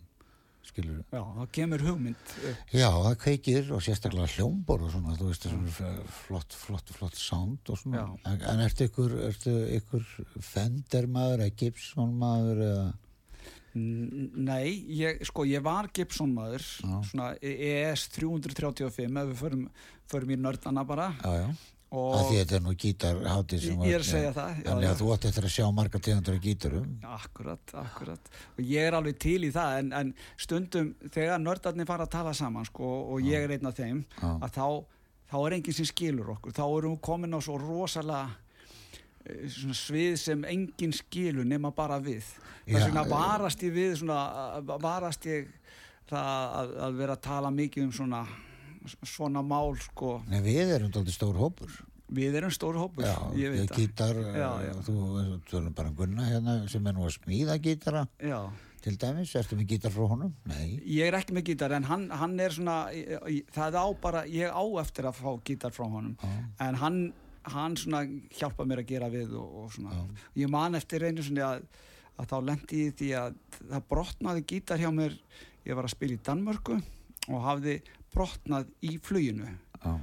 skilur 0.70 1.02
já, 1.04 1.22
þá 1.22 1.44
kemur 1.58 1.84
hugmynd. 1.86 2.34
Já, 2.74 2.88
það 2.90 3.16
kveikir 3.24 3.72
og 3.76 3.84
sérstaklega 3.86 4.30
hljómbor 4.36 4.86
og 4.88 4.92
svona, 4.96 5.16
þú 5.20 5.30
veist, 5.30 5.48
svona 5.50 5.94
flott, 6.24 6.58
flott, 6.58 6.94
flott 6.96 7.20
sound 7.20 7.72
og 7.74 7.80
svona. 7.82 8.04
Já. 8.24 8.36
En, 8.52 8.64
ertu 8.66 8.88
ykkur, 8.90 9.16
ertu 9.30 9.56
ykkur 9.80 10.06
Fender 10.40 11.10
maður 11.12 11.46
eða 11.46 11.58
Gibson 11.64 12.14
maður 12.22 12.64
eða, 12.68 12.92
Nei, 13.74 14.68
ég, 14.94 15.24
sko, 15.26 15.48
ég 15.50 15.64
var 15.66 15.88
Gibson 15.90 16.30
maður, 16.36 16.62
Já. 16.62 16.98
svona 17.10 17.32
ES 17.42 18.04
335 18.14 19.18
ef 19.18 19.32
við 19.32 19.40
förum, 19.40 19.64
förum 20.12 20.34
í 20.36 20.38
nördana 20.38 20.84
bara 20.86 21.08
já, 21.24 21.32
já, 21.42 21.48
að 21.94 22.24
því 22.30 22.38
þetta 22.40 22.56
er 22.58 22.64
nú 22.66 22.74
gítarháttið 22.84 23.60
sem 23.64 23.82
Ég- 23.84 23.88
ég 23.90 23.94
er 23.94 24.00
að 24.04 24.08
segja 24.10 24.32
það, 24.34 24.54
já, 24.58 24.64
Þannig 24.70 24.90
að 24.90 25.00
þú 25.02 25.10
átt 25.14 25.26
eftir 25.30 25.44
að 25.48 25.54
sjá 25.54 25.66
marga 25.78 26.00
tegundur 26.00 26.34
af 26.38 26.42
gítarum. 26.42 26.88
Akkurat, 27.04 27.74
akkurat 27.84 28.32
og 28.58 28.64
ég 28.66 28.88
er 28.88 28.98
alveg 28.98 29.20
til 29.20 29.44
í 29.44 29.52
það 29.54 29.78
en, 29.80 29.92
en 29.94 30.14
stundum 30.38 30.94
þegar 31.14 31.40
nördarnir 31.44 31.86
fara 31.86 32.08
að 32.08 32.14
tala 32.16 32.34
saman 32.34 32.66
sko, 32.66 32.90
og 33.14 33.22
ég 33.22 33.44
er 33.46 33.54
einn 33.58 33.66
af 33.70 33.76
þeim 33.78 34.04
Já. 34.22 34.32
að 34.42 34.50
þá, 34.58 34.68
þá 35.34 35.38
er 35.48 35.58
enginn 35.60 35.74
sem 35.80 35.86
skilur 35.92 36.34
okkur 36.38 36.52
þá 36.58 36.64
erum 36.78 36.96
við 36.98 37.02
komin 37.10 37.34
á 37.38 37.40
svo 37.46 37.58
rosalega 37.62 38.30
eh, 39.26 39.48
svona 39.50 39.78
svið 39.78 40.16
sem 40.18 40.44
enginn 40.50 40.94
skilur 40.98 41.46
nema 41.46 41.72
bara 41.76 42.00
við 42.00 42.24
þess 42.66 42.88
vegna 42.90 43.04
eh. 43.06 43.12
varast 43.14 43.62
ég 43.64 43.74
við 43.76 43.96
svona, 44.02 44.18
að- 44.60 44.74
varast 44.82 45.26
ég 45.30 45.48
það 46.10 46.58
að, 46.64 46.74
að 46.88 46.98
vera 47.00 47.14
að 47.18 47.22
tala 47.30 47.50
mikið 47.54 47.84
um 47.86 47.92
svona 47.96 48.24
svona 49.08 49.42
mál 49.46 49.74
sko 49.82 50.18
Nei, 50.30 50.42
við 50.46 50.76
erum 50.78 50.92
dálítið 50.94 51.16
stór 51.18 51.40
hópur. 51.42 51.72
við 52.14 52.36
erum 52.42 52.52
stór 52.54 52.78
hópur 52.82 53.06
Já, 53.08 53.16
ég 53.40 53.56
ég 53.64 53.72
gítar, 53.78 54.16
Já, 54.16 54.52
já. 54.68 54.74
þú 54.86 54.94
þú 55.16 55.40
tölum 55.50 55.74
bara 55.74 55.90
Gunna 55.98 56.28
hérna 56.30 56.58
sem 56.70 56.86
er 56.88 56.94
nú 56.98 57.08
að 57.08 57.16
smíða 57.20 57.58
gítara 57.64 58.08
já 58.22 58.40
til 58.84 58.98
dæmis, 59.00 59.32
ertu 59.40 59.56
með 59.56 59.70
gítar 59.72 59.94
frá 59.96 60.04
honum? 60.12 60.34
Nei. 60.44 60.74
Ég 60.84 61.08
er 61.08 61.16
ekki 61.16 61.32
með 61.38 61.46
gítar 61.54 61.72
en 61.72 61.86
hann, 61.88 62.02
hann 62.12 62.34
er 62.44 62.52
svona, 62.52 62.90
það 63.56 63.78
á 63.80 63.86
bara, 64.04 64.26
ég 64.28 64.52
á 64.52 64.60
eftir 64.82 65.08
að 65.08 65.22
fá 65.22 65.30
gítar 65.48 65.72
frá 65.72 65.86
honum 65.88 66.18
Já. 66.20 66.32
en 66.68 66.76
hann, 66.82 66.98
hann 67.48 67.78
svona 67.80 68.02
hjálpa 68.36 68.66
mér 68.68 68.82
að 68.84 68.90
gera 68.92 69.08
við 69.14 69.38
og, 69.40 69.54
og 69.64 69.72
svona, 69.72 70.02
ég 70.36 70.52
man 70.52 70.76
eftir 70.76 71.06
einu 71.08 71.24
svona 71.24 71.54
að, 71.54 71.64
að 72.20 72.28
þá 72.34 72.36
lendi 72.50 72.82
ég 72.90 72.98
því 73.00 73.10
að 73.22 73.40
það 73.72 73.88
brotnaði 73.96 74.44
gítar 74.52 74.84
hjá 74.84 74.92
mér, 75.00 75.16
ég 75.64 75.80
var 75.80 75.88
að 75.88 75.96
spila 75.96 76.18
í 76.20 76.24
Danmörku 76.28 76.76
og 77.32 77.40
hafði 77.48 77.78
brotnað 78.14 78.68
í 78.82 78.98
fluginu. 79.04 79.48
Já, 79.84 79.94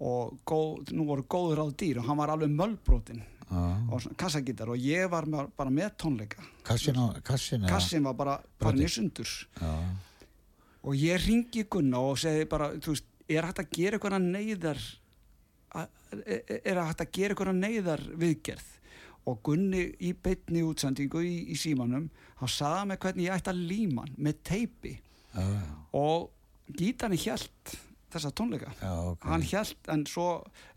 og 0.00 0.38
góð, 0.48 0.92
nú 0.96 1.04
voru 1.08 1.22
góður 1.28 1.60
á 1.60 1.66
dýr 1.76 1.98
og 2.00 2.06
hann 2.08 2.16
var 2.20 2.30
alveg 2.34 2.50
mölbrotin. 2.56 3.22
Já. 3.50 3.58
og 3.90 3.98
svona 3.98 4.14
kassagítar 4.14 4.68
og 4.70 4.78
ég 4.78 5.08
var 5.10 5.24
með, 5.26 5.48
bara 5.58 5.70
með 5.74 5.88
tónleika. 5.98 6.44
Kassin 6.62 6.94
á, 6.94 7.18
kassin 7.26 7.64
kassin 7.66 8.04
var 8.06 8.14
bara 8.14 8.36
farin 8.62 8.84
í 8.84 8.88
sundur. 8.88 9.26
Já, 9.58 9.72
og 10.86 10.94
ég 10.94 11.18
ringi 11.26 11.64
Gunna 11.68 11.98
og 11.98 12.14
segi 12.22 12.44
bara, 12.46 12.68
veist, 12.78 13.04
er 13.28 13.42
hægt 13.48 13.58
að 13.64 13.72
gera 13.74 13.98
eitthvað 13.98 14.22
neyðar 14.22 14.78
að- 15.74 15.88
er 16.26 16.60
er 16.64 16.78
hægt 16.84 17.00
að 17.02 17.10
gera 17.12 17.34
eitthvað 17.34 17.58
neyðar 17.58 18.00
viðgerð? 18.22 18.68
Og 19.26 19.42
Gunni 19.42 19.82
í 20.00 20.12
beinni 20.14 20.62
útsendingu 20.62 21.20
í, 21.26 21.50
í 21.50 21.56
símanum 21.58 22.08
hann 22.36 22.48
sagði 22.48 22.86
mig 22.86 22.98
hvernig 23.00 23.26
ég 23.26 23.34
ætti 23.34 23.50
að 23.50 23.66
líma 23.66 24.06
hann 24.06 24.14
með 24.16 24.34
teipi. 24.44 24.94
Já, 25.34 26.28
og 26.70 26.80
gítarni 26.80 27.18
hjælt 27.20 27.76
þessa 28.10 28.32
tónleika 28.34 28.72
já, 28.80 28.90
ok. 29.12 29.26
hann 29.30 29.46
hjælt 29.46 29.90
en 29.94 30.02
svo 30.10 30.26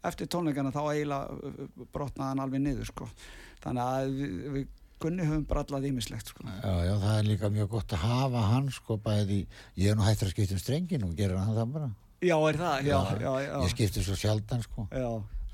eftir 0.06 0.30
tónleikana 0.30 0.74
þá 0.74 0.84
eiginlega 0.84 1.54
brotnaði 1.96 2.30
hann 2.30 2.44
alveg 2.44 2.62
niður 2.62 2.90
sko. 2.92 3.10
þannig 3.64 3.84
að 3.84 4.16
við, 4.20 4.40
við 4.58 4.72
Gunni 5.04 5.26
höfum 5.28 5.44
brallað 5.50 5.90
ímislegt 5.90 6.30
sko. 6.32 6.46
Já, 6.48 6.74
já, 6.88 6.94
það 7.02 7.18
er 7.18 7.26
líka 7.28 7.50
mjög 7.52 7.74
gott 7.74 7.96
að 7.96 8.06
hafa 8.06 8.44
hann 8.54 8.70
sko 8.72 8.96
bæði, 9.04 9.42
ég 9.82 9.92
er 9.92 9.98
nú 10.00 10.06
hættur 10.06 10.30
að 10.30 10.36
skipta 10.36 10.56
um 10.56 10.62
strengin 10.62 11.04
og 11.04 11.18
gera 11.18 11.42
hann 11.44 11.58
það 11.58 11.74
bara. 11.74 11.90
já, 12.24 12.36
er 12.38 12.60
það? 12.62 12.88
Já, 12.88 12.96
já, 13.20 13.32
já, 13.44 13.56
Ég 13.66 13.74
skipti 13.74 14.04
svo 14.06 14.16
sjaldan 14.16 14.64
sko, 14.64 14.86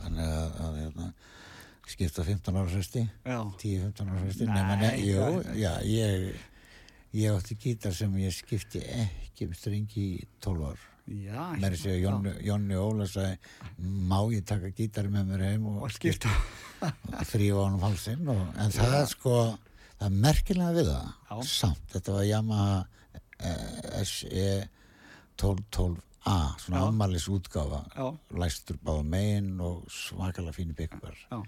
þannig 0.04 0.36
að, 0.36 0.60
að 0.68 0.78
hérna, 0.84 1.08
skipta 1.90 2.28
15 2.28 2.60
ára 2.60 2.70
fresti, 2.76 3.06
já. 3.26 3.40
10-15 3.64 4.14
ára 4.14 4.22
fresti, 4.28 4.46
Nei, 4.46 4.54
nema, 4.60 4.78
ne, 4.84 4.92
jú, 5.02 5.26
já, 5.58 5.72
ég, 5.90 6.28
ég 7.14 7.32
átti 7.34 7.56
gítar 7.60 7.94
sem 7.96 8.14
ég 8.22 8.34
skipti 8.36 8.82
ekki 8.84 9.48
um 9.50 9.54
strengi 9.58 10.06
í 10.20 10.28
12 10.44 10.66
ár. 10.70 10.86
Já, 11.10 11.56
Mér 11.58 11.72
er 11.72 11.74
að 11.74 11.80
segja, 11.82 12.02
Jonni, 12.04 12.32
Jonni 12.46 12.76
Óla 12.78 13.06
sagði, 13.10 13.38
má 14.12 14.20
ég 14.30 14.44
taka 14.46 14.70
gítari 14.78 15.10
með 15.10 15.32
mér 15.32 15.44
heim 15.48 15.64
og, 15.72 15.80
og 15.88 15.94
skipta 15.96 16.30
þrýfa 17.32 17.64
honum 17.64 17.82
hálsinn 17.82 18.30
og, 18.30 18.44
en 18.62 18.76
það 18.76 18.94
er 19.00 19.08
sko 19.10 19.34
það 19.98 20.06
er 20.06 20.20
merkilega 20.28 20.76
við 20.78 20.92
það 20.92 21.08
Já. 21.32 21.40
samt, 21.50 21.88
þetta 21.96 22.14
var 22.14 22.28
Yamaha 22.30 22.76
eh, 23.42 24.04
SE 24.06 24.46
1212A 25.40 26.38
svona 26.62 26.84
Já. 26.84 26.88
ammælis 26.92 27.26
útgáfa 27.34 27.82
Já. 27.96 28.06
læstur 28.44 28.78
báða 28.86 29.04
megin 29.10 29.50
og 29.66 29.90
svakalega 29.90 30.54
fínu 30.60 30.78
byggvar 30.78 31.18
Já. 31.26 31.42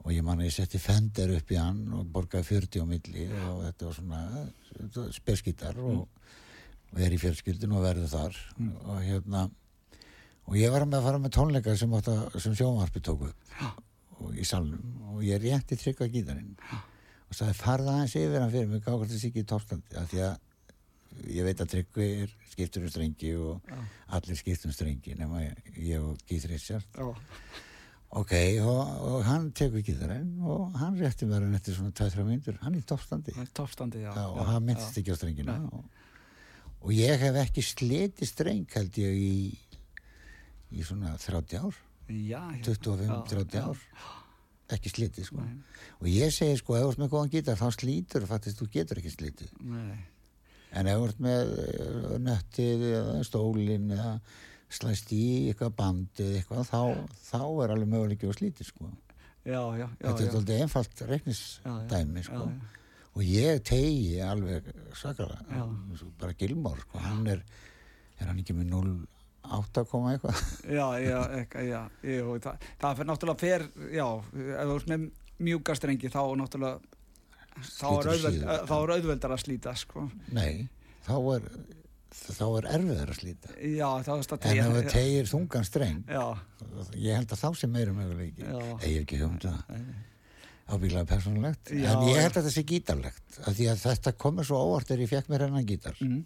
Og 0.00 0.12
ég 0.14 0.24
man 0.24 0.40
að 0.40 0.48
ég 0.48 0.54
setti 0.56 0.80
fender 0.80 1.34
upp 1.36 1.52
í 1.52 1.58
hann 1.60 1.82
og 1.96 2.08
borgaði 2.14 2.48
40 2.48 2.84
á 2.84 2.86
milli 2.88 3.26
og 3.50 3.62
þetta 3.66 3.88
var 3.88 3.98
svona 3.98 5.10
speskítar 5.12 5.80
og, 5.84 6.06
og 6.90 7.02
er 7.04 7.14
í 7.14 7.20
fjölskyldun 7.20 7.76
og 7.76 7.84
verður 7.84 8.12
þar. 8.14 8.38
Og 8.88 9.00
hérna 9.04 9.46
og 10.48 10.56
ég 10.58 10.72
var 10.72 10.86
með 10.86 11.00
að 11.00 11.08
fara 11.08 11.22
með 11.22 11.34
tónleika 11.36 11.76
sem, 11.78 11.96
sem 12.40 12.56
sjónvarpi 12.58 13.02
tóku 13.04 13.30
upp 13.30 14.20
og 14.20 14.36
í 14.36 14.44
salnum. 14.44 14.96
Og 15.14 15.24
ég 15.26 15.40
rétti 15.42 15.78
trygg 15.80 16.00
á 16.00 16.12
gítarinn 16.12 16.56
og 17.30 17.36
sagði 17.36 17.58
farða 17.60 17.96
aðeins 17.98 18.16
yfir 18.18 18.40
hann 18.42 18.52
fyrir 18.52 18.70
mig 18.70 18.84
gáði 18.84 19.04
þetta 19.04 19.20
sig 19.20 19.30
ekki 19.30 19.44
í 19.44 19.50
toppstandi 19.52 20.00
af 20.00 20.08
því 20.10 20.22
að 20.26 20.38
ég 21.30 21.46
veit 21.46 21.60
að 21.62 21.72
tryggvi 21.74 22.06
er 22.24 22.32
skiptur 22.50 22.86
um 22.86 22.92
strengi 22.92 23.32
og 23.38 23.72
allir 24.16 24.38
skiptur 24.38 24.70
um 24.70 24.74
strengi 24.74 25.16
nema 25.18 25.42
ég, 25.44 25.98
og 26.00 26.18
Keith 26.26 26.48
Richard 26.50 26.86
Já. 26.96 27.10
Ok 28.10 28.32
og, 28.66 28.80
og 29.06 29.24
hann 29.28 29.50
tekur 29.54 29.84
gítarinn 29.86 30.32
og 30.42 30.74
hann 30.80 30.96
rétti 30.98 31.28
mér 31.30 31.44
hann 31.46 31.54
eftir 31.54 31.76
svona 31.76 31.94
2-3 31.94 32.24
myndur 32.26 32.56
hann 32.64 32.74
er 32.74 32.82
í 32.82 32.86
toppstandi 32.90 33.34
og 34.34 34.40
hann 34.48 34.64
myndist 34.66 34.98
ekki 34.98 35.14
á 35.14 35.16
strengina. 35.18 35.58
Og, 35.70 35.84
og 36.80 36.94
ég 36.96 37.20
hef 37.22 37.38
ekki 37.44 37.62
sliti 37.62 38.26
streng 38.26 38.66
held 38.74 38.98
ég 38.98 39.20
í 39.20 39.34
í 40.70 40.84
svona 40.86 41.16
30 41.18 41.58
ár. 41.58 41.78
Já, 42.10 42.42
já. 42.58 42.62
25-30 42.66 43.56
Já, 43.58 43.64
ár. 43.66 43.80
Ekki 44.70 44.90
slitið 44.92 45.26
sko. 45.26 45.42
Og 45.98 46.06
ég 46.10 46.30
segi 46.34 46.58
sko 46.60 46.76
ef 46.78 46.84
þú 46.84 46.92
ert 46.92 47.00
með 47.02 47.12
góðan 47.14 47.32
gítar 47.32 47.58
þá 47.58 47.68
slítur 47.74 48.26
fattist 48.30 48.60
þú 48.60 48.68
getur 48.74 49.00
ekki 49.02 49.10
slitið. 49.14 49.54
Nei. 49.66 49.98
en 50.70 50.86
ef 50.86 51.00
þú 51.00 51.06
ert 51.08 51.22
með 51.24 51.48
eh, 51.64 52.10
nöttið 52.22 52.84
eða 52.90 53.14
stólin 53.26 53.88
eða 53.90 54.12
slæst 54.70 55.10
í 55.16 55.22
eitthvað 55.50 55.72
bandið 55.80 56.36
eitthvað 56.40 56.68
þá, 56.68 56.80
þá 57.26 57.40
er 57.64 57.72
alveg 57.74 57.88
möguleik 57.94 58.26
að 58.28 58.36
slítið 58.38 58.68
sko 58.70 58.90
Já, 59.40 59.60
já, 59.74 59.86
já. 59.86 59.88
þetta 60.04 60.20
er 60.20 60.26
já. 60.26 60.32
svolítið 60.34 60.60
einfalt 60.64 60.92
Já, 60.92 61.00
já. 61.00 61.08
reiknisdæmi 61.14 62.22
sko 62.26 62.42
Já, 62.44 62.50
já. 62.50 62.82
og 63.10 63.22
ég 63.26 63.62
tegi 63.66 64.20
alveg 64.22 64.68
sakalega 65.00 65.60
Já. 65.60 65.64
bara 66.20 66.36
Gilmór 66.38 66.82
sko 66.84 67.00
hann 67.02 67.26
er, 67.32 67.40
er 68.20 68.28
hann 68.30 68.42
ekki 68.44 68.54
með 68.58 68.70
0,8 68.76 69.84
koma 69.90 70.12
eitthvað 70.14 70.44
Já, 70.70 70.86
já, 71.02 71.18
ekka, 71.40 71.64
já. 71.66 71.80
Jú, 72.04 72.36
það, 72.44 72.68
það 72.84 73.00
fyrir 73.00 73.10
náttúrulega 73.10 73.42
fer, 73.46 73.66
já, 73.96 74.06
ef 74.20 74.70
þú 74.70 74.78
ert 74.78 74.92
með 74.94 75.08
mjúka 75.40 75.74
strengi 75.78 76.12
þá 76.12 76.20
náttúrulega 76.36 76.78
þá 77.64 77.86
er, 77.90 78.12
auðveld, 78.12 78.44
þá 78.68 78.74
er 78.76 78.92
auðveldar 78.94 79.32
að 79.34 79.42
slíta, 79.42 79.72
sko. 79.76 80.04
nei, 80.36 80.68
þá 81.08 81.14
er 81.34 81.48
þá 82.10 82.44
er 82.58 82.68
erfiðar 82.76 83.10
að 83.12 83.18
slíta. 83.20 83.52
Já, 83.60 83.88
er 84.00 84.10
en 84.10 84.20
ef 84.20 84.30
það 84.30 84.88
tegir 84.92 85.28
þungan 85.30 85.66
streng 85.68 86.00
Já, 86.10 86.24
ég 86.96 87.14
held 87.20 87.34
að 87.36 87.42
þá 87.44 87.48
sem 87.60 87.70
meira 87.72 87.92
möguleiki. 87.96 88.42
Já. 88.44 88.64
ég 88.86 89.00
ekki 89.04 89.20
hugum 89.22 89.38
það. 89.44 89.78
Ábyggilega 90.70 91.06
persónulegt. 91.10 91.70
Já, 91.74 91.88
en 91.96 92.04
ég 92.10 92.20
held 92.22 92.34
að 92.36 92.44
þetta 92.44 92.52
sé 92.54 92.62
gítarlegt 92.70 93.40
af 93.42 93.54
því 93.58 93.70
að 93.72 93.80
þetta 93.86 94.12
komur 94.22 94.46
svo 94.46 94.60
óvart 94.68 94.86
þegar 94.90 95.02
ég 95.06 95.10
fekk 95.14 95.30
mér 95.32 95.46
hennan 95.48 95.66
gítar 95.66 95.96
Mhm. 96.00 96.20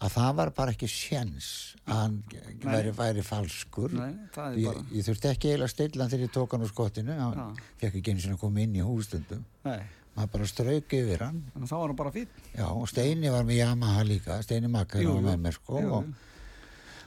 að 0.00 0.12
það 0.14 0.34
var 0.36 0.50
bara 0.56 0.72
ekki 0.72 0.88
sjens 0.88 1.48
að 1.86 1.94
hann 1.98 2.22
væri, 2.62 2.92
væri 2.96 3.22
falskur. 3.26 3.92
Nei, 3.92 4.14
er 4.36 4.54
ég, 4.56 4.78
ég 4.96 5.04
þurfti 5.04 5.28
ekki 5.34 5.50
eiginlega 5.50 5.68
stilla 5.74 6.02
hann 6.04 6.10
þegar 6.14 6.24
ég 6.28 6.32
tók 6.32 6.50
hann 6.52 6.62
úr 6.64 6.70
skottinu 6.72 7.18
hann 7.18 7.56
fekk 7.82 7.94
ekki 8.00 8.10
einu 8.14 8.20
sinni 8.20 8.34
að 8.38 8.40
koma 8.40 8.60
inn 8.60 8.74
í 8.78 8.80
hústundum 8.86 9.42
nei, 9.64 9.82
maður 10.20 10.32
bara 10.36 10.48
strauk 10.54 10.94
yfir 11.00 11.26
hann 11.26 11.42
þannig 11.50 11.66
að 11.66 11.70
þá 11.72 11.76
var 11.80 11.86
hann 11.90 11.98
bara 12.04 12.12
fín. 12.14 12.28
já, 12.54 12.66
og 12.70 12.88
Steini 12.92 13.30
var 13.32 13.44
með 13.48 13.58
Yamaha 13.64 14.02
líka 14.06 14.40
Steini 14.46 14.68
Makar 14.70 15.06
var 15.08 15.24
með 15.26 15.40
mér 15.48 15.56
sko 15.58 15.80
Jú, 15.80 15.94
og, 15.96 16.12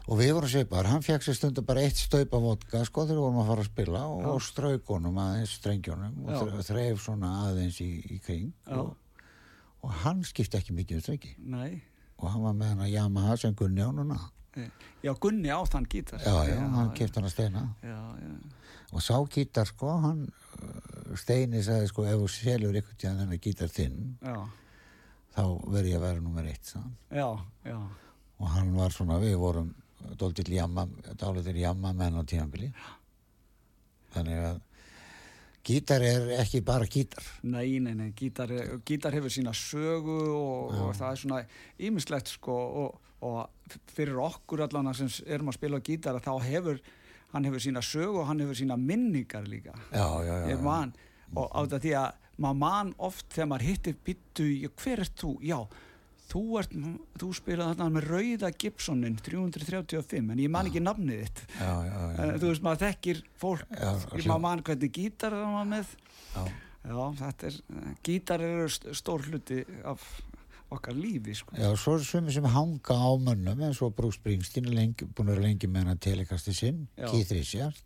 og 0.03 0.18
við 0.20 0.34
vorum 0.36 0.51
svipaðar, 0.51 0.89
hann 0.91 1.05
fekk 1.05 1.24
sér 1.24 1.38
stundu 1.38 1.61
bara 1.64 1.86
eitt 1.88 1.95
staup 2.01 2.34
af 2.36 2.41
vodka 2.43 2.82
sko 2.89 3.05
þegar 3.07 3.22
vorum 3.24 3.38
að 3.39 3.49
fara 3.53 3.64
að 3.64 3.70
spila 3.72 4.01
og, 4.11 4.20
Já. 4.26 4.30
og 4.34 4.43
straukonum 4.49 5.20
aðeins 5.24 5.53
strengjónum 5.61 6.18
og 6.26 6.34
Já. 6.34 6.39
þre- 6.43 6.66
þreif 6.68 7.01
svona 7.05 7.30
aðeins 7.47 7.80
í, 7.86 7.89
í 8.11 8.20
kring 8.26 8.49
Já. 8.68 8.82
og, 8.82 8.95
og 9.88 9.95
hann 10.03 10.26
skipti 10.28 10.59
ekki 10.59 10.76
mikið 10.76 11.09
um 11.16 11.51
Nei. 11.55 11.82
og 12.20 12.30
hann 12.34 12.43
var 12.49 12.53
með 12.59 12.74
hann 12.74 12.84
að 12.89 12.91
Yamaha 12.97 13.38
sem 13.39 13.55
Gunni 13.55 13.80
á 13.86 13.91
núna 13.95 14.20
Já, 15.03 15.09
Gunni 15.18 15.49
á 15.49 15.64
þann 15.66 15.88
gítar. 15.89 16.20
já, 16.22 16.36
já, 16.51 16.59
hann 16.76 16.91
kipti 16.93 17.18
hann 17.18 17.26
að 17.26 17.34
steina 17.34 17.64
Já, 17.82 17.95
já. 18.20 18.36
og 18.93 19.01
sá 19.01 19.16
gítar 19.34 19.66
sko 19.72 19.95
hann 20.03 20.28
steini 21.20 21.64
sagði 21.66 21.91
sko 21.91 22.07
ef 22.09 22.20
þú 22.22 22.32
selur 22.32 22.80
ykkur 22.82 22.97
til 22.97 23.11
þennan 23.11 23.43
gítar 23.43 23.72
þinn 23.72 24.01
Já, 24.24 24.38
þá 25.38 25.43
verð 25.68 25.91
ég 25.91 25.97
að 25.99 26.05
vera 26.07 26.26
nummer 26.26 26.49
eitt 26.49 26.74
já, 26.74 27.30
já. 27.66 27.80
og 28.39 28.51
hann 28.55 28.76
var 28.78 28.93
svona, 28.95 29.22
við 29.22 29.38
vorum 29.41 29.72
dálítil 30.20 30.51
jamma, 30.57 30.88
dálítil 31.20 31.57
jamma 31.61 31.93
menn 31.95 32.20
á 32.20 32.24
tímanbili 32.28 32.74
þannig 34.14 34.45
að 34.51 34.61
gítar 35.64 36.03
er 36.03 36.26
ekki 36.41 36.61
bara 36.66 36.88
gítar. 36.89 37.24
Nei, 37.47 37.80
nei, 37.80 37.93
nei, 37.95 38.09
gítar, 38.18 38.51
gítar 38.86 39.16
hefur 39.16 39.32
sína 39.32 39.53
sögu 39.55 40.18
og, 40.36 40.74
og 40.76 40.91
það 40.97 41.09
er 41.09 41.22
svona 41.22 41.39
ýmislegt 41.88 42.34
sko 42.34 42.57
og, 42.84 42.97
og 43.24 43.78
fyrir 43.95 44.20
okkur 44.26 44.66
allan 44.68 44.91
sem 44.97 45.11
erum 45.26 45.53
að 45.53 45.59
spila 45.59 45.80
gítar 45.84 46.20
þá 46.24 46.34
hefur, 46.43 46.82
hann 47.34 47.48
hefur 47.50 47.62
sína 47.64 47.82
sögu 47.86 48.20
og 48.22 48.28
hann 48.30 48.40
hefur 48.44 48.56
sína 48.60 48.78
minningar 48.78 49.48
líka. 49.50 49.74
já, 49.92 50.06
já, 50.24 50.34
já, 50.44 50.52
Ég 50.54 50.62
man, 50.64 50.94
og 51.36 51.50
á 51.50 51.60
þetta 51.66 51.80
því 51.84 51.96
að 52.00 52.12
maður 52.44 52.60
man 52.64 52.94
oft 52.98 53.26
þegar 53.34 53.50
maður 53.52 53.68
hittir 53.70 53.96
byttu, 54.06 54.46
hver 54.84 55.00
ert 55.04 55.16
þú? 55.22 55.32
Já, 55.46 55.60
þú 56.34 56.42
ert, 56.62 56.72
þú 57.22 57.28
spilaði 57.38 57.76
þarna 57.76 57.88
með 57.94 58.08
Rauða 58.10 58.50
Gibsonin 58.58 59.18
335, 59.22 60.32
en 60.34 60.40
ég 60.42 60.50
man 60.50 60.70
ekki 60.70 60.82
nafnið 60.82 61.24
þitt. 61.28 61.42
já, 61.60 61.74
já, 61.86 61.94
já, 61.94 62.24
En 62.24 62.40
þú 62.42 62.50
veist, 62.52 62.64
maður 62.66 62.84
þekkir 62.88 63.24
fólk, 63.38 63.66
ég 64.18 64.28
maður 64.32 64.42
man 64.48 64.64
hvernig 64.66 64.94
gítar 64.98 65.36
það 65.38 65.58
var 65.60 65.68
með. 65.76 65.96
já. 66.36 66.46
Já, 66.84 67.00
þetta 67.16 67.48
er, 67.48 67.58
gítar 68.04 68.42
eru 68.44 68.66
st- 68.68 68.92
stór 69.00 69.22
hluti 69.30 69.62
af 69.88 70.02
okkar 70.74 70.96
lífi, 70.98 71.36
sko. 71.38 71.56
Já, 71.60 71.70
svo 71.80 71.96
er 71.98 72.06
sumi 72.08 72.34
sem 72.36 72.46
hanga 72.50 72.98
á 72.98 73.10
mönnum 73.22 73.64
eins 73.68 73.82
og 73.86 73.96
Bruce 73.98 74.20
Springsteen 74.20 74.70
lengi, 74.74 75.08
búin 75.08 75.30
að 75.30 75.38
vera 75.38 75.48
lengi 75.48 75.70
með 75.72 75.90
hann 75.92 76.04
telekasti 76.04 76.56
sinn. 76.58 76.86
Keith 77.00 77.34
Richards 77.36 77.84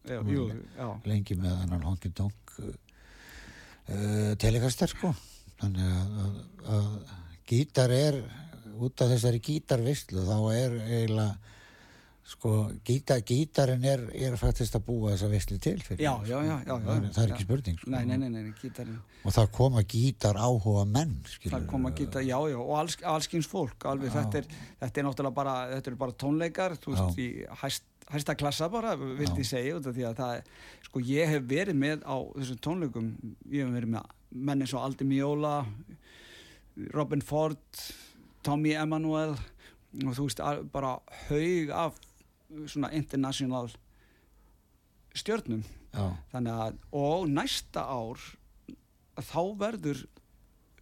lengi 1.07 1.37
með 1.39 1.55
hann 1.63 1.87
honky 1.87 2.11
tonk 2.15 2.57
uh, 2.63 2.73
uh, 3.91 4.31
telekastar 4.41 4.91
sko 4.91 5.13
þannig 5.57 5.93
að, 5.99 6.17
að, 6.23 6.33
að 6.77 6.89
gítar 7.49 7.93
er 7.93 8.19
út 8.77 9.01
af 9.01 9.11
þessari 9.13 9.41
gítarvislu 9.43 10.25
þá 10.27 10.37
er 10.53 10.75
eiginlega 10.85 11.55
sko 12.27 12.53
gítar, 12.83 13.21
gítarinn 13.23 13.85
er, 13.87 14.01
er 14.11 14.35
faktist 14.39 14.75
að 14.75 14.83
búa 14.89 15.13
þessa 15.13 15.29
vislu 15.31 15.57
til 15.63 15.77
fyrir 15.79 16.03
já, 16.03 16.11
mig, 16.19 16.27
já, 16.27 16.35
sko. 16.35 16.47
já, 16.47 16.55
já, 16.59 16.73
það, 16.73 16.89
er, 16.93 17.11
það 17.15 17.23
er 17.23 17.33
ekki 17.33 17.45
spurning 17.45 17.77
sko. 17.79 17.91
Nei, 17.93 17.99
nei, 18.09 18.17
nei, 18.19 18.29
nei, 18.33 18.55
gítarinn, 18.59 18.97
og 19.23 19.35
það 19.37 19.51
koma 19.55 19.83
gítar 19.93 20.39
áhuga 20.43 20.83
menn 20.91 21.13
skilur, 21.31 21.53
það 21.55 21.67
kom 21.71 21.87
að 21.87 22.01
gítar, 22.01 22.25
já, 22.27 22.35
já, 22.51 22.57
og 22.59 22.73
alls, 22.81 22.97
allskins 23.13 23.47
fólk, 23.47 23.85
alveg, 23.87 24.11
þetta 24.11 24.41
er, 24.41 24.49
þetta 24.81 25.01
er 25.01 25.07
náttúrulega 25.07 25.37
bara, 25.37 25.53
þetta 25.71 25.91
eru 25.93 25.99
bara 26.01 26.17
tónleikar, 26.25 26.75
þú 26.83 26.95
veist, 26.97 27.21
í 27.23 27.29
hæst, 27.61 27.87
hæsta 28.11 28.35
klassa 28.39 28.67
bara, 28.73 28.95
vildi 28.99 29.45
ég 29.45 29.47
segja, 29.47 29.79
því 29.87 30.07
að 30.09 30.19
það 30.19 30.51
sko, 30.89 31.03
ég 31.07 31.31
hef 31.31 31.47
verið 31.47 31.79
með 31.79 32.03
á 32.03 32.15
þessum 32.35 32.59
tónleikum, 32.67 33.13
ég 33.53 33.63
hef 33.63 33.77
verið 33.77 33.93
með 33.95 34.11
menn 34.47 34.65
eins 34.65 34.75
og 34.75 34.83
Aldi 34.83 35.07
Mjóla, 35.07 35.61
Robin 36.91 37.23
Ford, 37.23 37.85
Tommy 38.43 38.75
Emanuel, 38.75 39.37
og 40.03 40.11
þú 40.11 40.27
veist, 40.27 40.43
bara 40.75 40.97
haug 41.29 41.71
af 41.71 42.03
svona 42.67 42.91
international 42.95 43.69
stjörnum. 45.17 45.63
Já, 45.93 46.13
að 46.37 46.77
og 46.93 47.29
næsta 47.31 47.83
ár 47.89 48.21
þá 49.17 49.41
verður 49.57 50.03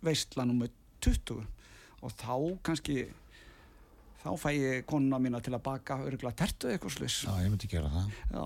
veistla 0.03 0.45
nummer 0.47 0.71
20 1.05 1.45
og 2.03 2.15
þá 2.19 2.35
kannski 2.65 3.05
þá 4.23 4.29
fæ 4.41 4.49
ég 4.57 4.85
konuna 4.89 5.19
mína 5.21 5.41
til 5.43 5.53
að 5.55 5.63
baka 5.65 5.99
örgulega 6.03 6.35
tertu 6.43 6.71
eitthvað 6.71 6.97
slis 6.97 7.21
já, 7.23 7.31
ég 7.45 7.51
myndi 7.53 7.69
gera 7.71 7.91
það. 7.93 8.11
Já, 8.33 8.43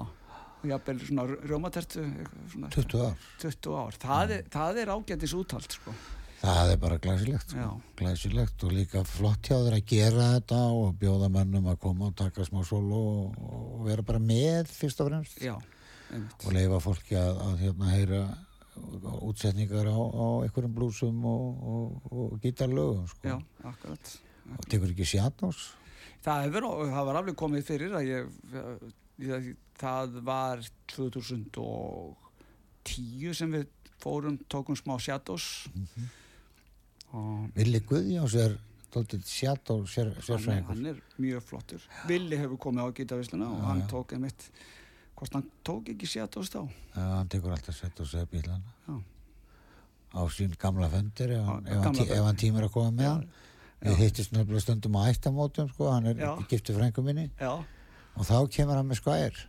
og 0.60 0.66
jafnvel 0.74 1.02
svona 1.08 1.26
rjómatertu 1.32 2.04
eitthvað 2.06 2.54
svona 2.54 2.72
20 2.76 3.06
ár. 3.08 3.28
20 3.46 3.78
ár, 3.82 4.00
það 4.06 4.36
er, 4.38 4.48
það 4.54 4.82
er 4.84 4.94
ágætis 4.96 5.36
úthald 5.40 5.78
sko. 5.80 5.96
Það 6.40 6.70
er 6.72 6.78
bara 6.80 6.98
glæsilegt, 7.04 7.52
sko. 7.52 7.72
glæsilegt 8.00 8.64
og 8.64 8.72
líka 8.72 9.02
flott 9.08 9.50
hjá 9.50 9.58
þeir 9.58 9.76
að 9.76 9.90
gera 9.92 10.28
þetta 10.38 10.60
og 10.72 10.94
bjóða 11.02 11.28
mönnum 11.34 11.68
að 11.68 11.82
koma 11.84 12.12
og 12.12 12.16
taka 12.20 12.46
smá 12.48 12.62
solo 12.68 13.00
og, 13.10 13.42
og 13.44 13.82
vera 13.90 14.06
bara 14.08 14.22
með 14.24 14.72
fyrst 14.72 15.04
og 15.04 15.10
fremst. 15.10 15.42
Já, 15.44 15.58
og 16.16 16.48
leifa 16.56 16.80
fólki 16.84 17.18
að, 17.20 17.42
að 17.44 17.66
hérna 17.66 17.92
heyra 17.92 18.22
útsetningar 19.28 19.92
á, 19.92 20.00
á 20.00 20.28
einhverjum 20.46 20.78
blúsum 20.78 21.20
og, 21.28 21.60
og, 21.60 22.14
og 22.14 22.40
gítarlögum 22.40 23.04
sko. 23.12 23.28
já, 23.28 23.36
akkurat. 23.68 24.16
Og 24.56 24.72
tekur 24.72 24.94
ekki 24.94 25.12
sjátnós 25.12 25.68
það 26.24 26.56
það 26.60 27.06
var 27.08 27.16
alveg 27.20 27.36
komið 27.40 27.64
fyrir 27.68 27.94
að 27.96 28.04
ég, 28.10 28.24
ég 29.24 29.44
það 29.80 30.08
var 30.28 30.58
2010 30.92 33.34
sem 33.38 33.52
við 33.56 33.66
fórum, 34.00 34.38
tókum 34.52 34.76
smá 34.80 34.96
sjátós 35.02 35.46
og 35.68 35.72
Vili 37.56 37.80
Guðjóns 37.90 38.36
er 38.38 38.58
sér, 38.90 39.60
hann 39.68 39.86
er, 39.86 40.22
sérfræðingur. 40.26 40.68
hann 40.68 40.86
er 40.92 41.00
mjög 41.18 41.44
flottur. 41.46 41.86
Villi 42.10 42.38
hefur 42.38 42.58
komið 42.58 42.86
á 42.86 42.90
gítarvisluna 42.98 43.50
og 43.54 43.64
hann 43.68 43.84
tók 43.90 44.14
einmitt 44.14 44.50
hvort 45.20 45.34
hann 45.34 45.46
tók 45.66 45.90
ekki 45.94 46.08
sjátós 46.08 46.50
þá? 46.50 46.62
Já, 46.96 47.06
hann 47.18 47.30
tekur 47.30 47.54
alltaf 47.54 47.76
sjátós 47.78 48.14
eða 48.16 48.30
bílana. 48.32 48.76
Já. 48.88 49.00
á 50.10 50.22
sín 50.34 50.56
gamla 50.58 50.90
föndir 50.90 51.36
ef, 51.38 51.50
ef, 51.70 52.10
ef 52.10 52.24
hann 52.26 52.40
tímur 52.40 52.66
að 52.66 52.74
koma 52.74 52.92
með 52.92 53.10
hann. 53.10 53.28
Við 53.80 54.00
hittist 54.04 54.34
nefnilega 54.34 54.64
stundum 54.64 54.98
á 55.00 55.08
ættamótum 55.08 55.70
sko, 55.70 55.92
hann 55.94 56.10
er 56.10 56.18
giftið 56.50 56.80
frængu 56.80 57.04
minni. 57.06 57.30
Já, 57.40 57.54
og 58.16 58.26
þá 58.28 58.50
kemur 58.52 58.80
hann 58.80 58.90
með 58.90 59.00
skvæðir 59.04 59.44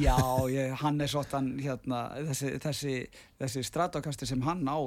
já 0.00 0.16
ég, 0.52 0.74
hann 0.82 1.00
er 1.02 1.10
svolítan 1.10 1.52
hérna, 1.60 2.02
þessi, 2.30 2.52
þessi, 2.62 2.94
þessi 3.40 3.64
stratokastir 3.66 4.30
sem 4.30 4.42
hann 4.46 4.62
á 4.68 4.78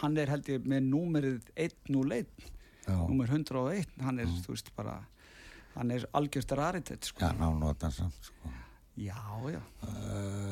hann 0.00 0.18
er 0.20 0.32
held 0.32 0.48
ég 0.52 0.66
með 0.68 0.86
númerið 0.90 1.40
101 1.56 2.50
Já, 2.84 2.98
númer 3.08 3.30
101, 3.32 3.88
hann 4.04 4.20
er, 4.20 4.28
þú 4.44 4.52
veist, 4.52 4.68
bara 4.76 4.98
hann 5.74 5.90
er 5.94 6.04
algjörst 6.14 6.52
raritet 6.54 7.08
sko. 7.08 7.24
já 7.24 7.32
nánotan 7.38 7.92
samt 7.94 8.28
sko. 8.28 8.52
já, 9.00 9.16
já, 9.50 9.60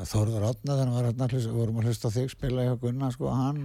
Þórður 0.09 0.49
Átna 0.49 0.79
þannig 0.81 0.97
að 1.13 1.35
hlusta, 1.37 1.53
vorum 1.55 1.81
að 1.83 1.91
hlusta 1.91 2.11
þig 2.11 2.33
spila 2.33 2.65
hjá 2.67 2.77
Gunnar 2.81 3.13
sko, 3.15 3.29
hann 3.37 3.61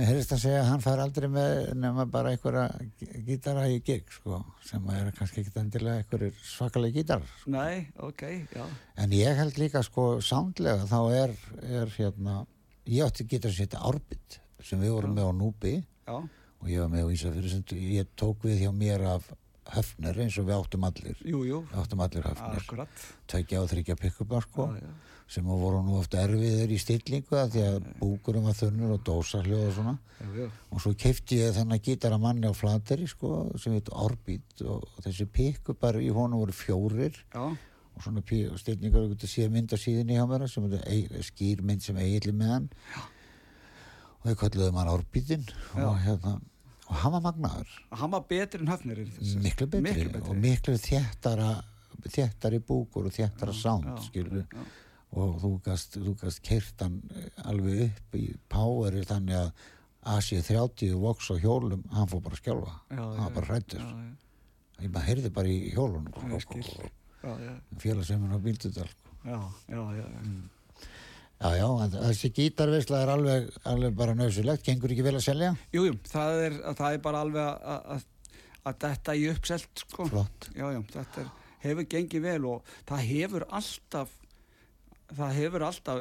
mér 0.00 0.08
heyrist 0.10 0.32
að 0.34 0.40
segja 0.42 0.60
að 0.64 0.68
hann 0.70 0.82
fær 0.84 1.00
aldrei 1.04 1.28
með 1.30 1.58
nema 1.78 2.06
bara 2.10 2.32
einhverja 2.34 2.64
gí- 3.00 3.22
gítara 3.28 3.66
í 3.70 3.78
gig 3.84 4.08
sko, 4.16 4.40
sem 4.66 4.88
er 4.96 5.10
kannski 5.16 5.44
ekki 5.44 5.52
endilega 5.60 6.00
einhverjir 6.02 6.34
svakalega 6.42 6.96
gítar 7.00 7.22
nei, 7.46 7.86
ok, 8.00 8.24
já. 8.56 8.64
En 8.96 9.12
ég 9.16 9.36
held 9.38 9.60
líka 9.60 9.82
sko 9.86 10.08
sándlega 10.24 10.88
þá 10.90 11.00
er, 11.22 11.36
er 11.82 11.92
hérna 11.98 12.40
ég 12.90 13.04
átti 13.06 13.28
gítar 13.30 13.52
sem 13.52 13.66
heita 13.68 13.84
Árbit 13.86 14.40
sem 14.64 14.80
við 14.82 14.90
vorum 14.96 15.14
Já. 15.14 15.20
með 15.20 15.28
á 15.28 15.32
Núbi 15.40 15.74
já, 15.76 16.16
og 16.60 16.66
ég 16.68 16.80
var 16.82 16.90
með 16.92 17.06
á 17.06 17.08
Ísafjörðu 17.14 17.50
sem 17.54 17.78
ég 17.94 18.10
tók 18.18 18.42
við 18.44 18.64
hjá 18.66 18.72
mér 18.76 19.06
af 19.14 19.30
höfner 19.70 20.16
eins 20.24 20.34
og 20.40 20.48
við 20.48 20.56
áttum 20.58 20.84
allir. 20.88 21.16
Jú, 21.22 21.44
jú, 21.46 21.58
við 21.70 21.78
áttum 21.78 22.00
allir 22.02 22.24
höfner. 22.26 22.56
Akkurat. 22.58 23.02
Tveikja 23.30 23.60
og 23.62 23.68
þryggja 23.70 23.94
pick-upar 24.00 24.42
sko. 24.48 24.66
Já, 24.74 24.80
já. 24.82 24.90
Sem 25.30 25.46
voru 25.46 25.78
nú 25.86 25.98
oft 26.00 26.14
erfiðir 26.18 26.72
í 26.74 26.78
stillingu 26.82 27.36
að 27.38 27.52
því 27.54 27.60
að 27.68 27.84
búkurum 28.00 28.48
var 28.48 28.56
þunnur 28.58 28.96
og 28.96 29.02
dósarhljóð 29.06 29.66
og 29.68 29.74
svona. 29.76 29.92
Já, 30.20 30.26
já. 30.42 30.46
og 30.74 30.80
svo 30.82 30.92
keipti 30.98 31.38
ég 31.38 31.54
þennan 31.54 31.80
gítara 31.86 32.18
manni 32.18 32.50
á 32.50 32.54
flateri 32.56 33.06
sko 33.08 33.52
sem 33.62 33.76
heit 33.78 33.88
Orbit 33.94 34.64
og 34.66 34.88
þessi 35.04 35.28
pick-upar 35.30 36.00
í 36.02 36.10
honum 36.12 36.42
voru 36.42 36.52
fjórir. 36.56 37.14
Já, 37.34 37.46
og 37.94 38.02
svona 38.02 38.22
pí- 38.26 38.50
og 38.50 38.58
stilningar 38.58 39.06
og 39.06 39.14
séð 39.30 39.50
mynd 39.54 39.70
á 39.70 39.78
síðinni 39.78 40.18
hjá 40.18 40.26
mér 40.26 40.48
sem 40.50 40.66
er 40.72 40.82
ei- 40.90 41.22
skýr 41.30 41.62
mynd 41.62 41.82
sem 41.86 41.96
eigilli 41.96 42.32
með 42.34 42.50
hann. 42.56 42.68
Og 44.20 44.28
þau 44.32 44.36
kalluðu 44.42 44.74
hann 44.76 44.88
Orbitin 44.92 45.46
og 45.76 45.96
hérna 46.04 46.40
og 46.90 46.96
hann 47.04 47.12
var 47.12 47.20
magnaður. 47.30 47.68
Hann 47.94 48.10
var 48.10 48.24
betri 48.28 48.58
en 48.60 48.66
höfnirinn 48.66 49.12
þessi. 49.14 49.38
miklu 49.44 49.66
betri, 49.70 49.80
Miklu 49.86 50.12
betri. 50.12 50.28
og 50.28 50.36
miklu 50.42 50.74
þéttara 50.74 51.62
þéttari 52.02 52.58
búkur 52.66 53.06
og 53.06 53.12
þéttara 53.14 53.54
sound 53.54 53.86
skilur 54.08 54.42
já. 54.42 54.64
Og 55.10 55.36
þú 55.42 55.50
gast, 55.64 55.98
þú 55.98 56.14
gast 56.20 56.42
keirt 56.46 56.82
hann 56.84 57.00
eh, 57.16 57.28
alveg 57.50 57.84
upp 57.88 58.16
í 58.18 58.24
poweri 58.52 59.04
þannig 59.08 59.38
að 59.44 59.68
Asi 60.10 60.38
30 60.40 60.94
voks 60.96 61.26
á 61.28 61.36
hjólum, 61.36 61.82
hann 61.92 62.08
fór 62.08 62.22
bara 62.24 62.32
að 62.32 62.40
skjálfa. 62.40 62.70
Já, 62.88 63.00
hann 63.02 63.18
já, 63.18 63.20
var 63.20 63.34
bara 63.36 63.48
hrættur 63.50 63.82
já, 63.82 63.88
já, 63.90 64.12
ég 64.80 64.92
maður 64.94 65.08
heyrði 65.10 65.32
bara 65.36 65.50
í 65.52 65.58
hjólunum. 65.74 66.06
Já, 66.16 66.38
já, 67.20 67.34
já, 67.44 67.50
félagsefinn 67.82 68.32
á 68.32 68.38
Bíldudal 68.40 68.86
já, 68.88 69.40
já, 69.68 69.82
já, 69.98 70.06
já. 70.06 70.22
já, 71.42 71.50
já, 71.58 71.66
en 71.84 71.92
þessi 71.98 72.30
gítarvisla 72.38 73.02
er 73.04 73.12
alveg, 73.12 73.50
alveg 73.68 73.98
bara 73.98 74.16
nöðsulegt, 74.16 74.64
gengur 74.64 74.94
ekki 74.94 75.04
vel 75.04 75.18
að 75.18 75.26
selja? 75.26 75.50
Jú, 75.76 75.84
jú, 75.90 75.98
það 76.08 76.46
er, 76.46 76.56
það 76.80 76.96
er 76.96 77.04
bara 77.04 77.22
alveg 77.26 77.68
að 77.76 78.08
að 78.68 78.80
detta 78.84 79.14
í 79.16 79.28
uppselt 79.30 79.84
sko. 79.84 80.06
flott, 80.10 80.50
Já, 80.56 80.66
já, 80.74 80.80
þetta 80.94 81.22
er 81.24 81.30
hefur 81.64 81.86
gengið 81.92 82.24
vel 82.24 82.40
og 82.48 82.72
það 82.88 83.06
hefur 83.10 83.44
alltaf 83.48 84.12
það 85.18 85.34
hefur 85.40 85.64
alltaf 85.66 86.00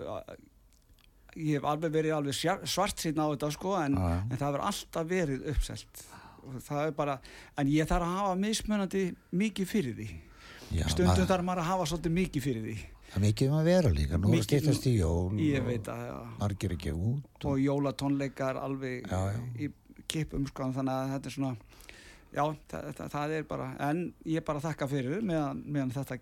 ég 1.39 1.57
hef 1.59 1.67
alveg 1.69 1.91
verið 1.93 2.15
alveg 2.17 2.37
svart 2.69 2.99
síðan 3.03 3.21
á 3.21 3.31
þetta 3.33 3.49
sko 3.55 3.75
en, 3.79 3.97
en 3.99 4.31
það 4.37 4.47
hefur 4.49 4.63
alltaf 4.69 5.09
verið 5.09 5.43
uppselt 5.53 6.05
og 6.39 6.55
það 6.65 6.85
er 6.87 6.93
bara, 6.97 7.15
en 7.61 7.67
ég 7.69 7.87
þarf 7.89 8.07
að 8.07 8.15
hafa 8.17 8.35
mismunandi 8.39 9.03
mikið 9.37 9.69
fyrir 9.69 9.97
því 9.99 10.07
Já, 10.69 10.85
stundum 10.91 11.11
maður- 11.15 11.29
þarf 11.31 11.45
maður 11.47 11.61
að 11.63 11.69
hafa 11.71 11.85
svolítið 11.91 12.15
mikið 12.19 12.43
fyrir 12.45 12.65
því 12.69 12.77
Það 13.09 13.15
er 13.17 13.23
mikið 13.25 13.47
um 13.49 13.55
að 13.57 13.67
vera 13.71 13.89
líka, 13.89 14.17
nú 14.21 14.31
er 14.37 14.43
stýttast 14.45 14.83
í 14.85 14.91
jól 14.99 15.39
ég 15.41 15.61
og 15.63 15.67
veit 15.71 15.87
að 15.89 16.01
já. 16.05 16.17
margir 16.39 16.73
ekki 16.75 16.91
út 16.93 17.45
og 17.49 17.55
jólatónleikar 17.63 18.59
alveg 18.61 19.07
Já, 19.09 19.21
já. 19.33 19.39
í 19.65 19.69
kipum 20.09 20.45
sko, 20.49 20.67
þannig 20.75 20.93
að 20.93 21.13
þetta 21.15 21.29
er 21.31 21.35
svona 21.35 21.55
já, 22.29 22.43
það, 22.69 22.89
það, 22.99 23.09
það 23.15 23.33
er 23.39 23.47
bara 23.49 23.69
en 23.89 24.03
ég 24.29 24.45
bara 24.45 24.61
þakka 24.61 24.89
fyrir 24.93 25.25
meðan, 25.25 25.63
meðan 25.65 25.93
þetta 25.97 26.19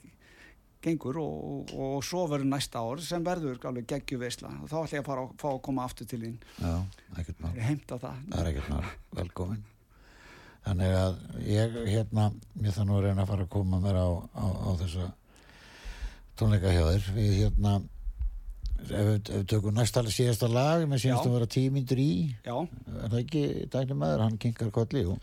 gengur 0.83 1.17
og, 1.21 1.37
og, 1.51 1.71
og 1.77 2.03
svo 2.05 2.25
verður 2.29 2.51
næsta 2.51 2.81
ár 2.83 3.01
sem 3.03 3.23
verður 3.25 3.59
alveg 3.69 3.87
geggjuveisla 3.89 4.51
og 4.61 4.69
þá 4.69 4.77
ætla 4.83 4.99
ég 4.99 5.03
að 5.03 5.09
fara 5.09 5.25
að 5.25 5.33
fá 5.41 5.47
að 5.49 5.63
koma 5.67 5.87
aftur 5.87 6.09
til 6.09 6.21
þín. 6.23 6.37
Já, 6.61 6.73
ekkert 7.17 7.41
mál. 7.43 7.51
Heimta 7.67 7.99
það. 8.03 8.21
Það 8.29 8.39
er 8.41 8.49
ekkert 8.51 8.71
mál, 8.73 8.93
velkomin. 9.19 9.65
Þannig 10.67 10.95
að 10.99 11.19
ég 11.47 11.77
hérna 11.87 12.29
mér 12.59 12.75
þannig 12.75 12.97
að 12.97 13.05
reyna 13.05 13.23
að 13.23 13.29
fara 13.31 13.45
að 13.47 13.53
koma 13.55 13.81
mér 13.83 13.99
á, 13.99 14.09
á, 14.35 14.45
á 14.45 14.69
þessa 14.83 15.11
tónleika 16.37 16.73
hjá 16.75 16.83
þér. 16.91 17.11
Við 17.17 17.35
hérna 17.41 17.75
ef 17.81 18.89
við, 18.91 19.17
ef 19.17 19.35
við 19.35 19.45
tökum 19.53 19.77
næsta 19.77 20.05
síðasta 20.05 20.51
lag 20.51 20.85
með 20.85 21.05
síðast 21.05 21.29
að 21.29 21.37
vera 21.39 21.51
tímyndur 21.57 22.03
í. 22.03 22.11
Já, 22.45 22.55
er 22.61 23.11
það 23.11 23.21
ekki 23.23 23.45
dæknum 23.73 24.01
maður, 24.03 24.25
hann 24.27 24.41
kinkar 24.41 24.73
kolli 24.75 25.05
jú. 25.07 25.19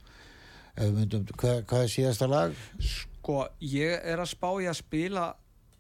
ef 0.75 0.87
við 0.89 0.95
myndum, 1.03 1.27
hvað, 1.39 1.61
hvað 1.71 1.85
er 1.85 1.93
síðasta 1.93 2.31
lag? 2.31 2.63
sko 3.25 3.47
ég 3.65 4.03
er 4.05 4.21
að 4.21 4.35
spá 4.35 4.51
ég 4.61 4.69
að 4.69 4.83
spila 4.83 5.31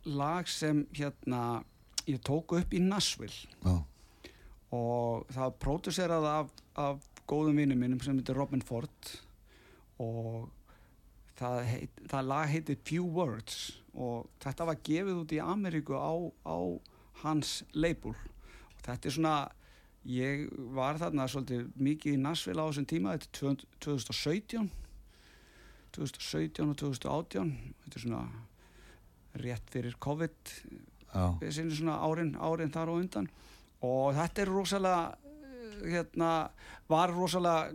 lag 0.04 0.48
sem 0.50 0.84
hérna 0.92 1.64
ég 2.04 2.20
tók 2.24 2.52
upp 2.58 2.74
í 2.74 2.80
Nashville. 2.82 3.48
Já, 3.64 3.84
og 4.74 5.28
það 5.30 5.44
var 5.44 5.56
pródusserað 5.62 6.26
af, 6.28 6.52
af 6.80 7.08
góðum 7.30 7.60
vinnum 7.60 7.80
mínum 7.80 8.02
sem 8.02 8.18
heitir 8.18 8.36
Robin 8.36 8.62
Ford. 8.64 9.10
Og 10.02 10.48
það, 11.38 11.58
heit, 11.70 12.04
það 12.10 12.30
lag 12.32 12.52
heitir 12.52 12.80
Few 12.84 13.06
Words. 13.06 13.58
Og 13.94 14.30
þetta 14.42 14.68
var 14.70 14.80
gefið 14.86 15.20
út 15.22 15.34
í 15.36 15.42
Ameríku 15.42 15.94
á, 15.94 16.14
á 16.42 16.58
hans 17.22 17.60
label. 17.72 18.16
Og 18.74 18.80
þetta 18.82 19.08
er 19.08 19.16
svona 19.16 19.36
ég 20.04 20.48
var 20.76 20.98
þarna 21.00 21.28
svolítið 21.30 21.68
mikið 21.80 22.18
í 22.18 22.24
Nashville 22.24 22.64
á 22.64 22.68
þessum 22.68 22.88
tíma. 22.90 23.14
Þetta 23.14 23.52
er 23.54 23.62
2017 23.86 24.72
2017 25.94 26.72
og 26.72 26.76
2018 26.80 27.52
þetta 27.84 27.98
er 27.98 28.02
svona 28.02 28.22
rétt 29.40 29.70
fyrir 29.72 29.96
COVID 30.02 30.54
sinni 31.54 31.74
svona 31.74 32.00
árin, 32.02 32.34
árin 32.36 32.72
þar 32.74 32.90
og 32.90 33.02
undan. 33.02 33.28
Og 33.84 34.14
þetta 34.16 34.42
er 34.42 34.50
rosalega 34.50 35.02
hérna, 35.84 36.30
var 36.90 37.12
rosalega 37.14 37.74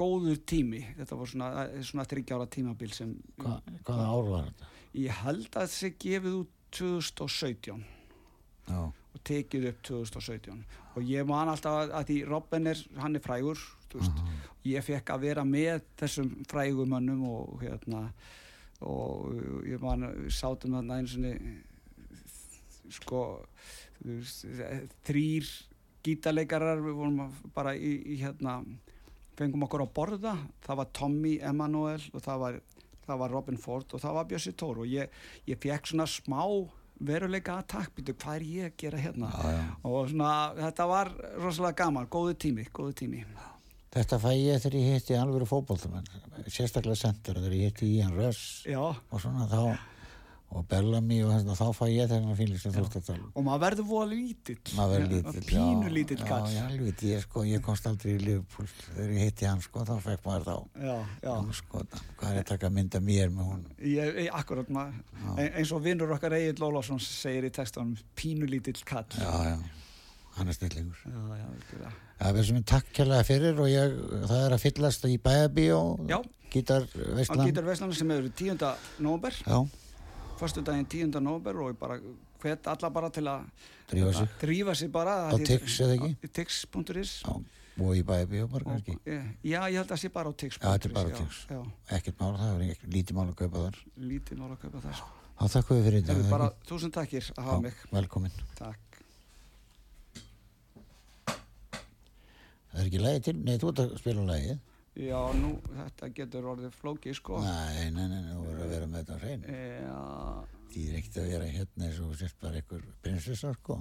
góður 0.00 0.38
tími. 0.48 0.80
Þetta 0.96 1.18
var 1.20 1.28
svona, 1.32 1.48
svona 1.84 2.06
þryggjára 2.08 2.46
tímabil 2.52 2.92
sem 2.96 3.16
Hva, 3.40 3.58
hvaða 3.84 4.06
ár 4.08 4.30
var 4.30 4.46
þetta? 4.50 4.70
ég 4.98 5.20
held 5.22 5.54
að 5.54 5.68
þessi 5.68 5.92
gefið 6.02 6.36
út 6.40 6.54
2017 6.74 7.84
Já, 8.70 8.80
og 8.90 9.20
tekið 9.26 9.68
upp 9.70 9.82
2017 9.86 10.64
og 10.94 11.06
ég 11.06 11.26
man 11.26 11.50
alltaf 11.50 11.76
að, 11.84 11.92
að 11.98 12.08
því 12.10 12.16
Robin 12.30 12.70
er, 12.70 12.82
hann 12.98 13.18
er 13.18 13.24
frægur 13.24 13.60
þú 13.90 14.00
veist, 14.02 14.20
ég 14.66 14.86
fekk 14.86 15.12
að 15.14 15.24
vera 15.26 15.44
með 15.46 15.84
þessum 15.98 16.30
frægumönnum 16.50 17.24
og 17.30 17.64
hérna 17.64 18.08
og 18.80 19.64
ég 19.68 19.80
man 19.82 20.06
sátum 20.32 20.76
þarna 20.78 20.98
einu 21.00 21.08
sinni 21.12 21.34
sko 22.90 23.24
þrýr 25.06 25.48
gítarleikarar 26.04 26.80
við 26.80 26.94
vorum 26.96 27.20
að- 27.26 27.40
bara 27.54 27.74
í, 27.76 27.90
í 28.14 28.16
hérna 28.22 28.58
fengum 29.36 29.62
okkur 29.66 29.84
að 29.84 29.92
borða. 29.94 30.34
Það 30.64 30.76
var 30.76 30.88
Tommy 30.92 31.38
Emanuel 31.40 32.00
og 32.14 32.22
það 32.24 32.38
var, 32.40 32.60
það 33.06 33.18
var 33.18 33.30
Robin 33.30 33.56
Ford 33.60 33.94
og 33.94 34.00
það 34.00 34.14
var 34.14 34.24
Bjössi 34.30 34.52
Tór 34.56 34.78
og 34.82 34.86
ég, 34.88 35.08
ég 35.46 35.58
fekk 35.60 35.86
svona 35.92 36.06
smá 36.08 36.40
veruleika 37.00 37.54
aðtakk, 37.62 37.94
býtu 37.96 38.12
hvað 38.12 38.34
er 38.36 38.42
ég 38.44 38.64
að 38.68 38.76
gera 38.76 38.98
hérna? 39.00 39.30
Já, 39.32 39.52
já. 39.56 39.62
og 39.88 40.08
svona 40.10 40.32
þetta 40.58 40.86
var 40.90 41.08
rosalega 41.40 41.78
gaman, 41.84 42.06
góðu 42.12 42.34
tími 42.36 42.66
góðu 42.76 42.92
tími, 42.94 43.22
Þetta 43.90 44.20
fæ 44.22 44.28
ég 44.38 44.60
þegar 44.62 44.76
ég 44.78 44.92
hitti 44.94 45.16
alvöru 45.18 45.46
fótboltamenn 45.50 46.06
sérstaklega 46.46 46.98
sendur 46.98 47.40
þegar 47.40 47.56
ég 47.58 47.72
hitti 47.72 47.88
Ian 47.96 48.12
Russ 48.14 48.60
já. 48.68 48.78
og 48.78 49.22
svona 49.22 49.48
þá 49.50 49.62
og 50.50 50.64
Bellamy 50.66 51.20
og 51.22 51.30
þess, 51.30 51.58
þá 51.60 51.76
fæ 51.78 51.84
ég 51.92 52.08
þennan 52.10 52.36
fíling 52.38 52.58
sem 52.58 52.72
þú 52.74 52.82
ert 52.82 52.96
að 52.98 53.04
tala 53.06 53.22
um. 53.22 53.32
og 53.38 53.44
maður 53.46 53.62
verður 53.64 53.86
voða 53.86 54.08
lítill. 54.10 54.56
Maður 54.74 54.94
verður 54.96 55.10
Já, 55.10 55.26
lítill 55.30 55.44
pínu 55.46 55.86
já, 55.86 55.92
lítill 55.94 56.18
kall. 56.24 56.48
Já, 56.50 56.56
já, 56.56 56.64
alveg, 56.66 57.04
ég, 57.06 57.22
sko, 57.26 57.44
ég 57.46 57.62
komst 57.66 57.86
aldrei 57.90 58.10
í 58.16 58.18
Liverpool 58.24 58.70
þegar 58.80 59.14
ég 59.14 59.30
hitti 59.30 59.48
hann 59.50 59.62
sko, 59.66 59.84
þá 59.86 59.94
fekk 60.08 60.26
maður 60.26 60.48
þá. 60.48 60.82
Já, 60.88 60.96
já. 61.22 61.30
Já, 61.30 61.54
sko, 61.60 61.84
hvað 62.18 62.34
er 62.34 62.42
að 62.42 62.50
taka 62.50 62.72
mynda 62.74 63.02
mér 63.06 63.32
með 63.36 63.50
hún 63.52 63.64
Ég, 63.78 64.20
ég, 64.24 64.30
akkurat 64.40 64.74
maður. 64.74 65.00
Ein, 65.36 65.48
eins 65.48 65.74
og 65.76 65.86
vinnur 65.86 66.18
okkar 66.18 66.38
Egil 66.40 66.66
Ólafsson 66.66 67.02
segir 67.06 67.46
í 67.46 67.54
textunum 67.54 67.94
pínu 68.18 68.50
lítill 68.50 68.78
kall. 68.82 69.06
Já, 69.22 69.54
já, 69.54 69.58
hann 70.38 70.50
er 70.50 70.58
snillingur. 70.58 71.02
Já, 71.06 71.42
já, 71.44 71.50
virkilega. 71.54 71.98
Já, 72.20 72.32
við 72.36 72.42
sem 72.50 72.56
er 72.60 72.64
takk 72.68 72.88
kærlega 72.92 73.24
fyrir 73.24 73.60
og 73.64 73.68
ég, 73.70 73.94
það 74.28 74.42
er 74.46 74.54
að 74.56 74.64
fyllast 74.66 75.06
í 75.08 75.14
bæabíó 75.24 75.78
Já. 76.10 76.18
gítar 76.52 76.84
á 76.84 77.12
veistlan 77.16 77.46
Gítar 77.48 77.64
Veslan 77.64 77.94
sem 77.96 78.10
hefur 78.12 78.26
10. 78.36 78.66
nóber 79.00 79.38
Já, 79.40 79.60
fyrstu 80.40 80.64
daginn 80.66 80.84
10. 80.84 81.16
nóber 81.24 81.56
og 81.62 81.70
ég 81.72 81.78
bara 81.80 81.96
hvet 82.42 82.68
alla 82.72 82.90
bara 82.92 83.08
til 83.12 83.24
að 83.28 83.46
drífa 83.88 84.12
sig 84.18 84.36
drífa 84.42 84.74
sig 84.76 84.92
bara 84.92 85.14
Á 85.32 85.36
Tix, 85.40 85.78
eða 85.80 85.96
ekki? 85.96 86.30
Tix.is 86.36 87.14
Já, 87.24 87.32
og 87.80 87.96
í 87.96 88.04
bæabíó 88.04 88.50
bara 88.52 88.68
kannski 88.68 88.98
Já, 89.08 89.64
ég 89.72 89.80
held 89.80 89.96
að 89.96 90.02
sé 90.04 90.12
bara 90.12 90.28
á 90.28 90.34
Tix 90.36 90.60
Já, 90.60 90.66
þetta 90.74 90.90
er 90.90 90.96
bara 90.98 91.08
á 91.08 91.18
Tix. 91.22 91.40
Ekkert 91.96 92.20
mál, 92.20 92.36
það 92.36 92.52
er 92.52 92.66
ekkert 92.76 92.94
lítið 92.98 93.16
mál 93.16 93.26
að 93.30 93.34
kaupa 93.40 93.64
þar 93.64 93.80
lítið 94.12 94.44
mál 94.44 94.52
að 94.52 94.60
kaupa 94.66 94.84
það 94.84 95.00
sko. 95.00 95.10
þá 95.40 95.44
þakku 95.56 95.80
við 95.80 95.88
fyrir 95.88 96.04
Það 96.04 96.12
þetta 96.20 96.28
er 96.28 96.36
bara 96.36 96.52
þúsund 96.68 96.96
takkir 97.00 97.32
að 97.36 97.44
hafa 97.48 97.60
mig 97.64 97.82
velkomin 97.96 98.40
Takk 98.60 98.89
Það 102.70 102.80
er 102.80 102.88
ekki 102.90 103.00
lægi 103.02 103.22
til, 103.26 103.36
nei, 103.46 103.56
þú 103.58 103.70
ert 103.72 103.82
að 103.84 103.94
spila 104.00 104.26
lægi 104.30 104.58
Já, 105.00 105.18
nú, 105.38 105.52
þetta 105.76 106.08
getur 106.18 106.46
orðið 106.50 106.72
flóki 106.76 107.12
sko. 107.14 107.38
Nei, 107.44 107.86
nei, 107.94 108.06
nei, 108.10 108.24
þú 108.26 108.42
verður 108.48 108.64
að 108.64 108.72
vera 108.74 108.88
með 108.90 109.04
þetta 109.04 109.18
hrein 109.22 109.44
Já, 109.46 110.00
Því 110.70 110.82
er 110.86 110.98
ekkert 111.00 111.16
að 111.22 111.30
vera 111.32 111.46
hérna 111.50 111.86
eins 111.88 112.00
og 112.02 112.10
þú 112.10 112.18
sért 112.20 112.36
bara 112.42 112.60
einhver 112.60 112.82
prinsessa, 113.02 113.52
sko. 113.58 113.78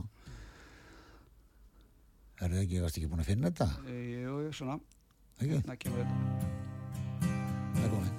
Er 2.40 2.48
það 2.54 2.62
ekki, 2.64 2.80
varst 2.86 2.98
ekki 3.02 3.10
búin 3.12 3.22
að 3.26 3.30
finna 3.34 3.52
þetta? 3.52 3.70
jú, 3.90 4.38
svona. 4.56 4.80
Ekki, 5.40 5.52
Hérna 5.58 5.78
kemur 5.84 6.02
þetta. 6.06 6.58
Velkomin 7.80 7.80
I 7.80 7.82
felt 7.82 8.19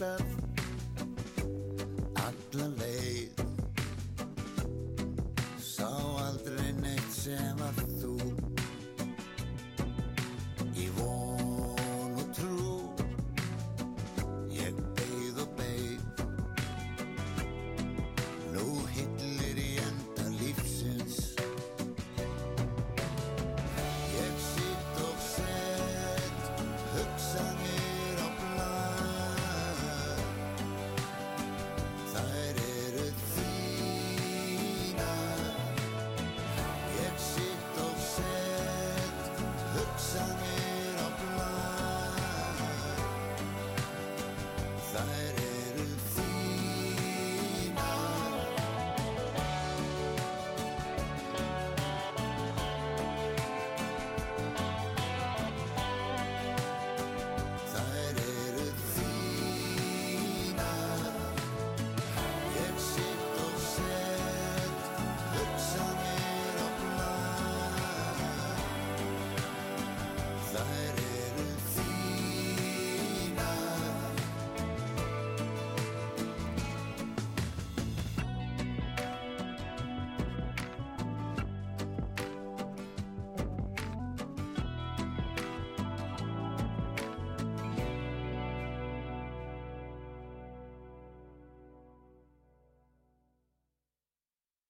mér 0.00 0.37